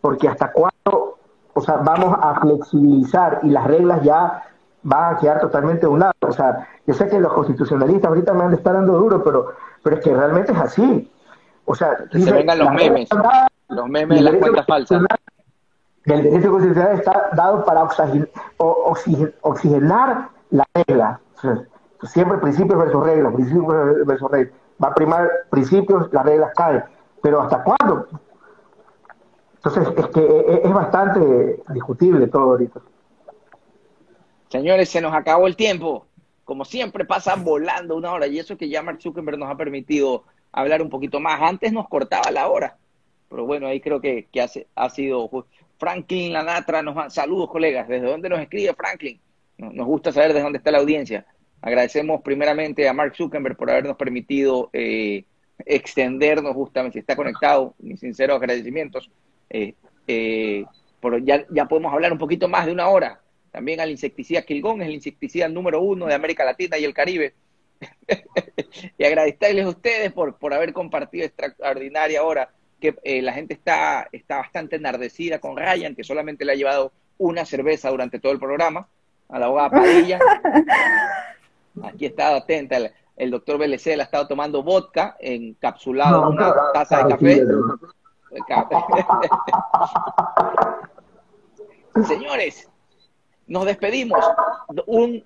porque 0.00 0.28
hasta 0.28 0.52
cuándo, 0.52 1.18
o 1.54 1.60
sea, 1.60 1.78
vamos 1.78 2.16
a 2.22 2.40
flexibilizar 2.40 3.40
y 3.42 3.48
las 3.48 3.66
reglas 3.66 4.00
ya 4.04 4.44
van 4.82 5.14
a 5.14 5.18
quedar 5.18 5.40
totalmente 5.40 5.86
a 5.86 5.88
un 5.88 6.00
lado. 6.00 6.12
O 6.20 6.32
sea, 6.32 6.68
yo 6.86 6.94
sé 6.94 7.08
que 7.08 7.20
los 7.20 7.32
constitucionalistas 7.32 8.08
ahorita 8.08 8.32
me 8.32 8.44
han 8.44 8.50
de 8.50 8.56
estar 8.56 8.74
dando 8.74 8.98
duro, 8.98 9.22
pero, 9.22 9.52
pero 9.82 9.96
es 9.96 10.04
que 10.04 10.14
realmente 10.14 10.52
es 10.52 10.58
así. 10.58 11.10
O 11.64 11.74
sea, 11.74 11.96
se 12.10 12.32
vengan 12.32 12.58
los 12.58 12.72
memes, 12.72 13.08
los 13.68 13.88
memes 13.88 14.18
de 14.18 14.24
las 14.24 14.34
cuentas 14.36 14.66
falsas. 14.66 15.02
El 16.04 16.22
derecho 16.24 16.50
constitucional 16.50 16.98
está 16.98 17.30
dado 17.34 17.64
para 17.64 17.88
oxigenar 19.42 20.28
la 20.50 20.64
regla. 20.74 21.20
siempre 22.02 22.38
principios 22.38 22.78
versus 22.78 23.04
reglas, 23.04 23.34
principios 23.34 23.66
versus 24.06 24.30
reglas. 24.30 24.54
Va 24.82 24.88
a 24.88 24.94
primar 24.94 25.30
principios, 25.50 26.12
las 26.12 26.24
reglas 26.24 26.50
caen. 26.56 26.82
Pero 27.22 27.40
¿hasta 27.40 27.62
cuándo? 27.62 28.08
Entonces, 29.64 29.94
es 29.96 30.06
que 30.08 30.20
e, 30.20 30.54
e, 30.54 30.60
es 30.64 30.74
bastante 30.74 31.62
discutible 31.68 32.26
todo 32.26 32.50
ahorita. 32.50 32.80
Señores, 34.52 34.90
se 34.90 35.00
nos 35.00 35.14
acabó 35.14 35.46
el 35.46 35.56
tiempo 35.56 36.06
como 36.44 36.66
siempre 36.66 37.06
pasa 37.06 37.36
volando 37.36 37.96
una 37.96 38.12
hora 38.12 38.26
y 38.26 38.38
eso 38.38 38.58
que 38.58 38.68
ya 38.68 38.82
Mark 38.82 39.00
Zuckerberg 39.00 39.38
nos 39.38 39.50
ha 39.50 39.56
permitido 39.56 40.24
hablar 40.52 40.82
un 40.82 40.90
poquito 40.90 41.20
más. 41.20 41.40
Antes 41.40 41.72
nos 41.72 41.88
cortaba 41.88 42.30
la 42.30 42.48
hora, 42.48 42.76
pero 43.30 43.46
bueno, 43.46 43.66
ahí 43.66 43.80
creo 43.80 44.02
que, 44.02 44.28
que 44.30 44.42
ha, 44.42 44.90
sido 44.90 45.30
Franklin 45.78 46.34
Lanatra, 46.34 46.82
nos 46.82 47.14
saludos 47.14 47.48
colegas, 47.48 47.88
¿desde 47.88 48.06
dónde 48.06 48.28
nos 48.28 48.40
escribe 48.40 48.74
Franklin? 48.74 49.18
Nos 49.56 49.86
gusta 49.86 50.12
saber 50.12 50.34
de 50.34 50.42
dónde 50.42 50.58
está 50.58 50.70
la 50.70 50.80
audiencia. 50.80 51.24
Agradecemos 51.62 52.20
primeramente 52.20 52.86
a 52.86 52.92
Mark 52.92 53.16
Zuckerberg 53.16 53.56
por 53.56 53.70
habernos 53.70 53.96
permitido 53.96 54.68
eh, 54.74 55.24
extendernos 55.64 56.52
justamente, 56.52 56.98
está 56.98 57.16
conectado, 57.16 57.74
mis 57.78 58.00
sinceros 58.00 58.36
agradecimientos. 58.36 59.10
Eh, 59.48 59.72
eh, 60.06 60.66
por, 61.00 61.24
ya, 61.24 61.46
ya 61.48 61.64
podemos 61.64 61.90
hablar 61.94 62.12
un 62.12 62.18
poquito 62.18 62.46
más 62.46 62.66
de 62.66 62.72
una 62.72 62.90
hora 62.90 63.21
también 63.52 63.80
al 63.80 63.90
insecticida 63.90 64.42
Kilgón, 64.42 64.80
es 64.80 64.88
el 64.88 64.94
insecticida 64.94 65.46
número 65.46 65.80
uno 65.82 66.06
de 66.06 66.14
América 66.14 66.44
Latina 66.44 66.78
y 66.78 66.84
el 66.84 66.94
Caribe. 66.94 67.34
y 68.98 69.04
agradecerles 69.04 69.66
a 69.66 69.68
ustedes 69.68 70.12
por, 70.12 70.36
por 70.38 70.54
haber 70.54 70.72
compartido 70.72 71.26
esta 71.26 71.46
extraordinaria 71.46 72.24
hora, 72.24 72.50
que 72.80 72.96
eh, 73.04 73.22
la 73.22 73.34
gente 73.34 73.54
está, 73.54 74.08
está 74.10 74.38
bastante 74.38 74.76
enardecida 74.76 75.38
con 75.38 75.56
Ryan, 75.56 75.94
que 75.94 76.02
solamente 76.02 76.44
le 76.44 76.52
ha 76.52 76.56
llevado 76.56 76.92
una 77.18 77.44
cerveza 77.44 77.90
durante 77.90 78.18
todo 78.18 78.32
el 78.32 78.40
programa, 78.40 78.88
a 79.28 79.38
la 79.38 79.46
abogada 79.46 79.70
Padilla. 79.70 80.18
Aquí 81.84 82.06
estado 82.06 82.36
atenta, 82.36 82.78
el, 83.16 83.30
doctor 83.30 83.58
BLC 83.58 83.88
ha 83.88 84.02
estado 84.02 84.26
tomando 84.26 84.62
vodka 84.62 85.16
encapsulado 85.20 86.22
en 86.22 86.34
una 86.34 86.54
taza 86.72 87.04
de 87.04 87.10
café. 87.10 87.42
Señores, 92.06 92.71
nos 93.46 93.64
despedimos. 93.66 94.24
Un, 94.86 95.24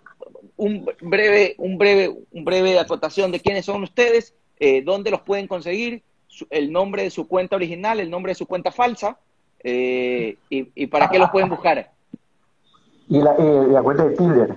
un, 0.56 0.88
breve, 1.00 1.54
un 1.58 1.78
breve, 1.78 2.16
un 2.32 2.44
breve 2.44 2.78
acotación 2.78 3.30
de 3.30 3.40
quiénes 3.40 3.64
son 3.64 3.82
ustedes, 3.82 4.34
eh, 4.58 4.82
dónde 4.82 5.10
los 5.10 5.22
pueden 5.22 5.46
conseguir, 5.46 6.02
el 6.50 6.72
nombre 6.72 7.02
de 7.02 7.10
su 7.10 7.26
cuenta 7.28 7.56
original, 7.56 8.00
el 8.00 8.10
nombre 8.10 8.30
de 8.30 8.36
su 8.36 8.46
cuenta 8.46 8.70
falsa, 8.72 9.18
eh, 9.62 10.36
y, 10.48 10.86
para 10.86 11.08
qué 11.08 11.18
los 11.18 11.30
pueden 11.30 11.48
buscar. 11.48 11.90
Y 13.08 13.20
la, 13.20 13.34
la 13.34 13.82
cuenta 13.82 14.04
de 14.04 14.16
Tinder. 14.16 14.56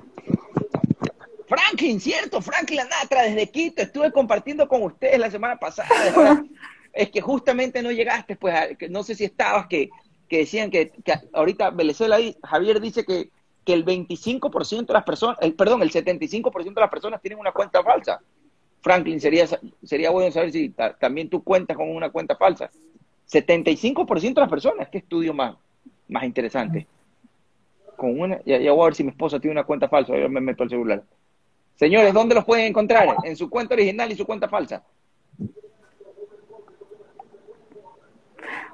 Franklin, 1.48 2.00
cierto, 2.00 2.42
Franklin 2.42 2.82
Anatra, 2.82 3.24
desde 3.24 3.50
Quito, 3.50 3.82
estuve 3.82 4.12
compartiendo 4.12 4.68
con 4.68 4.84
ustedes 4.84 5.18
la 5.18 5.32
semana 5.32 5.58
pasada. 5.58 5.90
es 6.94 7.10
que 7.10 7.22
justamente 7.22 7.82
no 7.82 7.92
llegaste, 7.92 8.36
pues, 8.36 8.54
no 8.90 9.04
sé 9.04 9.16
si 9.16 9.26
estabas, 9.26 9.68
que, 9.68 9.90
que 10.28 10.40
decían 10.40 10.70
que, 10.70 10.92
que 11.04 11.14
ahorita 11.34 11.72
Venezuela, 11.72 12.18
Javier 12.44 12.80
dice 12.80 13.04
que 13.04 13.32
que 13.70 13.74
el 13.76 13.86
25% 13.86 14.88
de 14.88 14.94
las 14.94 15.04
personas, 15.04 15.38
el, 15.42 15.54
perdón, 15.54 15.84
el 15.84 15.92
75% 15.92 16.74
de 16.74 16.82
las 16.82 16.90
personas 16.90 17.22
tienen 17.22 17.38
una 17.38 17.52
cuenta 17.52 17.84
falsa. 17.84 18.20
Franklin, 18.82 19.22
sería, 19.22 19.46
sería 19.84 20.10
bueno 20.10 20.32
saber 20.32 20.52
si 20.52 20.74
también 21.00 21.30
tú 21.30 21.44
cuentas 21.44 21.78
con 21.78 21.88
una 21.88 22.10
cuenta 22.10 22.36
falsa. 22.36 22.72
75% 23.32 24.34
de 24.34 24.42
las 24.42 24.50
personas, 24.50 24.90
qué 24.90 24.98
estudio 24.98 25.36
más, 25.36 25.56
más 26.08 26.24
interesante. 26.24 26.88
Con 27.96 28.20
una, 28.20 28.42
ya, 28.44 28.58
voy 28.72 28.82
a 28.82 28.86
ver 28.86 28.96
si 28.96 29.04
mi 29.04 29.12
esposa 29.12 29.40
tiene 29.40 29.52
una 29.52 29.66
cuenta 29.66 29.88
falsa, 29.88 30.18
yo 30.18 30.28
me 30.30 30.42
meto 30.42 30.64
al 30.64 30.70
celular. 30.70 31.04
Señores, 31.76 32.12
¿dónde 32.12 32.34
los 32.34 32.46
pueden 32.46 32.66
encontrar? 32.66 33.18
En 33.24 33.36
su 33.36 33.52
cuenta 33.52 33.76
original 33.76 34.12
y 34.12 34.16
su 34.16 34.26
cuenta 34.26 34.50
falsa. 34.50 34.84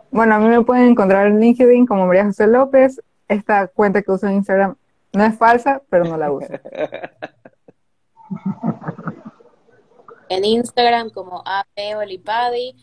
Bueno, 0.09 0.35
a 0.35 0.39
mí 0.39 0.47
me 0.47 0.61
pueden 0.61 0.91
encontrar 0.91 1.27
en 1.27 1.41
LinkedIn 1.41 1.85
como 1.85 2.07
María 2.07 2.23
José 2.23 2.47
López 2.47 3.01
esta 3.27 3.67
cuenta 3.67 4.01
que 4.01 4.11
uso 4.11 4.27
en 4.27 4.35
Instagram 4.35 4.77
no 5.15 5.23
es 5.23 5.37
falsa, 5.37 5.81
pero 5.89 6.05
no 6.05 6.17
la 6.17 6.31
uso. 6.31 6.53
En 10.27 10.43
Instagram 10.43 11.11
como 11.11 11.43
Olipadi, 11.97 12.75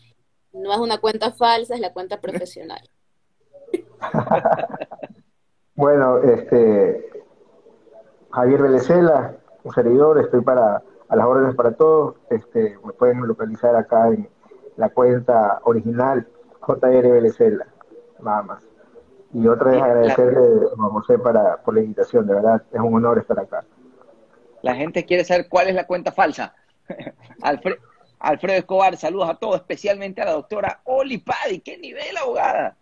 no 0.53 0.71
es 0.71 0.79
una 0.79 0.99
cuenta 0.99 1.31
falsa, 1.31 1.75
es 1.75 1.81
la 1.81 1.91
cuenta 1.91 2.21
profesional. 2.21 2.89
bueno, 5.75 6.19
este 6.19 7.09
Javier 8.31 8.61
Velecela, 8.61 9.35
un 9.63 9.73
servidor, 9.73 10.19
estoy 10.19 10.41
para 10.41 10.83
a 11.09 11.15
las 11.15 11.25
órdenes 11.25 11.55
para 11.55 11.73
todos. 11.73 12.15
Este, 12.29 12.77
me 12.83 12.93
pueden 12.93 13.25
localizar 13.27 13.75
acá 13.75 14.07
en 14.07 14.29
la 14.77 14.89
cuenta 14.89 15.59
original 15.63 16.27
JR 16.61 17.11
Velecela, 17.11 17.67
nada 18.19 18.43
más. 18.43 18.63
Y 19.33 19.47
otra 19.47 19.71
vez 19.71 19.81
agradecerle 19.81 20.67
a 20.77 20.89
José 20.89 21.17
para, 21.17 21.57
por 21.57 21.73
la 21.73 21.81
invitación, 21.81 22.27
de 22.27 22.35
verdad, 22.35 22.61
es 22.71 22.79
un 22.79 22.93
honor 22.93 23.17
estar 23.17 23.39
acá. 23.39 23.65
La 24.61 24.75
gente 24.75 25.05
quiere 25.05 25.25
saber 25.25 25.49
cuál 25.49 25.67
es 25.69 25.75
la 25.75 25.87
cuenta 25.87 26.11
falsa. 26.11 26.55
Alfredo 27.41 28.57
Escobar, 28.57 28.95
saludos 28.95 29.29
a 29.29 29.35
todos, 29.35 29.55
especialmente 29.55 30.21
a 30.21 30.25
la 30.25 30.31
doctora 30.33 30.81
Oli 30.85 31.17
Padi. 31.17 31.59
¿Qué 31.59 31.77
nivel, 31.77 32.15
abogada? 32.15 32.77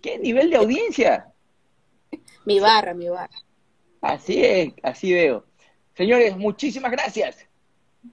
¿Qué 0.00 0.18
nivel 0.18 0.50
de 0.50 0.56
audiencia? 0.56 1.32
Mi 2.44 2.60
barra, 2.60 2.94
mi 2.94 3.08
barra. 3.08 3.34
Así 4.00 4.44
es, 4.44 4.74
así 4.82 5.12
veo. 5.12 5.44
Señores, 5.94 6.36
muchísimas 6.36 6.92
gracias. 6.92 7.48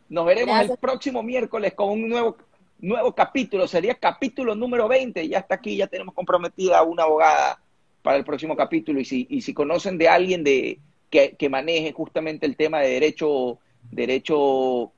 Nos 0.07 0.25
veremos 0.25 0.57
el 0.61 0.77
próximo 0.77 1.21
miércoles 1.21 1.73
con 1.73 1.89
un 1.89 2.07
nuevo 2.07 2.37
nuevo 2.81 3.13
capítulo, 3.13 3.67
sería 3.67 3.95
capítulo 3.95 4.55
número 4.55 4.87
20, 4.87 5.27
ya 5.27 5.39
está 5.39 5.55
aquí, 5.55 5.77
ya 5.77 5.87
tenemos 5.87 6.13
comprometida 6.13 6.79
a 6.79 6.83
una 6.83 7.03
abogada 7.03 7.59
para 8.01 8.17
el 8.17 8.25
próximo 8.25 8.55
capítulo 8.55 8.99
y 8.99 9.05
si, 9.05 9.27
y 9.29 9.41
si 9.41 9.53
conocen 9.53 9.97
de 9.97 10.09
alguien 10.09 10.43
de, 10.43 10.79
que, 11.09 11.35
que 11.35 11.49
maneje 11.49 11.93
justamente 11.93 12.45
el 12.45 12.55
tema 12.55 12.79
de 12.79 12.89
derecho, 12.89 13.59
derecho 13.91 14.91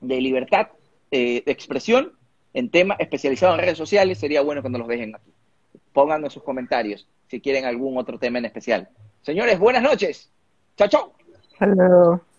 de 0.00 0.20
libertad 0.20 0.68
eh, 1.10 1.42
de 1.44 1.52
expresión 1.52 2.12
en 2.54 2.70
tema 2.70 2.96
especializado 2.98 3.54
en 3.54 3.60
redes 3.60 3.78
sociales, 3.78 4.18
sería 4.18 4.42
bueno 4.42 4.62
nos 4.62 4.80
los 4.80 4.88
dejen 4.88 5.14
aquí. 5.14 5.30
Pónganlo 5.92 6.26
en 6.26 6.30
sus 6.30 6.42
comentarios 6.42 7.06
si 7.28 7.40
quieren 7.40 7.64
algún 7.64 7.96
otro 7.98 8.18
tema 8.18 8.38
en 8.38 8.46
especial. 8.46 8.88
Señores, 9.22 9.58
buenas 9.58 9.82
noches. 9.82 10.30
Chao, 10.76 10.88
chao. 10.88 11.12
Luego. 11.60 12.31